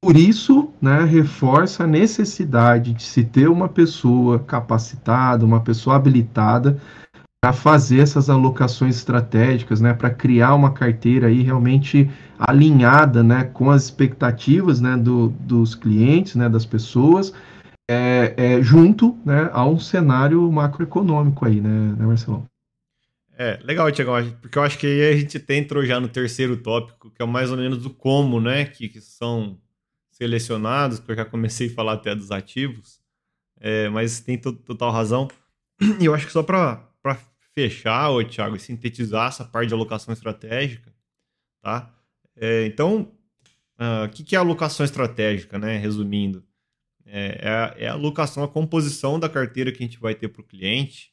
por 0.02 0.16
isso, 0.16 0.70
né, 0.80 1.04
reforça 1.04 1.84
a 1.84 1.88
necessidade 1.88 2.94
de 2.94 3.04
se 3.04 3.24
ter 3.24 3.50
uma 3.50 3.68
pessoa 3.68 4.40
capacitada, 4.40 5.44
uma 5.44 5.60
pessoa 5.60 5.96
habilitada 5.96 6.80
para 7.42 7.54
fazer 7.54 8.00
essas 8.00 8.30
alocações 8.30 8.98
estratégicas, 8.98 9.80
né, 9.80 9.94
para 9.94 10.10
criar 10.10 10.54
uma 10.54 10.74
carteira 10.74 11.28
aí 11.28 11.42
realmente 11.42 12.10
alinhada, 12.38 13.24
né, 13.24 13.46
com 13.46 13.72
as 13.72 13.86
expectativas, 13.86 14.82
né, 14.82 14.98
do, 14.98 15.30
dos 15.30 15.74
clientes, 15.74 16.36
né, 16.36 16.50
das 16.50 16.66
pessoas, 16.66 17.34
é, 17.90 18.34
é, 18.36 18.62
junto, 18.62 19.18
né, 19.26 19.50
a 19.54 19.66
um 19.66 19.80
cenário 19.80 20.52
macroeconômico 20.52 21.46
aí, 21.46 21.62
né, 21.62 21.96
né 21.98 22.06
Marcelão? 22.06 22.46
É, 23.38 23.58
legal, 23.64 23.90
Tiago, 23.90 24.12
porque 24.42 24.58
eu 24.58 24.64
acho 24.64 24.78
que 24.78 24.86
aí 24.86 25.14
a 25.14 25.18
gente 25.18 25.42
entrou 25.54 25.86
já 25.86 25.98
no 25.98 26.10
terceiro 26.10 26.58
tópico, 26.58 27.10
que 27.10 27.24
é 27.24 27.26
mais 27.26 27.50
ou 27.50 27.56
menos 27.56 27.82
do 27.82 27.90
como, 27.90 28.42
né, 28.42 28.66
que, 28.66 28.90
que 28.90 29.00
são 29.00 29.58
selecionados, 30.12 31.00
porque 31.00 31.14
eu 31.14 31.24
já 31.24 31.26
comecei 31.26 31.68
a 31.68 31.74
falar 31.74 31.94
até 31.94 32.14
dos 32.14 32.32
ativos, 32.32 33.00
é, 33.62 33.88
mas 33.88 34.20
tem 34.20 34.38
total 34.38 34.92
razão. 34.92 35.30
E 36.02 36.06
eu 36.06 36.14
acho 36.14 36.26
que 36.26 36.34
só 36.34 36.44
para 36.44 36.86
fechar, 37.54 38.12
ô, 38.12 38.24
Thiago, 38.24 38.56
e 38.56 38.60
sintetizar 38.60 39.30
essa 39.30 39.46
parte 39.46 39.70
de 39.70 39.74
alocação 39.74 40.14
estratégica, 40.14 40.94
tá? 41.62 41.94
É, 42.36 42.66
então, 42.66 43.12
ah, 43.78 44.04
o 44.04 44.06
uh, 44.06 44.10
que, 44.10 44.24
que 44.24 44.36
é 44.36 44.40
alocação 44.40 44.86
estratégica, 44.86 45.58
né? 45.58 45.78
Resumindo, 45.78 46.44
é, 47.06 47.40
é, 47.42 47.50
a, 47.50 47.76
é, 47.78 47.88
a, 47.88 47.94
alocação, 47.94 48.44
a 48.44 48.48
composição 48.48 49.20
da 49.20 49.28
carteira 49.28 49.72
que 49.72 49.84
a 49.84 49.86
gente 49.86 50.00
vai 50.00 50.14
ter 50.14 50.28
para 50.28 50.42
o 50.42 50.46
cliente, 50.46 51.12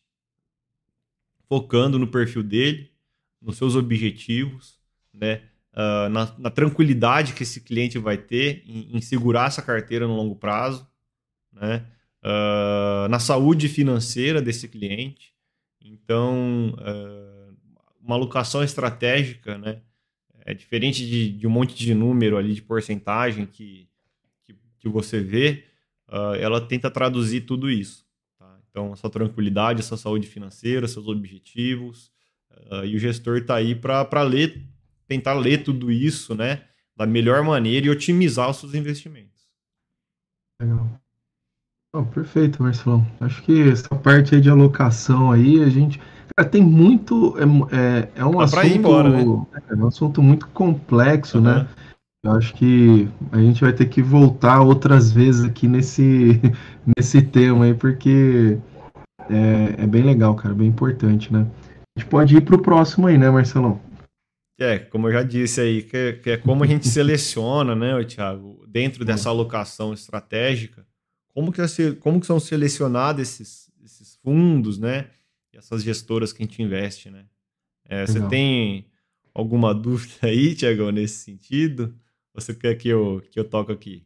focando 1.48 1.98
no 1.98 2.06
perfil 2.06 2.42
dele, 2.42 2.92
nos 3.40 3.56
seus 3.56 3.74
objetivos, 3.74 4.78
né? 5.12 5.42
Uh, 5.72 6.08
na, 6.08 6.34
na, 6.38 6.50
tranquilidade 6.50 7.34
que 7.34 7.42
esse 7.42 7.60
cliente 7.60 7.98
vai 7.98 8.16
ter 8.16 8.62
em, 8.66 8.96
em, 8.96 9.00
segurar 9.02 9.48
essa 9.48 9.60
carteira 9.60 10.06
no 10.06 10.16
longo 10.16 10.34
prazo, 10.34 10.88
né? 11.52 11.86
Uh, 12.22 13.08
na 13.08 13.18
saúde 13.18 13.68
financeira 13.68 14.40
desse 14.40 14.66
cliente, 14.68 15.35
então, 15.92 16.74
uh, 16.74 17.56
uma 18.00 18.14
alocação 18.14 18.62
estratégica, 18.62 19.58
né? 19.58 19.80
É 20.44 20.54
diferente 20.54 21.04
de, 21.04 21.30
de, 21.30 21.46
um 21.46 21.50
monte 21.50 21.74
de 21.74 21.92
número 21.92 22.36
ali, 22.36 22.54
de 22.54 22.62
porcentagem 22.62 23.46
que, 23.46 23.88
que, 24.44 24.54
que 24.78 24.88
você 24.88 25.20
vê, 25.20 25.64
uh, 26.08 26.34
ela 26.38 26.60
tenta 26.60 26.88
traduzir 26.88 27.40
tudo 27.40 27.68
isso. 27.68 28.06
Tá? 28.38 28.58
Então, 28.70 28.92
a 28.92 28.96
sua 28.96 29.10
tranquilidade, 29.10 29.80
a 29.80 29.82
sua 29.82 29.96
saúde 29.96 30.28
financeira, 30.28 30.86
seus 30.86 31.08
objetivos, 31.08 32.12
uh, 32.70 32.84
e 32.84 32.94
o 32.94 32.98
gestor 32.98 33.38
está 33.38 33.56
aí 33.56 33.74
para 33.74 34.22
ler, 34.22 34.62
tentar 35.08 35.34
ler 35.34 35.64
tudo 35.64 35.90
isso, 35.90 36.34
né? 36.34 36.64
Da 36.94 37.06
melhor 37.06 37.42
maneira 37.42 37.86
e 37.86 37.90
otimizar 37.90 38.48
os 38.48 38.58
seus 38.58 38.72
investimentos. 38.72 39.48
Legal. 40.60 41.00
Oh, 41.96 42.04
perfeito, 42.04 42.62
Marcelão. 42.62 43.06
Acho 43.18 43.42
que 43.42 43.70
essa 43.70 43.88
parte 43.88 44.34
aí 44.34 44.40
de 44.42 44.50
alocação 44.50 45.32
aí, 45.32 45.62
a 45.62 45.70
gente. 45.70 45.98
Cara, 46.36 46.46
tem 46.46 46.62
muito. 46.62 47.34
É, 47.38 47.44
é, 47.74 48.08
é 48.16 48.24
um 48.26 48.36
Dá 48.36 48.44
assunto. 48.44 48.66
Embora, 48.66 49.08
né? 49.08 49.46
É 49.70 49.74
um 49.74 49.86
assunto 49.86 50.22
muito 50.22 50.46
complexo, 50.48 51.38
uhum. 51.38 51.44
né? 51.44 51.66
Eu 52.22 52.32
acho 52.32 52.52
que 52.52 53.08
a 53.32 53.38
gente 53.38 53.62
vai 53.62 53.72
ter 53.72 53.86
que 53.86 54.02
voltar 54.02 54.60
outras 54.60 55.10
vezes 55.10 55.42
aqui 55.42 55.66
nesse, 55.66 56.38
nesse 56.98 57.22
tema 57.22 57.64
aí, 57.64 57.72
porque 57.72 58.58
é, 59.30 59.82
é 59.82 59.86
bem 59.86 60.02
legal, 60.02 60.34
cara, 60.34 60.54
bem 60.54 60.68
importante, 60.68 61.32
né? 61.32 61.46
A 61.96 62.00
gente 62.00 62.10
pode 62.10 62.36
ir 62.36 62.42
para 62.42 62.56
o 62.56 62.62
próximo 62.62 63.06
aí, 63.06 63.16
né, 63.16 63.30
Marcelão? 63.30 63.80
É, 64.60 64.78
como 64.78 65.08
eu 65.08 65.12
já 65.12 65.22
disse 65.22 65.62
aí, 65.62 65.82
que, 65.82 66.12
que 66.14 66.30
é 66.30 66.36
como 66.36 66.62
a 66.62 66.66
gente 66.66 66.86
seleciona, 66.88 67.74
né, 67.74 68.04
Thiago, 68.04 68.62
dentro 68.68 69.02
dessa 69.02 69.30
alocação 69.30 69.94
estratégica, 69.94 70.84
como 71.36 71.52
que, 71.52 71.60
é, 71.60 71.66
como 72.00 72.18
que 72.18 72.26
são 72.26 72.40
selecionados 72.40 73.20
esses, 73.20 73.70
esses 73.84 74.16
fundos, 74.24 74.78
né? 74.78 75.10
E 75.52 75.58
essas 75.58 75.82
gestoras 75.82 76.32
que 76.32 76.42
a 76.42 76.46
gente 76.46 76.62
investe, 76.62 77.10
né? 77.10 77.26
É, 77.86 78.06
você 78.06 78.26
tem 78.26 78.86
alguma 79.34 79.74
dúvida 79.74 80.14
aí, 80.22 80.54
Tiagão, 80.54 80.90
nesse 80.90 81.16
sentido? 81.16 81.94
Você 82.34 82.54
quer 82.54 82.74
que 82.76 82.88
eu, 82.88 83.22
que 83.30 83.38
eu 83.38 83.44
toque 83.44 83.70
aqui? 83.70 84.02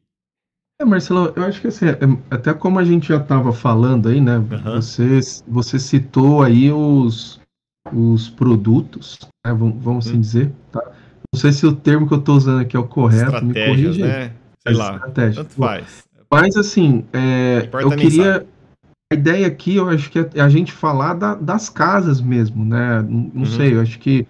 É, 0.80 0.84
Marcelo, 0.84 1.32
eu 1.36 1.44
acho 1.44 1.60
que 1.60 1.68
assim, 1.68 1.86
é, 1.86 1.98
até 2.28 2.52
como 2.52 2.80
a 2.80 2.84
gente 2.84 3.06
já 3.06 3.18
estava 3.18 3.52
falando 3.52 4.08
aí, 4.08 4.20
né? 4.20 4.38
Uhum. 4.38 4.74
Você, 4.74 5.20
você 5.46 5.78
citou 5.78 6.42
aí 6.42 6.72
os, 6.72 7.40
os 7.92 8.28
produtos, 8.28 9.20
né, 9.46 9.52
vamos, 9.52 9.80
vamos 9.80 10.08
assim 10.08 10.20
dizer, 10.20 10.52
tá? 10.72 10.82
Não 11.32 11.40
sei 11.40 11.52
se 11.52 11.64
o 11.64 11.76
termo 11.76 12.08
que 12.08 12.14
eu 12.14 12.18
estou 12.18 12.34
usando 12.34 12.60
aqui 12.60 12.76
é 12.76 12.80
o 12.80 12.88
correto, 12.88 13.44
me 13.44 13.54
corrija. 13.54 14.04
Né? 14.04 14.34
Sei 14.66 14.74
lá, 14.74 14.98
tanto 15.10 15.44
faz. 15.50 16.09
Mas 16.32 16.56
assim, 16.56 17.04
é, 17.12 17.68
eu 17.72 17.90
queria. 17.90 18.46
A 19.12 19.16
ideia 19.16 19.48
aqui, 19.48 19.74
eu 19.74 19.88
acho 19.88 20.08
que 20.08 20.20
é 20.20 20.40
a 20.40 20.48
gente 20.48 20.70
falar 20.70 21.14
da, 21.14 21.34
das 21.34 21.68
casas 21.68 22.20
mesmo, 22.20 22.64
né? 22.64 23.02
Não, 23.02 23.30
não 23.34 23.42
uhum. 23.42 23.44
sei, 23.44 23.74
eu 23.74 23.80
acho 23.80 23.98
que 23.98 24.24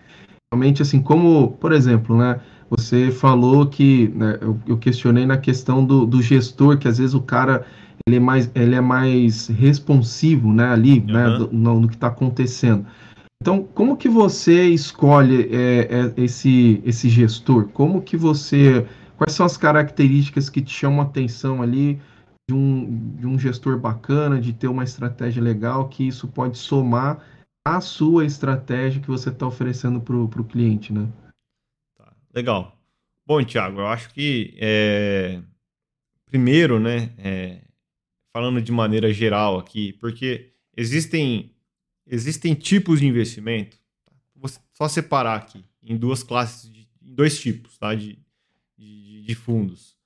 realmente 0.51 0.81
assim, 0.81 1.03
como, 1.03 1.53
por 1.61 1.73
exemplo, 1.73 2.17
né? 2.17 2.41
Você 2.71 3.11
falou 3.11 3.67
que 3.67 4.09
né, 4.15 4.39
eu, 4.41 4.59
eu, 4.67 4.79
questionei 4.79 5.27
na 5.27 5.37
questão 5.37 5.85
do, 5.85 6.07
do, 6.07 6.23
gestor, 6.23 6.79
que 6.79 6.89
às 6.89 6.99
vezes 6.99 7.15
o 7.15 7.21
cara 7.21 7.67
ele 8.07 8.17
é 8.17 8.21
mais, 8.21 8.51
ele 8.55 8.75
é 8.75 8.81
mais 8.81 9.49
responsivo, 9.49 10.51
né? 10.53 10.69
Ali, 10.69 11.01
uhum. 11.01 11.07
né? 11.07 11.49
no, 11.53 11.81
no 11.81 11.89
que 11.89 11.97
está 11.97 12.07
acontecendo. 12.07 12.87
Então, 13.43 13.67
como 13.75 13.97
que 13.97 14.09
você 14.09 14.69
escolhe 14.69 15.49
é, 15.51 15.89
é, 15.91 16.13
esse, 16.23 16.81
esse 16.85 17.09
gestor? 17.09 17.69
Como 17.73 18.03
que 18.03 18.17
você 18.17 18.87
Quais 19.21 19.35
são 19.35 19.45
as 19.45 19.59
características 19.59 20.49
que 20.49 20.62
te 20.62 20.73
chamam 20.73 21.03
a 21.03 21.05
atenção 21.05 21.61
ali 21.61 22.01
de 22.49 22.55
um, 22.55 23.16
de 23.16 23.27
um 23.27 23.39
gestor 23.39 23.79
bacana, 23.79 24.41
de 24.41 24.51
ter 24.51 24.66
uma 24.66 24.83
estratégia 24.83 25.43
legal, 25.43 25.91
que 25.91 26.09
isso 26.09 26.27
pode 26.27 26.57
somar 26.57 27.23
à 27.62 27.83
sua 27.83 28.25
estratégia 28.25 29.03
que 29.03 29.09
você 29.09 29.29
está 29.29 29.47
oferecendo 29.47 30.01
para 30.01 30.16
o 30.16 30.45
cliente, 30.45 30.91
né? 30.91 31.07
Tá, 31.99 32.16
legal. 32.33 32.75
Bom, 33.27 33.45
Thiago, 33.45 33.81
eu 33.81 33.89
acho 33.89 34.09
que 34.14 34.55
é, 34.57 35.43
primeiro, 36.25 36.81
né, 36.81 37.12
é, 37.18 37.61
falando 38.33 38.62
de 38.62 38.73
maneira 38.73 39.12
geral 39.12 39.59
aqui, 39.59 39.93
porque 40.01 40.55
existem 40.75 41.55
existem 42.07 42.55
tipos 42.55 43.01
de 43.01 43.07
investimento. 43.07 43.77
Tá? 44.07 44.16
Vou 44.35 44.51
só 44.73 44.89
separar 44.89 45.37
aqui 45.37 45.62
em 45.83 45.95
duas 45.95 46.23
classes, 46.23 46.73
de, 46.73 46.89
em 47.03 47.14
dois 47.14 47.39
tipos, 47.39 47.77
tá? 47.77 47.95
De, 47.95 48.18
de 49.21 49.35
fundos. 49.35 49.97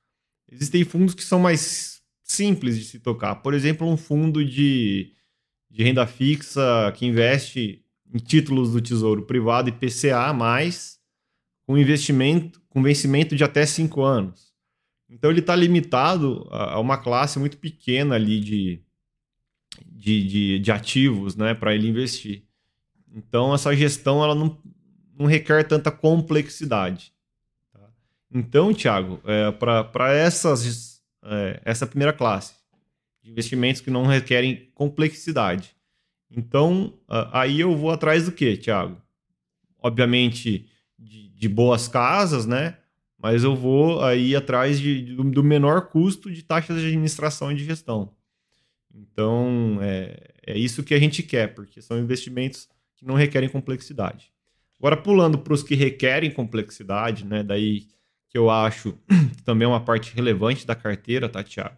Existem 0.50 0.84
fundos 0.84 1.14
que 1.14 1.24
são 1.24 1.38
mais 1.38 2.02
simples 2.22 2.78
de 2.78 2.84
se 2.84 2.98
tocar. 2.98 3.36
Por 3.36 3.54
exemplo, 3.54 3.86
um 3.86 3.96
fundo 3.96 4.44
de, 4.44 5.12
de 5.70 5.82
renda 5.82 6.06
fixa 6.06 6.92
que 6.96 7.06
investe 7.06 7.84
em 8.12 8.18
títulos 8.18 8.72
do 8.72 8.80
Tesouro 8.80 9.22
Privado 9.22 9.68
e 9.68 9.72
PCA, 9.72 10.32
mais 10.32 10.98
com 11.66 11.78
investimento 11.78 12.62
com 12.74 12.82
vencimento 12.82 13.36
de 13.36 13.44
até 13.44 13.64
5 13.64 14.02
anos. 14.02 14.52
Então 15.08 15.30
ele 15.30 15.38
está 15.38 15.54
limitado 15.54 16.44
a, 16.50 16.80
uma 16.80 16.98
classe 16.98 17.38
muito 17.38 17.56
pequena 17.56 18.16
ali 18.16 18.40
de, 18.40 18.82
de, 19.86 20.26
de, 20.26 20.58
de 20.58 20.72
ativos 20.72 21.36
né, 21.36 21.54
para 21.54 21.72
ele 21.72 21.86
investir. 21.86 22.42
Então 23.14 23.54
essa 23.54 23.74
gestão 23.76 24.24
ela 24.24 24.34
não, 24.34 24.58
não 25.16 25.24
requer 25.26 25.62
tanta 25.62 25.92
complexidade. 25.92 27.13
Então, 28.34 28.74
Thiago, 28.74 29.20
é, 29.24 29.52
para 29.52 30.12
essas 30.12 31.00
é, 31.24 31.60
essa 31.64 31.86
primeira 31.86 32.12
classe 32.12 32.54
de 33.22 33.30
investimentos 33.30 33.80
que 33.80 33.90
não 33.90 34.04
requerem 34.04 34.70
complexidade. 34.74 35.74
Então, 36.30 36.92
aí 37.32 37.60
eu 37.60 37.76
vou 37.76 37.90
atrás 37.90 38.26
do 38.26 38.32
que, 38.32 38.56
Thiago? 38.56 39.00
Obviamente, 39.78 40.66
de, 40.98 41.28
de, 41.28 41.48
boas 41.48 41.86
casas, 41.86 42.44
né? 42.44 42.76
Mas 43.16 43.44
eu 43.44 43.54
vou 43.54 44.02
aí 44.02 44.34
atrás 44.34 44.80
de, 44.80 45.14
do, 45.14 45.44
menor 45.44 45.88
custo 45.88 46.30
de 46.30 46.42
taxas 46.42 46.80
de 46.80 46.88
administração 46.88 47.52
e 47.52 47.54
de 47.54 47.64
gestão. 47.64 48.12
Então, 48.92 49.78
é, 49.80 50.34
é 50.46 50.58
isso 50.58 50.82
que 50.82 50.92
a 50.92 50.98
gente 50.98 51.22
quer, 51.22 51.54
porque 51.54 51.80
são 51.80 51.98
investimentos 51.98 52.68
que 52.96 53.06
não 53.06 53.14
requerem 53.14 53.48
complexidade. 53.48 54.32
Agora, 54.78 54.96
pulando 54.96 55.38
para 55.38 55.54
os 55.54 55.62
que 55.62 55.74
requerem 55.74 56.30
complexidade, 56.30 57.24
né? 57.24 57.42
Daí 57.42 57.86
que 58.34 58.38
eu 58.38 58.50
acho 58.50 58.98
também 59.44 59.64
é 59.64 59.68
uma 59.68 59.84
parte 59.84 60.12
relevante 60.12 60.66
da 60.66 60.74
carteira, 60.74 61.28
tá, 61.28 61.40
Thiago? 61.44 61.76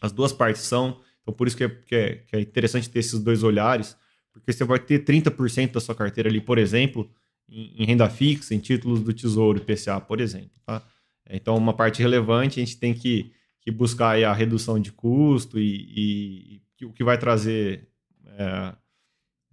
As 0.00 0.10
duas 0.10 0.32
partes 0.32 0.62
são, 0.62 1.00
então 1.22 1.32
por 1.32 1.46
isso 1.46 1.56
que 1.56 1.62
é, 1.62 1.68
que 1.68 1.94
é, 1.94 2.14
que 2.16 2.36
é 2.36 2.40
interessante 2.40 2.90
ter 2.90 2.98
esses 2.98 3.20
dois 3.20 3.44
olhares, 3.44 3.96
porque 4.32 4.52
você 4.52 4.64
vai 4.64 4.80
ter 4.80 5.04
30% 5.04 5.70
da 5.70 5.80
sua 5.80 5.94
carteira 5.94 6.28
ali, 6.28 6.40
por 6.40 6.58
exemplo, 6.58 7.08
em, 7.48 7.80
em, 7.80 7.86
renda 7.86 8.10
fixa, 8.10 8.56
em 8.56 8.58
títulos 8.58 9.00
do 9.00 9.12
Tesouro 9.12 9.58
IPCA, 9.58 10.00
por 10.00 10.20
exemplo. 10.20 10.50
Tá? 10.66 10.82
Então, 11.30 11.56
uma 11.56 11.72
parte 11.72 12.02
relevante, 12.02 12.60
a 12.60 12.64
gente 12.64 12.76
tem 12.76 12.92
que, 12.92 13.32
que 13.60 13.70
buscar 13.70 14.20
a 14.24 14.32
redução 14.32 14.80
de 14.80 14.90
custo 14.90 15.60
e, 15.60 16.60
e, 16.80 16.84
o 16.84 16.92
que 16.92 17.04
vai 17.04 17.16
trazer 17.16 17.88
é, 18.26 18.74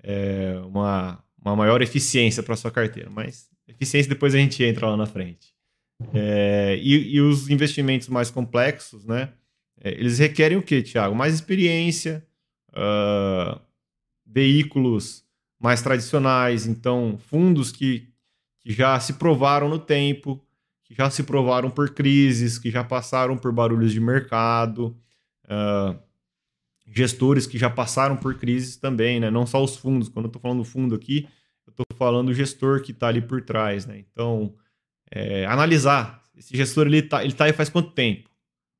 é, 0.01 0.59
uma, 0.65 1.23
uma 1.39 1.55
maior 1.55 1.83
eficiência 1.83 2.41
para 2.41 2.55
sua 2.55 2.71
carteira. 2.71 3.11
Mas 3.11 3.47
eficiência 3.67 4.09
depois 4.09 4.33
a 4.33 4.39
gente 4.39 4.63
entra 4.63 4.87
lá 4.87 4.97
na 4.97 5.05
frente. 5.05 5.52
É, 6.13 6.77
e, 6.81 7.15
e, 7.15 7.21
os 7.21 7.49
investimentos 7.49 8.07
mais 8.07 8.31
complexos, 8.31 9.05
né? 9.05 9.29
É, 9.79 9.91
eles 9.91 10.19
requerem 10.19 10.57
o 10.57 10.63
que, 10.63 10.81
Tiago? 10.81 11.15
Mais 11.15 11.33
experiência, 11.33 12.25
uh, 12.69 13.59
veículos 14.25 15.23
mais 15.59 15.81
tradicionais, 15.81 16.65
então 16.65 17.17
fundos 17.29 17.71
que, 17.71 18.09
que 18.61 18.73
já 18.73 18.99
se 18.99 19.13
provaram 19.13 19.69
no 19.69 19.79
tempo, 19.79 20.43
que 20.83 20.93
já 20.93 21.09
se 21.09 21.23
provaram 21.23 21.69
por 21.69 21.91
crises, 21.91 22.57
que 22.57 22.69
já 22.69 22.83
passaram 22.83 23.37
por 23.37 23.51
barulhos 23.51 23.91
de 23.91 23.99
mercado, 23.99 24.95
uh, 25.45 25.97
gestores 26.85 27.47
que 27.47 27.57
já 27.57 27.69
passaram 27.69 28.17
por 28.17 28.35
crises 28.35 28.77
também, 28.77 29.19
né? 29.19 29.31
Não 29.31 29.45
só 29.45 29.63
os 29.63 29.75
fundos. 29.75 30.09
Quando 30.09 30.25
eu 30.25 30.29
estou 30.29 30.41
falando 30.41 30.63
fundo 30.63 30.95
aqui, 30.95 31.27
eu 31.65 31.71
estou 31.71 31.85
falando 31.95 32.29
o 32.29 32.33
gestor 32.33 32.81
que 32.81 32.91
está 32.91 33.07
ali 33.07 33.21
por 33.21 33.41
trás, 33.41 33.85
né? 33.85 33.97
Então, 33.99 34.53
é, 35.11 35.45
analisar 35.45 36.23
esse 36.35 36.55
gestor 36.55 36.87
ele 36.87 36.99
está 36.99 37.23
ele 37.23 37.33
tá 37.33 37.45
aí 37.45 37.53
faz 37.53 37.69
quanto 37.69 37.91
tempo. 37.91 38.29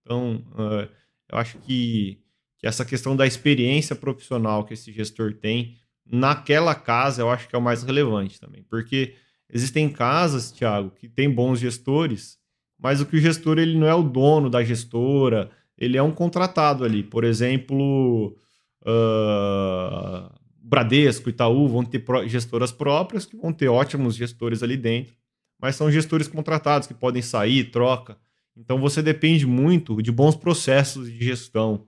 Então, 0.02 0.44
uh, 0.54 0.90
eu 1.30 1.38
acho 1.38 1.58
que, 1.60 2.20
que 2.58 2.68
essa 2.68 2.84
questão 2.84 3.16
da 3.16 3.26
experiência 3.26 3.96
profissional 3.96 4.66
que 4.66 4.74
esse 4.74 4.92
gestor 4.92 5.34
tem 5.34 5.78
naquela 6.06 6.76
casa, 6.76 7.22
eu 7.22 7.30
acho 7.30 7.48
que 7.48 7.56
é 7.56 7.60
o 7.60 7.62
mais 7.62 7.84
relevante 7.84 8.40
também, 8.40 8.64
porque 8.64 9.16
existem 9.50 9.90
casas, 9.90 10.52
Thiago, 10.52 10.92
que 10.92 11.08
tem 11.08 11.30
bons 11.30 11.60
gestores, 11.60 12.38
mas 12.78 13.00
o 13.00 13.06
que 13.06 13.16
o 13.16 13.22
gestor 13.22 13.58
ele 13.58 13.78
não 13.78 13.88
é 13.88 13.96
o 13.96 14.04
dono 14.04 14.50
da 14.50 14.64
gestora, 14.64 15.50
ele 15.78 15.98
é 15.98 16.04
um 16.04 16.12
contratado 16.12 16.84
ali. 16.84 17.02
Por 17.02 17.24
exemplo, 17.24 18.38
uh, 18.82 20.30
Bradesco, 20.62 21.30
Itaú 21.30 21.70
vão 21.70 21.86
ter 21.86 22.04
gestoras 22.28 22.72
próprias 22.72 23.26
que 23.26 23.38
vão 23.38 23.54
ter 23.54 23.70
ótimos 23.70 24.16
gestores 24.16 24.62
ali 24.62 24.76
dentro, 24.76 25.16
mas 25.64 25.78
são 25.78 25.90
gestores 25.90 26.28
contratados 26.28 26.90
que 26.90 26.94
podem 26.94 27.22
sair, 27.22 27.72
troca. 27.72 28.18
Então 28.54 28.82
você 28.82 29.02
depende 29.02 29.48
muito 29.48 30.02
de 30.02 30.12
bons 30.12 30.36
processos 30.36 31.10
de 31.10 31.24
gestão. 31.24 31.88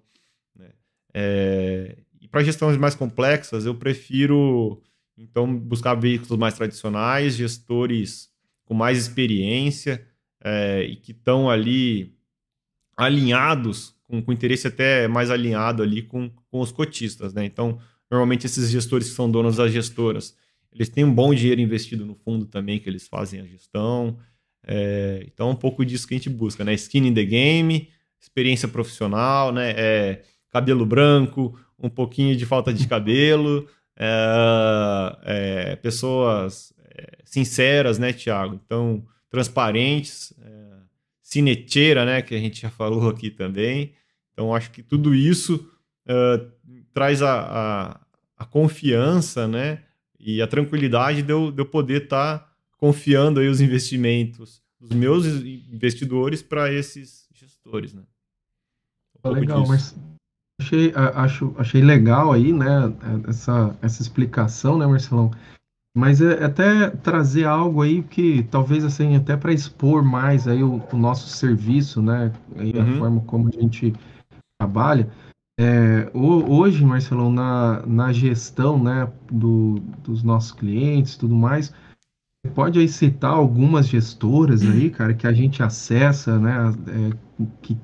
Né? 0.55 0.69
É, 1.13 1.97
e 2.21 2.25
para 2.25 2.41
gestões 2.41 2.77
mais 2.77 2.95
complexas, 2.95 3.65
eu 3.65 3.75
prefiro 3.75 4.81
então 5.17 5.53
buscar 5.53 5.93
veículos 5.93 6.39
mais 6.39 6.53
tradicionais, 6.53 7.35
gestores 7.35 8.29
com 8.63 8.73
mais 8.73 8.97
experiência 8.97 10.07
é, 10.41 10.83
e 10.83 10.95
que 10.95 11.11
estão 11.11 11.49
ali 11.49 12.15
alinhados, 12.95 13.93
com, 14.03 14.21
com 14.21 14.31
interesse 14.31 14.67
até 14.67 15.05
mais 15.05 15.29
alinhado 15.29 15.83
ali 15.83 16.01
com, 16.01 16.31
com 16.49 16.61
os 16.61 16.71
cotistas. 16.71 17.33
Né? 17.33 17.43
Então, 17.43 17.77
normalmente 18.09 18.45
esses 18.45 18.69
gestores 18.69 19.09
que 19.09 19.15
são 19.15 19.29
donos 19.29 19.57
das 19.57 19.73
gestoras, 19.73 20.33
eles 20.75 20.89
têm 20.89 21.03
um 21.03 21.13
bom 21.13 21.33
dinheiro 21.33 21.61
investido 21.61 22.05
no 22.05 22.13
fundo 22.13 22.45
também, 22.45 22.79
que 22.79 22.87
eles 22.87 23.07
fazem 23.07 23.39
a 23.39 23.45
gestão. 23.45 24.19
É, 24.67 25.23
então, 25.25 25.49
é 25.49 25.51
um 25.51 25.55
pouco 25.55 25.85
disso 25.85 26.07
que 26.07 26.13
a 26.13 26.17
gente 26.17 26.29
busca, 26.29 26.63
né? 26.63 26.73
Skin 26.73 27.07
in 27.07 27.13
the 27.13 27.23
game, 27.23 27.89
experiência 28.19 28.67
profissional, 28.67 29.51
né? 29.51 29.73
É, 29.77 30.21
cabelo 30.51 30.85
branco, 30.85 31.57
um 31.79 31.89
pouquinho 31.89 32.35
de 32.35 32.45
falta 32.45 32.73
de 32.73 32.87
cabelo, 32.87 33.67
é, 33.97 35.17
é 35.23 35.75
pessoas 35.77 36.73
é, 36.89 37.17
sinceras, 37.23 37.97
né, 37.97 38.13
Tiago? 38.13 38.59
Então, 38.65 39.05
transparentes, 39.29 40.33
é, 40.41 42.05
né, 42.05 42.21
que 42.21 42.35
a 42.35 42.39
gente 42.39 42.61
já 42.61 42.69
falou 42.69 43.09
aqui 43.09 43.29
também. 43.29 43.93
Então, 44.31 44.53
acho 44.53 44.71
que 44.71 44.83
tudo 44.83 45.15
isso 45.15 45.71
uh, 46.07 46.51
traz 46.93 47.21
a, 47.21 47.39
a, 47.39 47.99
a, 48.37 48.45
confiança, 48.45 49.47
né, 49.47 49.83
e 50.25 50.41
a 50.41 50.47
tranquilidade 50.47 51.21
de 51.21 51.31
eu, 51.31 51.51
de 51.51 51.61
eu 51.61 51.65
poder 51.65 52.03
estar 52.03 52.39
tá 52.39 52.51
confiando 52.77 53.39
aí 53.39 53.47
os 53.47 53.61
investimentos 53.61 54.61
dos 54.79 54.89
meus 54.89 55.25
investidores 55.25 56.41
para 56.41 56.73
esses 56.73 57.27
gestores, 57.33 57.93
né. 57.93 58.01
Um 59.23 59.29
legal, 59.29 59.61
disso. 59.61 59.71
mas 59.71 59.95
achei, 60.59 60.91
acho, 60.95 61.53
achei 61.57 61.81
legal 61.81 62.31
aí, 62.31 62.51
né, 62.51 62.93
essa, 63.27 63.77
essa 63.81 64.01
explicação, 64.01 64.77
né, 64.77 64.85
Marcelão? 64.85 65.31
Mas 65.95 66.21
é, 66.21 66.41
é 66.41 66.45
até 66.45 66.89
trazer 66.89 67.45
algo 67.45 67.81
aí 67.81 68.03
que 68.03 68.43
talvez 68.43 68.83
assim, 68.83 69.15
até 69.15 69.37
para 69.37 69.53
expor 69.53 70.03
mais 70.03 70.47
aí 70.47 70.61
o, 70.61 70.83
o, 70.91 70.97
nosso 70.97 71.29
serviço, 71.29 72.01
né? 72.01 72.33
Aí 72.57 72.73
uhum. 72.73 72.81
a 72.81 72.97
forma 72.97 73.21
como 73.21 73.47
a 73.47 73.51
gente 73.51 73.93
trabalha. 74.59 75.09
É, 75.57 76.11
hoje, 76.13 76.83
Marcelão, 76.83 77.31
na, 77.31 77.85
na 77.85 78.11
gestão 78.11 78.81
né, 78.81 79.11
do, 79.31 79.79
dos 80.03 80.21
nossos 80.21 80.51
clientes 80.51 81.15
tudo 81.15 81.33
mais, 81.33 81.73
pode 82.53 82.77
aí 82.77 82.87
citar 82.87 83.31
algumas 83.31 83.87
gestoras 83.87 84.63
aí, 84.63 84.89
cara, 84.89 85.13
que 85.13 85.25
a 85.25 85.33
gente 85.33 85.63
acessa, 85.63 86.37
né? 86.37 86.53
É, 86.87 87.45
que 87.61 87.77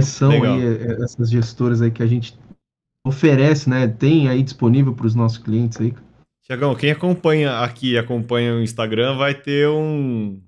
são 0.00 0.30
Legal. 0.30 0.54
aí 0.54 0.62
é, 0.62 1.02
essas 1.02 1.30
gestoras 1.30 1.82
aí 1.82 1.90
que 1.90 2.02
a 2.02 2.06
gente 2.06 2.38
oferece, 3.06 3.68
né? 3.68 3.86
Tem 3.86 4.28
aí 4.28 4.42
disponível 4.42 4.94
para 4.94 5.06
os 5.06 5.14
nossos 5.14 5.38
clientes 5.38 5.80
aí. 5.80 5.94
Tiagão, 6.44 6.74
quem 6.74 6.90
acompanha 6.90 7.60
aqui, 7.60 7.96
acompanha 7.96 8.54
o 8.54 8.62
Instagram, 8.62 9.16
vai 9.16 9.34
ter 9.34 9.68
um. 9.68 10.42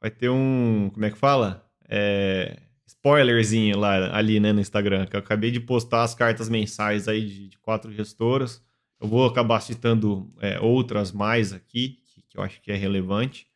Vai 0.00 0.10
ter 0.10 0.30
um. 0.30 0.90
Como 0.92 1.04
é 1.04 1.10
que 1.10 1.18
fala? 1.18 1.66
É, 1.88 2.62
spoilerzinho 2.86 3.78
lá 3.78 4.16
ali, 4.16 4.38
né, 4.38 4.52
no 4.52 4.60
Instagram, 4.60 5.06
que 5.06 5.16
eu 5.16 5.20
acabei 5.20 5.50
de 5.50 5.60
postar 5.60 6.02
as 6.02 6.14
cartas 6.14 6.48
mensais 6.48 7.08
aí 7.08 7.26
de, 7.26 7.48
de 7.48 7.58
quatro 7.58 7.92
gestoras. 7.92 8.62
Eu 9.00 9.08
vou 9.08 9.26
acabar 9.26 9.60
citando 9.60 10.32
é, 10.40 10.58
outras 10.60 11.12
mais 11.12 11.52
aqui, 11.52 11.98
que, 12.06 12.22
que, 12.22 12.38
eu 12.38 12.42
acho 12.42 12.60
que 12.62 12.72
é 12.72 12.76
relevante. 12.76 13.46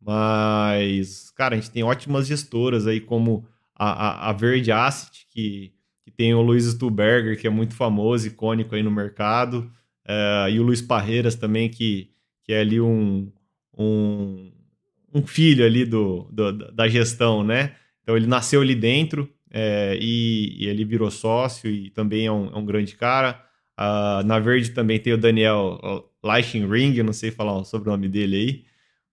Mas, 0.00 1.30
cara, 1.30 1.56
a 1.56 1.58
gente 1.58 1.70
tem 1.70 1.82
ótimas 1.82 2.26
gestoras 2.26 2.86
aí, 2.86 3.00
como 3.00 3.46
a, 3.74 3.90
a, 3.90 4.30
a 4.30 4.32
Verde 4.32 4.70
Asset, 4.70 5.26
que, 5.30 5.72
que 6.04 6.10
tem 6.10 6.34
o 6.34 6.42
Luiz 6.42 6.64
Stuberger, 6.64 7.40
que 7.40 7.46
é 7.46 7.50
muito 7.50 7.74
famoso, 7.74 8.28
icônico 8.28 8.74
aí 8.74 8.82
no 8.82 8.90
mercado. 8.90 9.70
Uh, 10.06 10.48
e 10.50 10.60
o 10.60 10.62
Luiz 10.62 10.80
Parreiras 10.80 11.34
também, 11.34 11.68
que, 11.68 12.10
que 12.44 12.52
é 12.52 12.60
ali 12.60 12.80
um, 12.80 13.32
um, 13.76 14.52
um 15.12 15.26
filho 15.26 15.64
ali 15.64 15.84
do, 15.84 16.28
do, 16.30 16.52
da 16.72 16.86
gestão, 16.86 17.42
né? 17.42 17.74
Então 18.08 18.16
ele 18.16 18.26
nasceu 18.26 18.62
ali 18.62 18.74
dentro 18.74 19.30
é, 19.50 19.98
e, 20.00 20.64
e, 20.64 20.66
ele 20.66 20.82
virou 20.82 21.10
sócio 21.10 21.70
e 21.70 21.90
também 21.90 22.24
é 22.24 22.32
um, 22.32 22.46
é 22.46 22.56
um 22.56 22.64
grande 22.64 22.96
cara. 22.96 23.44
Uh, 23.78 24.24
na 24.24 24.38
Verde 24.38 24.70
também 24.70 24.98
tem 24.98 25.12
o 25.12 25.18
Daniel 25.18 25.78
Leichenring, 26.24 27.02
não 27.02 27.12
sei 27.12 27.30
falar 27.30 27.62
sobre 27.64 27.90
o 27.90 27.92
nome 27.92 28.08
dele 28.08 28.36
aí, 28.36 28.64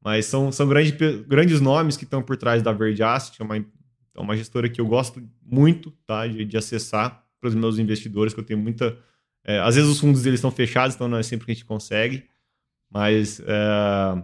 mas 0.01 0.27
são, 0.27 0.49
são 0.49 0.65
grandes, 0.65 0.93
grandes 1.27 1.59
nomes 1.59 1.97
que 1.97 2.05
estão 2.05 2.23
por 2.23 2.37
trás 2.37 2.63
da 2.63 2.71
Verde 2.71 3.03
Asset, 3.03 3.41
é 3.41 3.43
uma, 3.43 3.57
é 3.57 3.65
uma 4.15 4.37
gestora 4.37 4.69
que 4.69 4.79
eu 4.79 4.87
gosto 4.87 5.21
muito 5.45 5.91
tá, 6.07 6.25
de, 6.25 6.45
de 6.45 6.55
acessar 6.55 7.21
para 7.41 7.49
os 7.49 7.53
meus 7.53 7.77
investidores, 7.77 8.33
que 8.33 8.39
eu 8.39 8.45
tenho 8.45 8.59
muita 8.59 8.97
é, 9.43 9.59
às 9.59 9.75
vezes 9.75 9.89
os 9.91 9.99
fundos 9.99 10.23
deles 10.23 10.37
estão 10.37 10.51
fechados, 10.51 10.95
então 10.95 11.09
não 11.09 11.17
é 11.17 11.23
sempre 11.23 11.45
que 11.45 11.51
a 11.51 11.53
gente 11.53 11.65
consegue. 11.65 12.23
Mas, 12.89 13.41
é, 13.41 14.23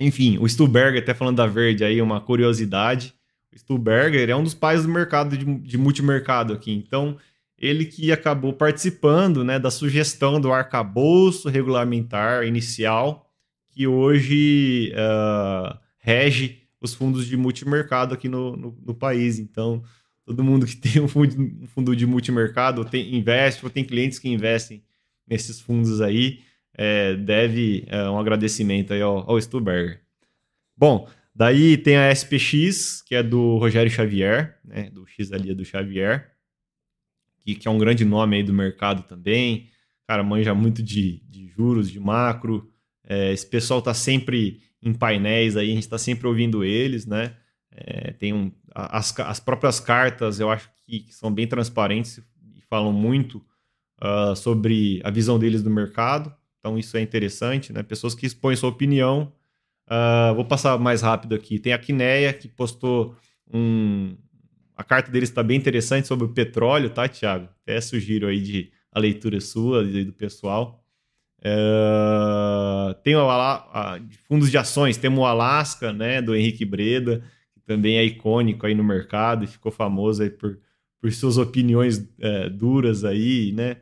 enfim, 0.00 0.36
o 0.38 0.48
Stuberger, 0.48 1.00
até 1.00 1.14
falando 1.14 1.36
da 1.36 1.46
Verde 1.46 1.84
aí, 1.84 2.02
uma 2.02 2.20
curiosidade. 2.20 3.13
Stuhlberger 3.56 4.28
é 4.28 4.36
um 4.36 4.42
dos 4.42 4.54
pais 4.54 4.82
do 4.82 4.88
mercado 4.88 5.36
de, 5.36 5.44
de 5.44 5.78
multimercado 5.78 6.52
aqui. 6.52 6.72
Então, 6.72 7.16
ele 7.58 7.84
que 7.84 8.12
acabou 8.12 8.52
participando 8.52 9.44
né, 9.44 9.58
da 9.58 9.70
sugestão 9.70 10.40
do 10.40 10.52
arcabouço 10.52 11.48
regulamentar 11.48 12.44
inicial, 12.44 13.30
que 13.68 13.86
hoje 13.86 14.92
uh, 14.92 15.78
rege 15.98 16.62
os 16.80 16.94
fundos 16.94 17.26
de 17.26 17.36
multimercado 17.36 18.14
aqui 18.14 18.28
no, 18.28 18.56
no, 18.56 18.78
no, 18.84 18.94
país. 18.94 19.38
Então, 19.38 19.82
todo 20.24 20.44
mundo 20.44 20.66
que 20.66 20.76
tem 20.76 21.00
um 21.00 21.08
fundo, 21.08 21.34
um 21.62 21.66
fundo 21.66 21.96
de 21.96 22.06
multimercado, 22.06 22.84
tem, 22.84 23.14
investe, 23.14 23.64
ou 23.64 23.70
tem 23.70 23.84
clientes 23.84 24.18
que 24.18 24.28
investem 24.28 24.82
nesses 25.26 25.60
fundos 25.60 26.00
aí, 26.00 26.40
é, 26.74 27.14
deve 27.14 27.84
é, 27.86 28.08
um 28.10 28.18
agradecimento 28.18 28.92
aí 28.92 29.00
ao, 29.00 29.30
ao 29.30 29.40
Stuberger. 29.40 30.00
Bom, 30.76 31.08
daí 31.34 31.76
tem 31.76 31.96
a 31.96 32.10
SPX, 32.10 33.02
que 33.02 33.14
é 33.14 33.22
do 33.22 33.56
Rogério 33.58 33.90
Xavier, 33.90 34.58
né, 34.64 34.90
do 34.90 35.06
X 35.06 35.32
ali 35.32 35.50
é 35.50 35.54
do 35.54 35.64
Xavier, 35.64 36.32
que, 37.44 37.54
que 37.54 37.68
é 37.68 37.70
um 37.70 37.78
grande 37.78 38.04
nome 38.04 38.36
aí 38.36 38.42
do 38.42 38.52
mercado 38.52 39.02
também. 39.02 39.68
Cara, 40.06 40.22
manja 40.22 40.54
muito 40.54 40.82
de, 40.82 41.22
de 41.28 41.48
juros, 41.48 41.90
de 41.90 42.00
macro. 42.00 42.70
É, 43.06 43.32
esse 43.32 43.46
pessoal 43.46 43.82
tá 43.82 43.92
sempre 43.92 44.60
em 44.82 44.92
painéis 44.92 45.56
aí, 45.56 45.70
a 45.70 45.74
gente 45.74 45.82
está 45.82 45.98
sempre 45.98 46.26
ouvindo 46.26 46.62
eles, 46.62 47.06
né? 47.06 47.36
É, 47.70 48.12
tem 48.12 48.32
um, 48.32 48.52
as, 48.74 49.18
as 49.20 49.40
próprias 49.40 49.80
cartas, 49.80 50.38
eu 50.38 50.50
acho 50.50 50.70
que, 50.86 51.00
que 51.00 51.14
são 51.14 51.32
bem 51.32 51.46
transparentes 51.46 52.18
e 52.54 52.60
falam 52.68 52.92
muito 52.92 53.44
uh, 54.02 54.36
sobre 54.36 55.00
a 55.02 55.10
visão 55.10 55.38
deles 55.38 55.62
do 55.62 55.70
mercado. 55.70 56.34
Então 56.58 56.78
isso 56.78 56.96
é 56.96 57.00
interessante, 57.00 57.72
né? 57.72 57.82
Pessoas 57.82 58.14
que 58.14 58.26
expõem 58.26 58.56
sua 58.56 58.70
opinião. 58.70 59.32
Uh, 59.86 60.34
vou 60.34 60.44
passar 60.44 60.78
mais 60.78 61.02
rápido 61.02 61.34
aqui. 61.34 61.58
Tem 61.58 61.72
a 61.72 61.78
Quineia, 61.78 62.32
que 62.32 62.48
postou 62.48 63.16
um... 63.52 64.16
A 64.76 64.82
carta 64.82 65.10
deles 65.10 65.28
está 65.28 65.42
bem 65.42 65.56
interessante 65.56 66.08
sobre 66.08 66.24
o 66.24 66.32
petróleo, 66.32 66.90
tá, 66.90 67.08
Thiago? 67.08 67.48
Até 67.62 67.80
sugiro 67.80 68.26
aí 68.26 68.40
de 68.40 68.72
a 68.90 68.98
leitura 68.98 69.40
sua 69.40 69.84
e 69.84 70.04
do 70.04 70.12
pessoal. 70.12 70.84
Uh, 71.40 72.94
tem 73.02 73.14
o, 73.14 73.28
a, 73.28 73.98
de 73.98 74.16
fundos 74.18 74.50
de 74.50 74.56
ações, 74.56 74.96
temos 74.96 75.18
o 75.18 75.26
Alaska, 75.26 75.92
né, 75.92 76.22
do 76.22 76.34
Henrique 76.34 76.64
Breda, 76.64 77.22
que 77.52 77.60
também 77.60 77.98
é 77.98 78.04
icônico 78.04 78.66
aí 78.66 78.74
no 78.74 78.82
mercado 78.82 79.44
e 79.44 79.46
ficou 79.46 79.70
famoso 79.70 80.22
aí 80.22 80.30
por, 80.30 80.58
por 81.00 81.12
suas 81.12 81.36
opiniões 81.36 82.08
é, 82.18 82.48
duras 82.48 83.04
aí, 83.04 83.52
né? 83.52 83.76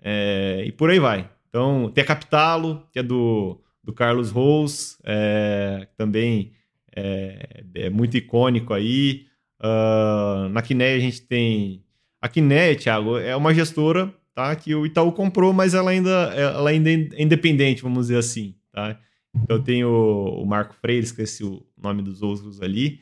É, 0.00 0.62
e 0.64 0.70
por 0.70 0.90
aí 0.90 1.00
vai. 1.00 1.28
Então, 1.48 1.90
tem 1.92 2.04
a 2.04 2.06
Capitalo, 2.06 2.86
que 2.92 3.00
é 3.00 3.02
do, 3.02 3.60
do 3.88 3.94
Carlos 3.94 4.30
Rose, 4.30 4.98
é, 5.02 5.88
também 5.96 6.52
é, 6.94 7.64
é, 7.74 7.90
muito 7.90 8.18
icônico 8.18 8.74
aí. 8.74 9.26
Uh, 9.58 10.48
na 10.50 10.60
Quineia 10.60 10.96
a 10.96 11.00
gente 11.00 11.22
tem. 11.22 11.82
A 12.20 12.28
Quineia, 12.28 12.76
Thiago, 12.76 13.16
é 13.16 13.34
uma 13.34 13.54
gestora 13.54 14.14
tá? 14.38 14.54
Que 14.54 14.72
o 14.72 14.86
Itaú 14.86 15.10
comprou, 15.10 15.52
mas 15.52 15.74
ela 15.74 15.90
ainda, 15.90 16.10
ela 16.10 16.70
ainda 16.70 16.88
é 16.88 17.22
independente, 17.22 17.82
vamos 17.82 18.06
dizer 18.06 18.18
assim, 18.18 18.54
tá? 18.70 18.96
Então 19.34 19.60
tem 19.60 19.84
o, 19.84 20.42
o 20.42 20.46
Marco 20.46 20.76
Freire, 20.80 21.02
esqueci 21.02 21.42
o 21.42 21.66
nome 21.76 22.02
dos 22.02 22.22
outros 22.22 22.62
ali, 22.62 23.00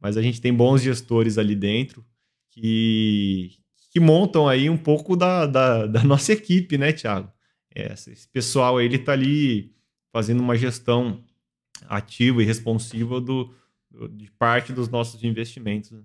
mas 0.00 0.16
a 0.16 0.22
gente 0.22 0.40
tem 0.40 0.54
bons 0.54 0.82
gestores 0.82 1.38
ali 1.38 1.56
dentro 1.56 2.04
que, 2.52 3.50
que 3.90 3.98
montam 3.98 4.46
aí 4.46 4.70
um 4.70 4.76
pouco 4.76 5.16
da, 5.16 5.44
da, 5.46 5.86
da 5.86 6.04
nossa 6.04 6.32
equipe, 6.32 6.78
né, 6.78 6.92
Thiago? 6.92 7.32
É, 7.74 7.92
esse 7.92 8.28
pessoal 8.28 8.78
aí, 8.78 8.86
ele 8.86 8.98
tá 8.98 9.12
ali 9.12 9.74
fazendo 10.16 10.40
uma 10.40 10.56
gestão 10.56 11.20
ativa 11.86 12.42
e 12.42 12.46
responsiva 12.46 13.20
do, 13.20 13.52
do 13.90 14.08
de 14.08 14.30
parte 14.30 14.72
dos 14.72 14.88
nossos 14.88 15.22
investimentos. 15.22 15.90
Né? 15.90 16.00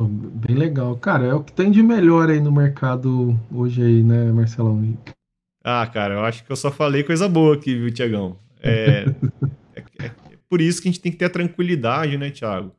Bem 0.00 0.56
legal. 0.56 0.96
Cara, 0.96 1.24
é 1.24 1.32
o 1.32 1.44
que 1.44 1.52
tem 1.52 1.70
de 1.70 1.80
melhor 1.84 2.28
aí 2.28 2.40
no 2.40 2.50
mercado 2.50 3.38
hoje 3.48 3.80
aí, 3.80 4.02
né, 4.02 4.32
Marcelão? 4.32 4.98
Ah, 5.62 5.86
cara, 5.86 6.14
eu 6.14 6.24
acho 6.24 6.44
que 6.44 6.50
eu 6.50 6.56
só 6.56 6.72
falei 6.72 7.04
coisa 7.04 7.28
boa 7.28 7.54
aqui, 7.54 7.76
viu, 7.76 7.92
Tiagão? 7.92 8.36
É, 8.60 9.04
é, 9.76 10.06
é, 10.06 10.12
por 10.48 10.60
isso 10.60 10.82
que 10.82 10.88
a 10.88 10.90
gente 10.90 11.00
tem 11.00 11.12
que 11.12 11.18
ter 11.18 11.26
a 11.26 11.30
tranquilidade, 11.30 12.18
né, 12.18 12.28
Thiago? 12.32 12.74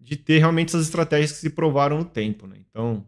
De 0.00 0.16
ter 0.16 0.38
realmente 0.38 0.68
essas 0.70 0.86
estratégias 0.86 1.32
que 1.32 1.38
se 1.40 1.50
provaram 1.50 1.98
no 1.98 2.06
tempo, 2.06 2.46
né? 2.46 2.56
Então, 2.70 3.06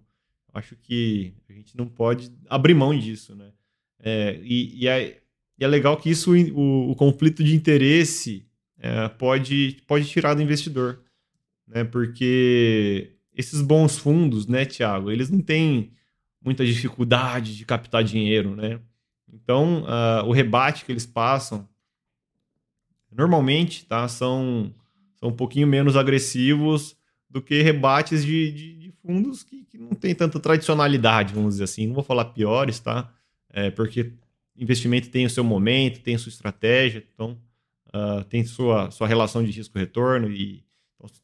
acho 0.53 0.77
que 0.77 1.33
a 1.49 1.55
gente 1.55 1.75
não 1.75 1.87
pode 1.87 2.31
abrir 2.51 2.75
mão 2.75 2.95
disso, 2.95 3.35
né? 3.35 3.51
É, 3.99 4.39
e, 4.43 4.85
e, 4.85 4.89
é, 4.89 5.23
e, 5.59 5.65
é, 5.65 5.67
legal 5.67 5.97
que 5.97 6.11
isso, 6.11 6.33
o, 6.33 6.91
o 6.91 6.95
conflito 6.95 7.43
de 7.43 7.55
interesse 7.55 8.47
é, 8.79 9.09
pode, 9.09 9.79
pode 9.87 10.07
tirar 10.07 10.35
do 10.35 10.43
investidor, 10.43 11.01
né? 11.67 11.85
Porque 11.85 13.13
esses 13.35 13.61
bons 13.61 13.99
fundos, 13.99 14.47
né, 14.47 14.65
Tiago, 14.65 15.11
eles 15.11 15.31
não 15.31 15.41
têm 15.41 15.93
muita 16.43 16.65
dificuldade 16.65 17.57
de 17.57 17.65
captar 17.65 18.05
dinheiro, 18.05 18.55
né? 18.55 18.81
Então, 19.33 19.83
uh, 19.83 20.27
o 20.27 20.33
rebate 20.33 20.85
que 20.85 20.93
eles 20.93 21.05
passam, 21.05 21.69
normalmente, 23.11 23.85
tá, 23.85 24.07
são, 24.09 24.73
são 25.17 25.31
um 25.31 25.37
pouquinho 25.37 25.67
menos 25.67 25.97
agressivos 25.97 26.97
do 27.29 27.43
que 27.43 27.61
rebates 27.63 28.25
de, 28.25 28.53
de, 28.53 28.75
de 28.75 28.91
fundos 29.03 29.43
que, 29.43 29.65
que, 29.65 29.77
não 29.77 29.91
tem 29.91 30.15
tanta 30.15 30.39
tradicionalidade, 30.39 31.35
vamos 31.35 31.55
dizer 31.55 31.65
assim. 31.65 31.87
Não 31.87 31.95
vou 31.95 32.05
falar 32.05 32.27
piores, 32.27 32.79
tá? 32.79 33.13
É, 33.51 33.71
porque 33.71 34.13
investimento 34.59 35.11
tem 35.11 35.27
o 35.27 35.31
seu 35.31 35.45
momento, 35.45 36.01
tem 36.01 36.15
a 36.15 36.19
sua 36.19 36.31
estratégia, 36.31 37.05
então 37.13 37.39
uh, 37.89 38.25
tem 38.25 38.45
sua, 38.45 38.91
sua 38.91 39.07
relação 39.07 39.45
de 39.45 39.51
risco-retorno 39.51 40.31
e 40.31 40.65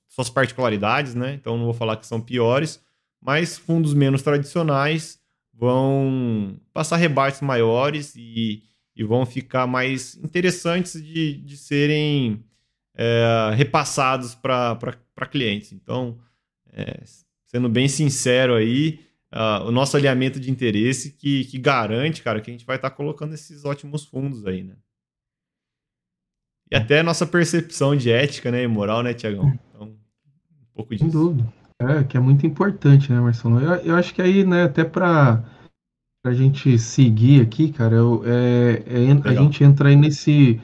suas 0.08 0.28
particularidades, 0.28 1.14
né? 1.14 1.34
Então 1.34 1.56
não 1.56 1.64
vou 1.64 1.74
falar 1.74 1.96
que 1.96 2.06
são 2.06 2.20
piores, 2.20 2.82
mas 3.20 3.56
fundos 3.56 3.94
menos 3.94 4.20
tradicionais 4.20 5.18
vão 5.54 6.60
passar 6.72 6.96
rebates 6.96 7.40
maiores 7.40 8.14
e, 8.16 8.62
e 8.94 9.04
vão 9.04 9.24
ficar 9.24 9.66
mais 9.66 10.16
interessantes 10.16 11.02
de, 11.02 11.38
de 11.38 11.56
serem 11.56 12.44
é, 12.94 13.52
repassados 13.54 14.34
para 14.34 15.26
clientes. 15.30 15.72
Então, 15.72 16.18
é, 16.72 17.00
sendo 17.46 17.68
bem 17.68 17.88
sincero 17.88 18.54
aí, 18.54 19.00
uh, 19.32 19.66
o 19.66 19.70
nosso 19.70 19.96
alinhamento 19.96 20.38
de 20.38 20.50
interesse 20.50 21.12
que, 21.12 21.44
que 21.46 21.58
garante, 21.58 22.22
cara, 22.22 22.40
que 22.40 22.50
a 22.50 22.52
gente 22.52 22.66
vai 22.66 22.76
estar 22.76 22.90
tá 22.90 22.96
colocando 22.96 23.34
esses 23.34 23.64
ótimos 23.64 24.04
fundos 24.04 24.46
aí, 24.46 24.62
né? 24.62 24.74
E 26.70 26.76
até 26.76 27.00
a 27.00 27.02
nossa 27.02 27.26
percepção 27.26 27.94
de 27.94 28.10
ética 28.10 28.50
né, 28.50 28.62
e 28.62 28.66
moral, 28.66 29.02
né, 29.02 29.12
Tiagão? 29.12 29.52
Então, 29.68 29.94
pouco 30.74 30.94
disso. 30.94 31.04
Sem 31.04 31.12
dúvida. 31.12 31.52
É, 31.78 32.04
que 32.04 32.16
é 32.16 32.20
muito 32.20 32.46
importante, 32.46 33.12
né, 33.12 33.20
Marcelo? 33.20 33.60
Eu, 33.60 33.74
eu 33.82 33.96
acho 33.96 34.14
que 34.14 34.22
aí, 34.22 34.44
né, 34.44 34.64
até 34.64 34.84
para 34.84 35.44
a 36.24 36.32
gente 36.32 36.78
seguir 36.78 37.42
aqui, 37.42 37.72
cara, 37.72 37.96
eu, 37.96 38.22
é, 38.24 38.82
é, 38.86 39.28
a 39.28 39.34
gente 39.34 39.62
entra 39.62 39.88
aí 39.88 39.96
nesse 39.96 40.60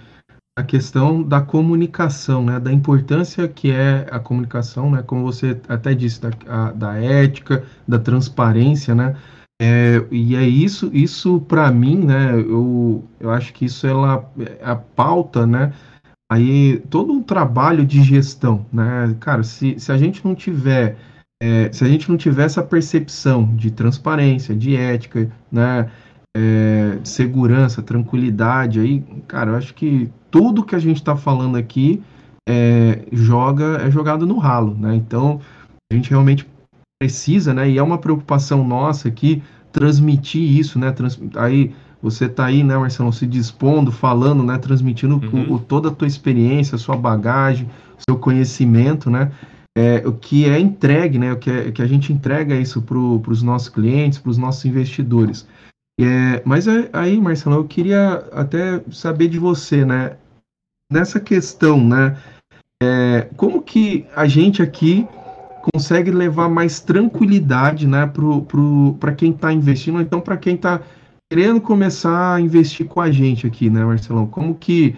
a 0.58 0.62
questão 0.64 1.22
da 1.22 1.40
comunicação, 1.40 2.44
né, 2.44 2.58
da 2.58 2.72
importância 2.72 3.46
que 3.46 3.70
é 3.70 4.08
a 4.10 4.18
comunicação, 4.18 4.90
né, 4.90 5.04
como 5.06 5.22
você 5.22 5.56
até 5.68 5.94
disse, 5.94 6.20
da, 6.20 6.30
a, 6.48 6.72
da 6.72 6.96
ética, 6.96 7.62
da 7.86 7.96
transparência, 7.96 8.92
né, 8.92 9.14
é, 9.62 10.04
e 10.10 10.34
é 10.34 10.42
isso, 10.42 10.90
isso 10.92 11.40
para 11.42 11.70
mim, 11.70 12.04
né, 12.04 12.34
eu, 12.34 13.04
eu 13.20 13.30
acho 13.30 13.52
que 13.52 13.66
isso 13.66 13.86
ela, 13.86 14.28
é 14.36 14.58
a 14.64 14.74
pauta, 14.74 15.46
né, 15.46 15.72
aí 16.28 16.80
todo 16.90 17.12
um 17.12 17.22
trabalho 17.22 17.86
de 17.86 18.02
gestão, 18.02 18.66
né? 18.72 19.16
Cara, 19.20 19.42
se, 19.42 19.78
se 19.78 19.90
a 19.90 19.96
gente 19.96 20.24
não 20.24 20.34
tiver 20.34 20.98
é, 21.40 21.72
se 21.72 21.84
a 21.84 21.88
gente 21.88 22.10
não 22.10 22.16
tiver 22.16 22.44
essa 22.44 22.62
percepção 22.64 23.54
de 23.54 23.70
transparência, 23.70 24.56
de 24.56 24.74
ética, 24.74 25.30
né, 25.52 25.88
é, 26.40 26.98
segurança, 27.02 27.82
tranquilidade, 27.82 28.78
aí, 28.78 29.04
cara, 29.26 29.50
eu 29.50 29.56
acho 29.56 29.74
que 29.74 30.08
tudo 30.30 30.64
que 30.64 30.76
a 30.76 30.78
gente 30.78 30.98
está 30.98 31.16
falando 31.16 31.56
aqui 31.56 32.00
é, 32.48 33.02
joga 33.10 33.78
é 33.82 33.90
jogado 33.90 34.24
no 34.24 34.38
ralo, 34.38 34.76
né? 34.78 34.94
Então 34.94 35.40
a 35.90 35.94
gente 35.94 36.10
realmente 36.10 36.46
precisa, 37.00 37.52
né? 37.52 37.68
E 37.68 37.76
é 37.76 37.82
uma 37.82 37.98
preocupação 37.98 38.64
nossa 38.64 39.08
aqui 39.08 39.42
transmitir 39.72 40.40
isso, 40.42 40.78
né? 40.78 40.92
Trans, 40.92 41.20
aí 41.34 41.74
você 42.00 42.26
está 42.26 42.46
aí, 42.46 42.62
né, 42.62 42.76
Marcelo, 42.78 43.12
se 43.12 43.26
dispondo, 43.26 43.90
falando, 43.90 44.44
né, 44.44 44.56
transmitindo 44.56 45.20
uhum. 45.32 45.54
o, 45.54 45.58
toda 45.58 45.88
a 45.88 45.90
tua 45.90 46.06
experiência, 46.06 46.76
a 46.76 46.78
sua 46.78 46.96
bagagem, 46.96 47.68
seu 48.08 48.16
conhecimento, 48.16 49.10
né, 49.10 49.32
é, 49.76 50.06
o 50.06 50.12
que 50.12 50.48
é 50.48 50.60
entregue, 50.60 51.18
né, 51.18 51.32
o 51.32 51.36
que, 51.36 51.50
é, 51.50 51.72
que 51.72 51.82
a 51.82 51.86
gente 51.86 52.12
entrega 52.12 52.54
isso 52.54 52.80
para 52.82 52.96
os 52.96 53.42
nossos 53.42 53.68
clientes, 53.68 54.20
para 54.20 54.30
os 54.30 54.38
nossos 54.38 54.64
investidores. 54.64 55.44
É, 56.00 56.40
mas 56.44 56.68
é, 56.68 56.88
aí, 56.92 57.20
Marcelo, 57.20 57.56
eu 57.56 57.64
queria 57.64 58.24
até 58.32 58.80
saber 58.90 59.28
de 59.28 59.38
você, 59.38 59.84
né, 59.84 60.16
nessa 60.92 61.18
questão, 61.18 61.84
né, 61.84 62.16
é, 62.80 63.28
como 63.36 63.60
que 63.60 64.06
a 64.14 64.26
gente 64.28 64.62
aqui 64.62 65.08
consegue 65.74 66.12
levar 66.12 66.48
mais 66.48 66.80
tranquilidade, 66.80 67.86
né, 67.86 68.10
para 69.00 69.12
quem 69.12 69.32
está 69.32 69.52
investindo, 69.52 70.00
então 70.00 70.20
para 70.20 70.36
quem 70.36 70.54
está 70.54 70.80
querendo 71.30 71.60
começar 71.60 72.34
a 72.34 72.40
investir 72.40 72.86
com 72.86 73.00
a 73.00 73.10
gente 73.10 73.46
aqui, 73.46 73.68
né, 73.68 73.84
Marcelão? 73.84 74.26
Como 74.26 74.54
que 74.54 74.96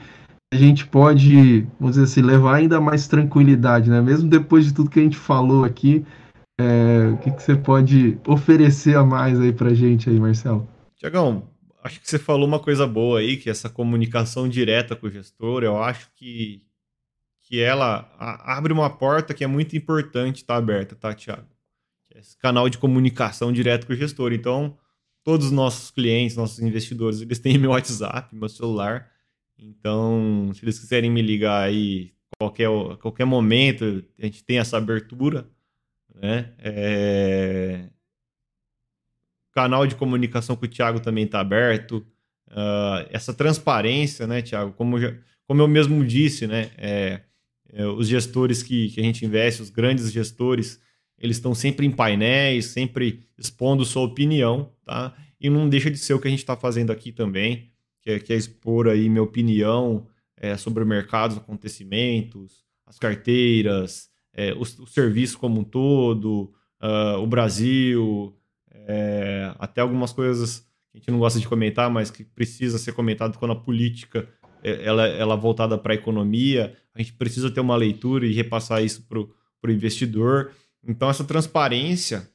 a 0.52 0.56
gente 0.56 0.86
pode, 0.86 1.66
vamos 1.78 1.96
dizer 1.96 2.04
assim, 2.04 2.22
levar 2.22 2.56
ainda 2.56 2.80
mais 2.80 3.08
tranquilidade, 3.08 3.88
né? 3.88 4.00
Mesmo 4.00 4.28
depois 4.28 4.64
de 4.66 4.74
tudo 4.74 4.90
que 4.90 5.00
a 5.00 5.02
gente 5.02 5.16
falou 5.16 5.64
aqui, 5.64 6.04
é, 6.60 7.08
o 7.14 7.16
que, 7.18 7.30
que 7.30 7.42
você 7.42 7.56
pode 7.56 8.18
oferecer 8.26 8.96
a 8.96 9.04
mais 9.04 9.40
aí 9.40 9.52
pra 9.52 9.72
gente 9.74 10.10
aí, 10.10 10.20
Marcelo? 10.20 10.68
Tiagão, 11.00 11.50
acho 11.82 11.98
que 11.98 12.08
você 12.08 12.18
falou 12.18 12.46
uma 12.46 12.60
coisa 12.60 12.86
boa 12.86 13.20
aí, 13.20 13.38
que 13.38 13.48
essa 13.48 13.70
comunicação 13.70 14.46
direta 14.46 14.94
com 14.94 15.06
o 15.06 15.10
gestor, 15.10 15.64
eu 15.64 15.82
acho 15.82 16.10
que, 16.14 16.62
que 17.42 17.58
ela 17.58 18.14
abre 18.44 18.70
uma 18.70 18.90
porta 18.90 19.32
que 19.32 19.42
é 19.42 19.46
muito 19.46 19.74
importante 19.74 20.42
estar 20.42 20.54
tá 20.54 20.58
aberta, 20.58 20.94
tá, 20.94 21.14
Tiago? 21.14 21.48
Esse 22.14 22.36
canal 22.36 22.68
de 22.68 22.76
comunicação 22.76 23.50
direto 23.50 23.86
com 23.86 23.94
o 23.94 23.96
gestor. 23.96 24.34
Então, 24.34 24.76
todos 25.24 25.46
os 25.46 25.52
nossos 25.52 25.90
clientes, 25.90 26.36
nossos 26.36 26.58
investidores, 26.58 27.22
eles 27.22 27.38
têm 27.38 27.56
meu 27.56 27.70
WhatsApp, 27.70 28.36
meu 28.36 28.48
celular. 28.50 29.10
Então, 29.58 30.52
se 30.54 30.62
eles 30.62 30.78
quiserem 30.78 31.10
me 31.10 31.22
ligar 31.22 31.62
aí 31.62 32.12
qualquer, 32.38 32.68
qualquer 33.00 33.24
momento, 33.24 34.04
a 34.18 34.26
gente 34.26 34.44
tem 34.44 34.58
essa 34.58 34.76
abertura, 34.76 35.48
né? 36.14 36.52
É... 36.58 37.88
Canal 39.62 39.86
de 39.86 39.94
comunicação 39.94 40.56
com 40.56 40.64
o 40.64 40.68
Thiago 40.68 41.00
também 41.00 41.24
está 41.24 41.40
aberto. 41.40 42.04
Uh, 42.48 43.06
essa 43.10 43.32
transparência, 43.32 44.26
né, 44.26 44.42
Thiago? 44.42 44.72
Como, 44.72 44.98
já, 44.98 45.14
como 45.46 45.62
eu 45.62 45.68
mesmo 45.68 46.04
disse, 46.04 46.46
né? 46.46 46.70
É, 46.76 47.20
é, 47.72 47.86
os 47.86 48.08
gestores 48.08 48.62
que, 48.62 48.90
que 48.90 49.00
a 49.00 49.04
gente 49.04 49.24
investe, 49.24 49.62
os 49.62 49.70
grandes 49.70 50.10
gestores, 50.10 50.80
eles 51.18 51.36
estão 51.36 51.54
sempre 51.54 51.86
em 51.86 51.90
painéis, 51.90 52.66
sempre 52.66 53.20
expondo 53.38 53.84
sua 53.84 54.02
opinião, 54.02 54.72
tá? 54.84 55.14
E 55.40 55.48
não 55.48 55.68
deixa 55.68 55.90
de 55.90 55.98
ser 55.98 56.14
o 56.14 56.20
que 56.20 56.28
a 56.28 56.30
gente 56.30 56.40
está 56.40 56.56
fazendo 56.56 56.90
aqui 56.90 57.12
também 57.12 57.70
que 58.02 58.10
é, 58.10 58.18
que 58.18 58.32
é 58.32 58.36
expor 58.36 58.88
aí 58.88 59.08
minha 59.08 59.22
opinião 59.22 60.06
é, 60.36 60.56
sobre 60.56 60.82
o 60.82 60.86
mercado, 60.86 61.32
os 61.32 61.38
acontecimentos, 61.38 62.64
as 62.86 62.98
carteiras, 62.98 64.08
é, 64.32 64.52
o, 64.54 64.60
o, 64.62 64.86
serviço 64.86 65.38
como 65.38 65.60
um 65.60 65.64
todo, 65.64 66.52
uh, 66.80 67.18
o 67.18 67.26
Brasil, 67.26 68.34
é, 68.90 69.54
até 69.58 69.80
algumas 69.80 70.12
coisas 70.12 70.66
que 70.90 70.96
a 70.96 70.98
gente 70.98 71.10
não 71.12 71.20
gosta 71.20 71.38
de 71.38 71.46
comentar, 71.46 71.88
mas 71.88 72.10
que 72.10 72.24
precisa 72.24 72.76
ser 72.76 72.92
comentado 72.92 73.38
quando 73.38 73.52
a 73.52 73.56
política 73.56 74.28
é, 74.64 74.84
ela, 74.84 75.06
ela 75.06 75.36
voltada 75.36 75.78
para 75.78 75.92
a 75.92 75.94
economia, 75.94 76.76
a 76.92 76.98
gente 76.98 77.12
precisa 77.12 77.50
ter 77.50 77.60
uma 77.60 77.76
leitura 77.76 78.26
e 78.26 78.32
repassar 78.32 78.82
isso 78.82 79.06
para 79.08 79.20
o 79.20 79.72
investidor. 79.72 80.50
Então, 80.84 81.08
essa 81.08 81.22
transparência, 81.22 82.28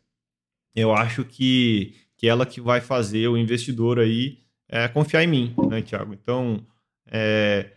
eu 0.74 0.94
acho 0.94 1.26
que, 1.26 1.94
que 2.16 2.28
ela 2.28 2.46
que 2.46 2.62
vai 2.62 2.80
fazer 2.80 3.28
o 3.28 3.38
investidor 3.38 4.00
aí 4.00 4.40
é, 4.70 4.88
confiar 4.88 5.24
em 5.24 5.28
mim, 5.28 5.56
né, 5.70 5.82
Tiago? 5.82 6.14
Então, 6.14 6.66
é, 7.12 7.72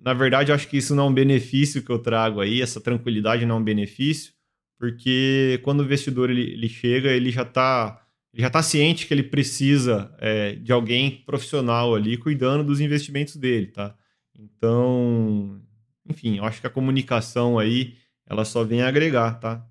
na 0.00 0.12
verdade, 0.12 0.50
eu 0.50 0.56
acho 0.56 0.68
que 0.68 0.76
isso 0.76 0.94
não 0.94 1.04
é 1.04 1.08
um 1.08 1.14
benefício 1.14 1.82
que 1.82 1.90
eu 1.90 2.00
trago 2.00 2.40
aí, 2.40 2.60
essa 2.60 2.80
tranquilidade 2.80 3.46
não 3.46 3.56
é 3.56 3.58
um 3.60 3.64
benefício, 3.64 4.32
porque 4.76 5.60
quando 5.62 5.80
o 5.80 5.84
investidor 5.84 6.30
ele, 6.30 6.52
ele 6.52 6.68
chega, 6.68 7.10
ele 7.10 7.30
já 7.30 7.42
está 7.42 8.03
já 8.34 8.50
tá 8.50 8.62
ciente 8.62 9.06
que 9.06 9.14
ele 9.14 9.22
precisa 9.22 10.14
é, 10.18 10.54
de 10.56 10.72
alguém 10.72 11.22
profissional 11.24 11.94
ali 11.94 12.16
cuidando 12.16 12.64
dos 12.64 12.80
investimentos 12.80 13.36
dele, 13.36 13.68
tá? 13.68 13.94
Então, 14.36 15.60
enfim, 16.08 16.38
eu 16.38 16.44
acho 16.44 16.60
que 16.60 16.66
a 16.66 16.70
comunicação 16.70 17.58
aí, 17.58 17.96
ela 18.26 18.44
só 18.44 18.64
vem 18.64 18.82
agregar, 18.82 19.38
tá? 19.38 19.64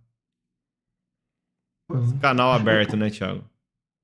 Esse 2.03 2.17
canal 2.17 2.53
aberto, 2.53 2.95
né, 2.95 3.09
Thiago? 3.09 3.43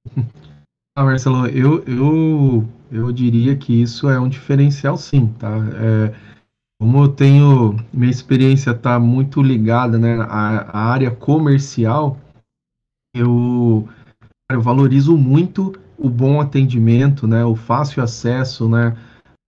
Ah, 0.97 1.05
Marcelo, 1.05 1.47
eu, 1.47 1.81
eu, 1.85 2.67
eu 2.91 3.11
diria 3.13 3.55
que 3.55 3.71
isso 3.71 4.09
é 4.09 4.19
um 4.19 4.27
diferencial 4.27 4.97
sim, 4.97 5.27
tá? 5.39 5.47
É, 5.47 6.13
como 6.77 7.03
eu 7.03 7.07
tenho, 7.07 7.77
minha 7.93 8.11
experiência 8.11 8.71
está 8.71 8.99
muito 8.99 9.41
ligada, 9.41 9.97
né, 9.97 10.15
à, 10.21 10.77
à, 10.77 10.91
área 10.91 11.09
comercial, 11.09 12.17
eu, 13.15 13.87
eu 14.51 14.61
valorizo 14.61 15.15
muito 15.17 15.73
o 15.97 16.09
bom 16.09 16.39
atendimento, 16.39 17.27
né, 17.27 17.43
o 17.45 17.55
fácil 17.55 18.01
acesso, 18.01 18.67
né, 18.67 18.97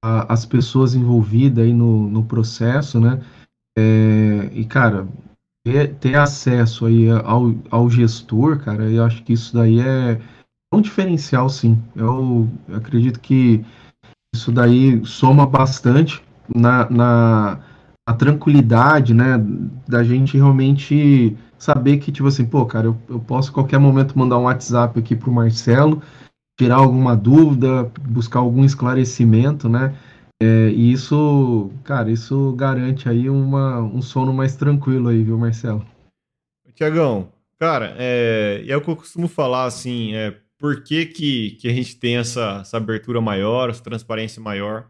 às 0.03 0.45
pessoas 0.45 0.93
envolvidas 0.93 1.63
aí 1.63 1.73
no, 1.73 2.09
no 2.09 2.23
processo, 2.23 2.99
né, 2.99 3.21
é, 3.77 4.49
e, 4.53 4.65
cara, 4.65 5.07
ter, 5.65 5.95
ter 5.95 6.15
acesso 6.15 6.85
aí 6.85 7.09
ao, 7.09 7.53
ao 7.69 7.89
gestor, 7.89 8.59
cara, 8.59 8.89
eu 8.89 9.03
acho 9.03 9.23
que 9.23 9.33
isso 9.33 9.53
daí 9.53 9.79
é 9.79 10.19
um 10.73 10.81
diferencial, 10.81 11.49
sim. 11.49 11.81
Eu, 11.95 12.49
acredito 12.73 13.19
que 13.19 13.63
isso 14.33 14.51
daí 14.51 15.05
soma 15.05 15.45
bastante 15.45 16.23
na, 16.53 16.89
na, 16.89 17.59
na, 18.07 18.15
tranquilidade, 18.15 19.13
né, 19.13 19.37
da 19.87 20.03
gente 20.03 20.37
realmente 20.37 21.37
saber 21.61 21.99
que, 21.99 22.11
tipo 22.11 22.27
assim, 22.27 22.43
pô, 22.43 22.65
cara, 22.65 22.87
eu, 22.87 22.97
eu 23.07 23.19
posso 23.19 23.53
qualquer 23.53 23.77
momento 23.77 24.17
mandar 24.17 24.39
um 24.39 24.45
WhatsApp 24.45 24.99
aqui 24.99 25.15
pro 25.15 25.31
Marcelo, 25.31 26.01
tirar 26.59 26.77
alguma 26.77 27.15
dúvida, 27.15 27.83
buscar 28.09 28.39
algum 28.39 28.65
esclarecimento, 28.65 29.69
né, 29.69 29.95
é, 30.41 30.69
e 30.69 30.91
isso, 30.91 31.71
cara, 31.83 32.09
isso 32.09 32.51
garante 32.53 33.07
aí 33.07 33.29
uma, 33.29 33.79
um 33.79 34.01
sono 34.01 34.33
mais 34.33 34.55
tranquilo 34.55 35.09
aí, 35.09 35.21
viu, 35.21 35.37
Marcelo? 35.37 35.85
Tiagão, 36.73 37.31
cara, 37.59 37.95
é, 37.99 38.63
é 38.67 38.75
o 38.75 38.81
que 38.81 38.89
eu 38.89 38.95
costumo 38.95 39.27
falar, 39.27 39.65
assim, 39.65 40.15
é, 40.15 40.35
por 40.57 40.83
que, 40.83 41.05
que, 41.05 41.51
que 41.61 41.67
a 41.67 41.73
gente 41.73 41.95
tem 41.95 42.17
essa, 42.17 42.61
essa 42.61 42.77
abertura 42.77 43.21
maior, 43.21 43.69
essa 43.69 43.83
transparência 43.83 44.41
maior? 44.41 44.89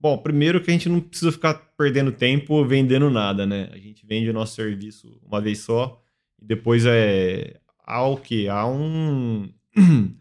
Bom, 0.00 0.18
primeiro 0.18 0.60
que 0.60 0.70
a 0.70 0.72
gente 0.72 0.88
não 0.88 0.98
precisa 0.98 1.30
ficar 1.30 1.54
perdendo 1.78 2.10
tempo 2.10 2.64
vendendo 2.64 3.08
nada, 3.10 3.46
né? 3.46 3.68
A 3.72 3.78
gente 3.78 4.04
vende 4.04 4.28
o 4.28 4.32
nosso 4.32 4.56
serviço 4.56 5.20
uma 5.24 5.40
vez 5.40 5.60
só 5.60 5.99
e 6.40 6.44
depois 6.44 6.84
é 6.86 7.60
há 7.90 8.02
o 8.06 8.16
que? 8.16 8.48
Há 8.48 8.66
um, 8.66 9.52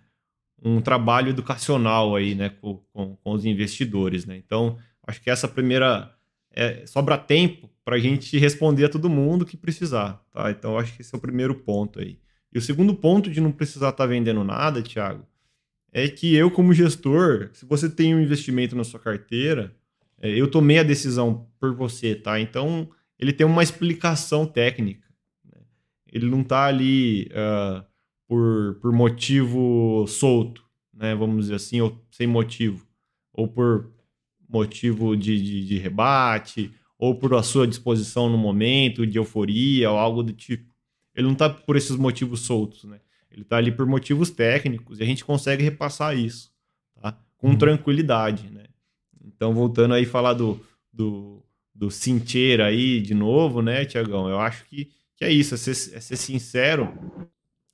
um 0.63 0.81
trabalho 0.81 1.29
educacional 1.29 2.15
aí, 2.15 2.33
né, 2.35 2.49
com, 2.49 2.81
com, 2.91 3.15
com, 3.15 3.31
os 3.31 3.45
investidores, 3.45 4.25
né? 4.25 4.37
Então, 4.37 4.77
acho 5.05 5.21
que 5.21 5.29
essa 5.29 5.47
primeira 5.47 6.13
é, 6.51 6.85
sobra 6.85 7.17
tempo 7.17 7.69
para 7.85 7.95
a 7.95 7.99
gente 7.99 8.37
responder 8.37 8.85
a 8.85 8.89
todo 8.89 9.09
mundo 9.09 9.45
que 9.45 9.55
precisar, 9.55 10.23
tá? 10.31 10.49
Então, 10.51 10.77
acho 10.77 10.95
que 10.95 11.01
esse 11.01 11.13
é 11.13 11.17
o 11.17 11.21
primeiro 11.21 11.55
ponto 11.55 11.99
aí. 11.99 12.19
E 12.51 12.57
o 12.57 12.61
segundo 12.61 12.95
ponto 12.95 13.29
de 13.29 13.39
não 13.39 13.51
precisar 13.51 13.89
estar 13.89 14.03
tá 14.03 14.07
vendendo 14.07 14.43
nada, 14.43 14.81
Thiago, 14.81 15.25
é 15.91 16.07
que 16.07 16.35
eu, 16.35 16.49
como 16.51 16.73
gestor, 16.73 17.49
se 17.53 17.65
você 17.65 17.89
tem 17.89 18.15
um 18.15 18.21
investimento 18.21 18.75
na 18.75 18.83
sua 18.83 18.99
carteira, 18.99 19.75
é, 20.21 20.29
eu 20.29 20.49
tomei 20.49 20.79
a 20.79 20.83
decisão 20.83 21.47
por 21.59 21.73
você, 21.73 22.15
tá? 22.15 22.39
Então, 22.39 22.89
ele 23.17 23.33
tem 23.33 23.45
uma 23.45 23.63
explicação 23.63 24.45
técnica. 24.45 25.08
Ele 26.11 26.29
não 26.29 26.41
está 26.41 26.65
ali 26.65 27.29
uh, 27.31 27.85
por, 28.27 28.79
por 28.81 28.91
motivo 28.91 30.05
solto, 30.07 30.63
né? 30.93 31.15
Vamos 31.15 31.45
dizer 31.45 31.55
assim, 31.55 31.81
ou 31.81 32.03
sem 32.09 32.27
motivo. 32.27 32.87
Ou 33.33 33.47
por 33.47 33.91
motivo 34.47 35.15
de, 35.15 35.41
de, 35.41 35.65
de 35.65 35.77
rebate, 35.77 36.73
ou 36.97 37.15
por 37.15 37.33
a 37.35 37.43
sua 37.43 37.67
disposição 37.67 38.29
no 38.29 38.37
momento, 38.37 39.05
de 39.05 39.17
euforia, 39.17 39.91
ou 39.91 39.97
algo 39.97 40.23
do 40.23 40.33
tipo 40.33 40.69
ele 41.19 41.25
não 41.25 41.33
está 41.33 41.49
por 41.49 41.75
esses 41.75 41.97
motivos 41.97 42.41
soltos, 42.41 42.85
né? 42.85 42.99
Ele 43.29 43.41
está 43.41 43.57
ali 43.57 43.71
por 43.71 43.85
motivos 43.85 44.29
técnicos 44.31 44.99
e 44.99 45.03
a 45.03 45.05
gente 45.05 45.25
consegue 45.25 45.61
repassar 45.63 46.17
isso, 46.17 46.49
tá? 46.95 47.17
Com 47.37 47.49
uhum. 47.49 47.57
tranquilidade, 47.57 48.49
né? 48.49 48.65
Então, 49.23 49.53
voltando 49.53 49.93
aí 49.93 50.05
falar 50.05 50.33
do, 50.33 50.59
do, 50.91 51.43
do 51.75 51.89
aí 52.63 53.01
de 53.01 53.13
novo, 53.13 53.61
né, 53.61 53.83
Tiagão? 53.83 54.29
Eu 54.29 54.39
acho 54.39 54.65
que, 54.65 54.89
que 55.19 55.25
é 55.25 55.31
isso, 55.31 55.53
é 55.53 55.57
ser, 55.57 55.97
é 55.97 55.99
ser 55.99 56.15
sincero 56.15 56.97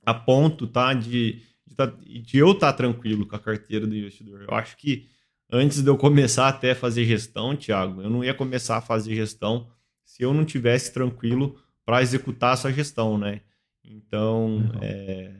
a 0.04 0.12
ponto, 0.12 0.66
tá? 0.66 0.92
De, 0.92 1.40
de, 1.64 1.74
tá, 1.76 1.86
de 1.86 2.38
eu 2.38 2.50
estar 2.50 2.72
tá 2.72 2.76
tranquilo 2.76 3.24
com 3.24 3.36
a 3.36 3.38
carteira 3.38 3.86
do 3.86 3.96
investidor. 3.96 4.42
Eu 4.42 4.52
acho 4.52 4.76
que 4.76 5.06
antes 5.48 5.80
de 5.80 5.88
eu 5.88 5.96
começar 5.96 6.48
até 6.48 6.72
a 6.72 6.76
fazer 6.76 7.04
gestão, 7.04 7.54
Tiago, 7.54 8.02
eu 8.02 8.10
não 8.10 8.24
ia 8.24 8.34
começar 8.34 8.78
a 8.78 8.82
fazer 8.82 9.14
gestão 9.14 9.70
se 10.04 10.24
eu 10.24 10.34
não 10.34 10.44
tivesse 10.44 10.92
tranquilo 10.92 11.56
para 11.84 12.02
executar 12.02 12.54
essa 12.54 12.72
gestão, 12.72 13.16
né? 13.16 13.42
Então, 13.84 14.68
é, 14.82 15.32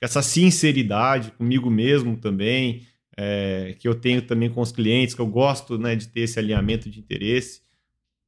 essa 0.00 0.22
sinceridade 0.22 1.32
comigo 1.32 1.68
mesmo 1.70 2.16
também, 2.16 2.86
é, 3.14 3.76
que 3.78 3.86
eu 3.86 3.94
tenho 3.94 4.22
também 4.22 4.48
com 4.48 4.62
os 4.62 4.72
clientes, 4.72 5.14
que 5.14 5.20
eu 5.20 5.26
gosto 5.26 5.76
né, 5.76 5.94
de 5.94 6.08
ter 6.08 6.20
esse 6.20 6.38
alinhamento 6.38 6.88
de 6.88 6.98
interesse, 6.98 7.60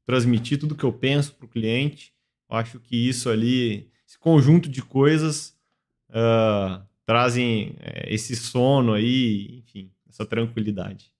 transmitir 0.05 0.59
tudo 0.59 0.75
que 0.75 0.85
eu 0.85 0.93
penso 0.93 1.35
para 1.35 1.47
o 1.47 1.49
cliente. 1.49 2.13
Eu 2.51 2.57
acho 2.57 2.81
que 2.81 2.97
isso 2.97 3.29
ali, 3.29 3.91
esse 4.07 4.19
conjunto 4.19 4.69
de 4.69 4.83
coisas 4.83 5.57
uh, 6.11 6.83
trazem 7.05 7.77
é, 7.81 8.13
esse 8.13 8.35
sono 8.35 8.93
aí, 8.95 9.59
enfim, 9.59 9.91
essa 10.09 10.25
tranquilidade. 10.25 11.13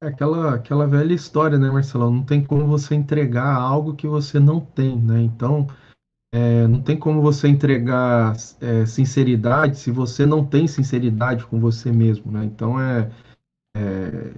É 0.00 0.08
aquela, 0.08 0.54
aquela 0.54 0.86
velha 0.86 1.14
história, 1.14 1.58
né, 1.58 1.70
Marcelo? 1.70 2.10
Não 2.10 2.22
tem 2.22 2.44
como 2.44 2.66
você 2.66 2.94
entregar 2.94 3.54
algo 3.56 3.94
que 3.94 4.06
você 4.06 4.38
não 4.38 4.60
tem, 4.60 5.00
né? 5.00 5.22
Então, 5.22 5.66
é, 6.32 6.66
não 6.66 6.82
tem 6.82 6.98
como 6.98 7.22
você 7.22 7.48
entregar 7.48 8.36
é, 8.60 8.84
sinceridade 8.84 9.78
se 9.78 9.90
você 9.90 10.26
não 10.26 10.44
tem 10.44 10.66
sinceridade 10.66 11.46
com 11.46 11.58
você 11.58 11.90
mesmo, 11.90 12.30
né? 12.30 12.44
Então, 12.44 12.78
é, 12.78 13.10
é 13.74 14.34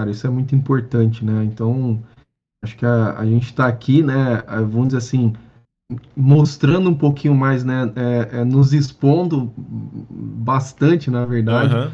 Cara, 0.00 0.10
isso 0.10 0.26
é 0.26 0.30
muito 0.30 0.54
importante, 0.54 1.22
né? 1.22 1.44
Então, 1.44 2.02
acho 2.62 2.76
que 2.76 2.86
a, 2.86 3.18
a 3.18 3.24
gente 3.24 3.46
está 3.46 3.66
aqui, 3.66 4.02
né? 4.02 4.42
Vamos 4.70 4.88
dizer 4.88 4.98
assim, 4.98 5.32
mostrando 6.16 6.90
um 6.90 6.94
pouquinho 6.94 7.34
mais, 7.34 7.64
né? 7.64 7.92
É, 7.96 8.40
é, 8.40 8.44
nos 8.44 8.72
expondo 8.72 9.52
bastante, 9.56 11.10
na 11.10 11.24
verdade, 11.24 11.74
uhum. 11.74 11.90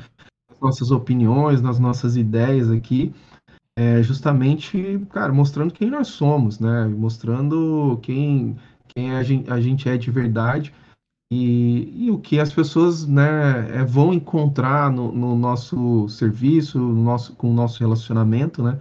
nossas 0.60 0.90
opiniões, 0.90 1.60
nas 1.60 1.78
nossas 1.78 2.16
ideias 2.16 2.70
aqui. 2.70 3.14
É 3.78 4.02
justamente, 4.02 5.00
cara, 5.12 5.32
mostrando 5.32 5.72
quem 5.72 5.90
nós 5.90 6.08
somos, 6.08 6.58
né? 6.58 6.86
Mostrando 6.86 7.98
quem, 8.02 8.56
quem 8.88 9.14
a, 9.14 9.22
gente, 9.22 9.50
a 9.50 9.60
gente 9.60 9.88
é 9.88 9.96
de 9.98 10.10
verdade 10.10 10.72
e, 11.30 12.06
e 12.06 12.10
o 12.10 12.18
que 12.18 12.38
as 12.38 12.52
pessoas 12.52 13.06
né, 13.06 13.80
é, 13.80 13.84
vão 13.84 14.14
encontrar 14.14 14.90
no, 14.90 15.10
no 15.10 15.36
nosso 15.36 16.08
serviço, 16.08 16.78
no 16.78 17.02
nosso, 17.02 17.34
com 17.34 17.50
o 17.50 17.54
nosso 17.54 17.80
relacionamento, 17.80 18.62
né? 18.62 18.78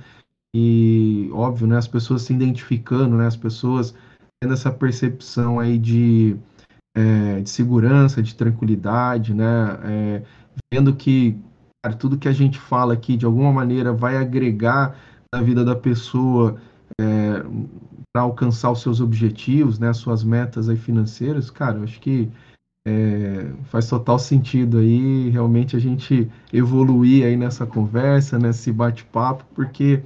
E, 0.57 1.29
óbvio, 1.33 1.67
né, 1.67 1.77
as 1.77 1.87
pessoas 1.87 2.21
se 2.21 2.33
identificando, 2.33 3.17
né? 3.17 3.27
As 3.27 3.35
pessoas 3.35 3.93
tendo 4.41 4.53
essa 4.53 4.71
percepção 4.71 5.59
aí 5.59 5.77
de, 5.77 6.37
é, 6.95 7.41
de 7.41 7.49
segurança, 7.49 8.23
de 8.23 8.33
tranquilidade, 8.33 9.33
né? 9.33 9.77
É, 9.83 10.23
vendo 10.73 10.95
que 10.95 11.37
cara, 11.83 11.93
tudo 11.97 12.17
que 12.17 12.29
a 12.29 12.31
gente 12.31 12.57
fala 12.57 12.93
aqui, 12.93 13.17
de 13.17 13.25
alguma 13.25 13.51
maneira, 13.51 13.91
vai 13.91 14.15
agregar 14.15 14.95
na 15.33 15.41
vida 15.41 15.65
da 15.65 15.75
pessoa 15.75 16.55
é, 17.01 17.43
para 18.13 18.21
alcançar 18.21 18.71
os 18.71 18.81
seus 18.81 19.01
objetivos, 19.01 19.77
né, 19.77 19.89
as 19.89 19.97
suas 19.97 20.23
metas 20.23 20.69
aí 20.69 20.77
financeiras, 20.77 21.51
cara, 21.51 21.79
eu 21.79 21.83
acho 21.83 21.99
que 21.99 22.31
é, 22.87 23.51
faz 23.65 23.89
total 23.89 24.17
sentido 24.17 24.77
aí 24.77 25.29
realmente 25.31 25.75
a 25.75 25.79
gente 25.79 26.31
evoluir 26.53 27.25
aí 27.25 27.35
nessa 27.35 27.65
conversa, 27.65 28.39
nesse 28.39 28.71
bate-papo, 28.71 29.43
porque 29.53 30.01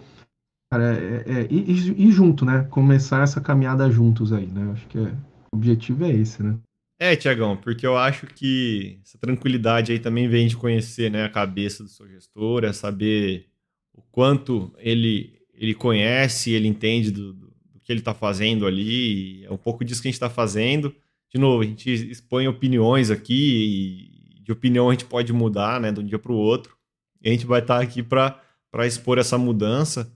cara, 0.71 0.95
é, 0.95 1.41
é, 1.41 1.47
e, 1.49 2.07
e, 2.07 2.11
junto, 2.11 2.45
né? 2.45 2.67
Começar 2.69 3.23
essa 3.23 3.41
caminhada 3.41 3.89
juntos 3.89 4.31
aí, 4.31 4.47
né? 4.47 4.71
Acho 4.71 4.87
que 4.87 4.97
é, 4.97 5.11
o 5.51 5.57
objetivo 5.57 6.05
é 6.05 6.11
esse, 6.11 6.43
né? 6.43 6.57
É, 7.01 7.15
Tiagão, 7.15 7.55
porque 7.55 7.87
eu 7.87 7.97
acho 7.97 8.27
que 8.27 8.99
essa 9.03 9.17
tranquilidade 9.17 9.91
aí 9.91 9.99
também 9.99 10.27
vem 10.27 10.47
de 10.47 10.57
conhecer 10.57 11.09
né, 11.09 11.23
a 11.23 11.29
cabeça 11.29 11.81
do 11.81 11.89
seu 11.89 12.05
gestor, 12.09 12.65
é 12.65 12.73
saber 12.73 13.47
o 13.93 14.01
quanto 14.01 14.73
ele, 14.77 15.39
ele 15.53 15.73
conhece, 15.73 16.51
ele 16.51 16.67
entende 16.67 17.09
do, 17.09 17.33
do 17.33 17.79
que 17.81 17.93
ele 17.93 18.01
está 18.01 18.13
fazendo 18.13 18.67
ali, 18.67 19.45
é 19.45 19.51
um 19.51 19.57
pouco 19.57 19.85
disso 19.85 20.01
que 20.01 20.09
a 20.09 20.11
gente 20.11 20.15
está 20.15 20.29
fazendo. 20.29 20.93
De 21.33 21.39
novo, 21.39 21.63
a 21.63 21.65
gente 21.65 21.89
expõe 21.89 22.47
opiniões 22.49 23.09
aqui, 23.09 24.35
e 24.37 24.43
de 24.43 24.51
opinião 24.51 24.89
a 24.89 24.91
gente 24.91 25.05
pode 25.05 25.31
mudar 25.31 25.79
né, 25.79 25.93
de 25.93 26.01
um 26.01 26.05
dia 26.05 26.19
para 26.19 26.33
o 26.33 26.35
outro, 26.35 26.75
e 27.21 27.29
a 27.29 27.31
gente 27.31 27.45
vai 27.45 27.61
estar 27.61 27.77
tá 27.77 27.83
aqui 27.83 28.03
para 28.03 28.41
expor 28.85 29.17
essa 29.17 29.37
mudança. 29.37 30.11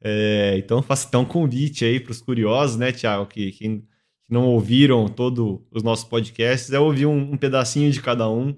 É, 0.00 0.56
então, 0.58 0.82
faça 0.82 1.06
então 1.08 1.22
um 1.22 1.24
convite 1.24 1.84
aí 1.84 1.98
para 1.98 2.12
os 2.12 2.20
curiosos, 2.20 2.76
né, 2.76 2.92
Tiago, 2.92 3.26
que, 3.26 3.50
que, 3.52 3.82
não 4.28 4.46
ouviram 4.46 5.08
todos 5.08 5.60
os 5.70 5.82
nossos 5.82 6.04
podcasts, 6.04 6.70
é 6.70 6.78
ouvir 6.78 7.06
um, 7.06 7.32
um 7.32 7.36
pedacinho 7.36 7.90
de 7.90 8.00
cada 8.02 8.28
um 8.28 8.54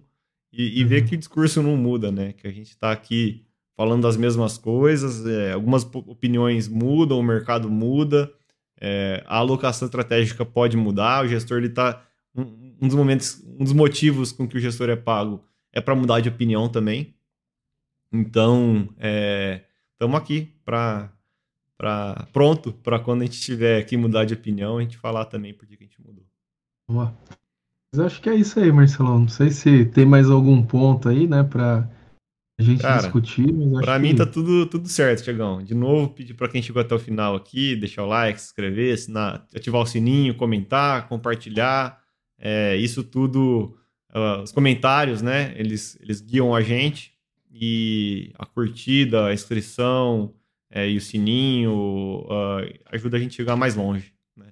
e, 0.52 0.80
e, 0.80 0.84
ver 0.84 1.02
uhum. 1.02 1.08
que 1.08 1.14
o 1.14 1.18
discurso 1.18 1.62
não 1.62 1.76
muda, 1.76 2.10
né? 2.10 2.32
Que 2.32 2.48
a 2.48 2.50
gente 2.50 2.70
está 2.70 2.90
aqui 2.90 3.46
falando 3.76 4.02
das 4.02 4.16
mesmas 4.16 4.58
coisas, 4.58 5.24
é, 5.24 5.52
algumas 5.52 5.84
opiniões 5.84 6.66
mudam, 6.68 7.20
o 7.20 7.22
mercado 7.22 7.70
muda, 7.70 8.32
é, 8.80 9.22
a 9.26 9.36
alocação 9.36 9.86
estratégica 9.86 10.44
pode 10.44 10.76
mudar, 10.76 11.24
o 11.24 11.28
gestor 11.28 11.62
está 11.62 12.04
um, 12.34 12.42
um, 12.82 12.88
dos 12.88 12.96
momentos, 12.96 13.40
um 13.46 13.64
dos 13.64 13.72
motivos 13.72 14.32
com 14.32 14.48
que 14.48 14.56
o 14.56 14.60
gestor 14.60 14.90
é 14.90 14.96
pago 14.96 15.44
é 15.72 15.80
para 15.80 15.94
mudar 15.94 16.20
de 16.20 16.28
opinião 16.28 16.68
também. 16.68 17.14
Então, 18.12 18.88
estamos 19.94 20.14
é, 20.14 20.18
aqui 20.18 20.52
para 20.64 21.12
para 21.80 22.26
pronto 22.30 22.74
para 22.74 22.98
quando 22.98 23.22
a 23.22 23.24
gente 23.24 23.40
tiver 23.40 23.82
que 23.84 23.96
mudar 23.96 24.26
de 24.26 24.34
opinião, 24.34 24.76
a 24.76 24.82
gente 24.82 24.98
falar 24.98 25.24
também 25.24 25.54
por 25.54 25.66
que 25.66 25.76
a 25.80 25.86
gente 25.86 25.98
mudou. 25.98 26.26
Boa. 26.86 27.16
Mas 27.90 28.04
acho 28.04 28.20
que 28.20 28.28
é 28.28 28.34
isso 28.34 28.60
aí, 28.60 28.70
Marcelão. 28.70 29.20
Não 29.20 29.28
sei 29.28 29.48
se 29.50 29.86
tem 29.86 30.04
mais 30.04 30.28
algum 30.28 30.62
ponto 30.62 31.08
aí, 31.08 31.26
né, 31.26 31.42
para 31.42 31.90
a 32.58 32.62
gente 32.62 32.82
Cara, 32.82 33.00
discutir. 33.00 33.46
Para 33.80 33.98
mim 33.98 34.14
tá 34.14 34.26
tudo, 34.26 34.66
tudo 34.66 34.88
certo, 34.88 35.24
Tiagão. 35.24 35.62
De 35.62 35.74
novo, 35.74 36.10
pedir 36.10 36.34
para 36.34 36.48
quem 36.48 36.60
chegou 36.60 36.82
até 36.82 36.94
o 36.94 36.98
final 36.98 37.34
aqui, 37.34 37.74
deixar 37.74 38.04
o 38.04 38.06
like, 38.06 38.38
se 38.38 38.48
inscrever, 38.48 38.92
assinar, 38.92 39.46
ativar 39.56 39.80
o 39.80 39.86
sininho, 39.86 40.34
comentar, 40.34 41.08
compartilhar. 41.08 41.98
É, 42.38 42.76
isso 42.76 43.02
tudo, 43.02 43.74
uh, 44.14 44.42
os 44.42 44.52
comentários, 44.52 45.22
né? 45.22 45.54
Eles, 45.56 45.96
eles 46.02 46.20
guiam 46.20 46.54
a 46.54 46.60
gente 46.60 47.14
e 47.50 48.34
a 48.38 48.44
curtida, 48.44 49.28
a 49.28 49.32
inscrição 49.32 50.34
é, 50.70 50.88
e 50.88 50.96
o 50.96 51.00
sininho 51.00 52.24
uh, 52.26 52.78
ajuda 52.92 53.16
a 53.16 53.20
gente 53.20 53.32
a 53.32 53.36
chegar 53.36 53.56
mais 53.56 53.74
longe. 53.74 54.12
Né? 54.36 54.46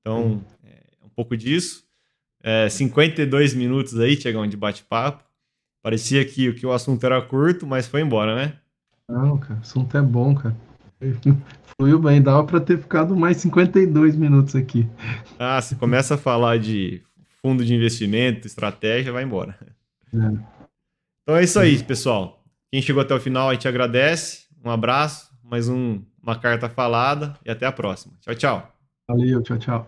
Então, 0.00 0.44
é 0.64 1.04
um 1.04 1.08
pouco 1.08 1.36
disso. 1.36 1.84
É, 2.42 2.68
52 2.68 3.54
minutos 3.54 3.98
aí, 3.98 4.16
Tiagão, 4.16 4.46
de 4.46 4.56
bate-papo. 4.56 5.24
Parecia 5.82 6.24
que, 6.24 6.52
que 6.52 6.66
o 6.66 6.72
assunto 6.72 7.04
era 7.04 7.20
curto, 7.22 7.66
mas 7.66 7.86
foi 7.86 8.02
embora, 8.02 8.34
né? 8.34 8.54
Não, 9.08 9.38
cara, 9.38 9.54
o 9.54 9.62
assunto 9.62 9.96
é 9.96 10.02
bom, 10.02 10.34
cara. 10.34 10.56
Fluiu 11.78 11.98
bem, 11.98 12.22
dava 12.22 12.44
para 12.44 12.60
ter 12.60 12.78
ficado 12.78 13.16
mais 13.16 13.36
52 13.38 14.16
minutos 14.16 14.54
aqui. 14.54 14.88
Ah, 15.38 15.60
se 15.60 15.76
começa 15.76 16.14
a 16.14 16.18
falar 16.18 16.58
de 16.58 17.02
fundo 17.42 17.64
de 17.64 17.74
investimento, 17.74 18.46
estratégia, 18.46 19.12
vai 19.12 19.22
embora. 19.22 19.56
É. 20.12 20.56
Então 21.22 21.36
é 21.36 21.44
isso 21.44 21.58
aí, 21.58 21.82
pessoal. 21.82 22.42
Quem 22.72 22.82
chegou 22.82 23.02
até 23.02 23.14
o 23.14 23.20
final, 23.20 23.48
a 23.48 23.52
gente 23.52 23.68
agradece. 23.68 24.46
Um 24.64 24.70
abraço, 24.70 25.30
mais 25.48 25.68
um, 25.68 26.02
uma 26.22 26.38
carta 26.38 26.68
falada 26.68 27.34
e 27.44 27.50
até 27.50 27.66
a 27.66 27.72
próxima. 27.72 28.14
Tchau, 28.20 28.34
tchau. 28.34 28.72
Valeu, 29.08 29.42
tchau, 29.42 29.58
tchau. 29.58 29.86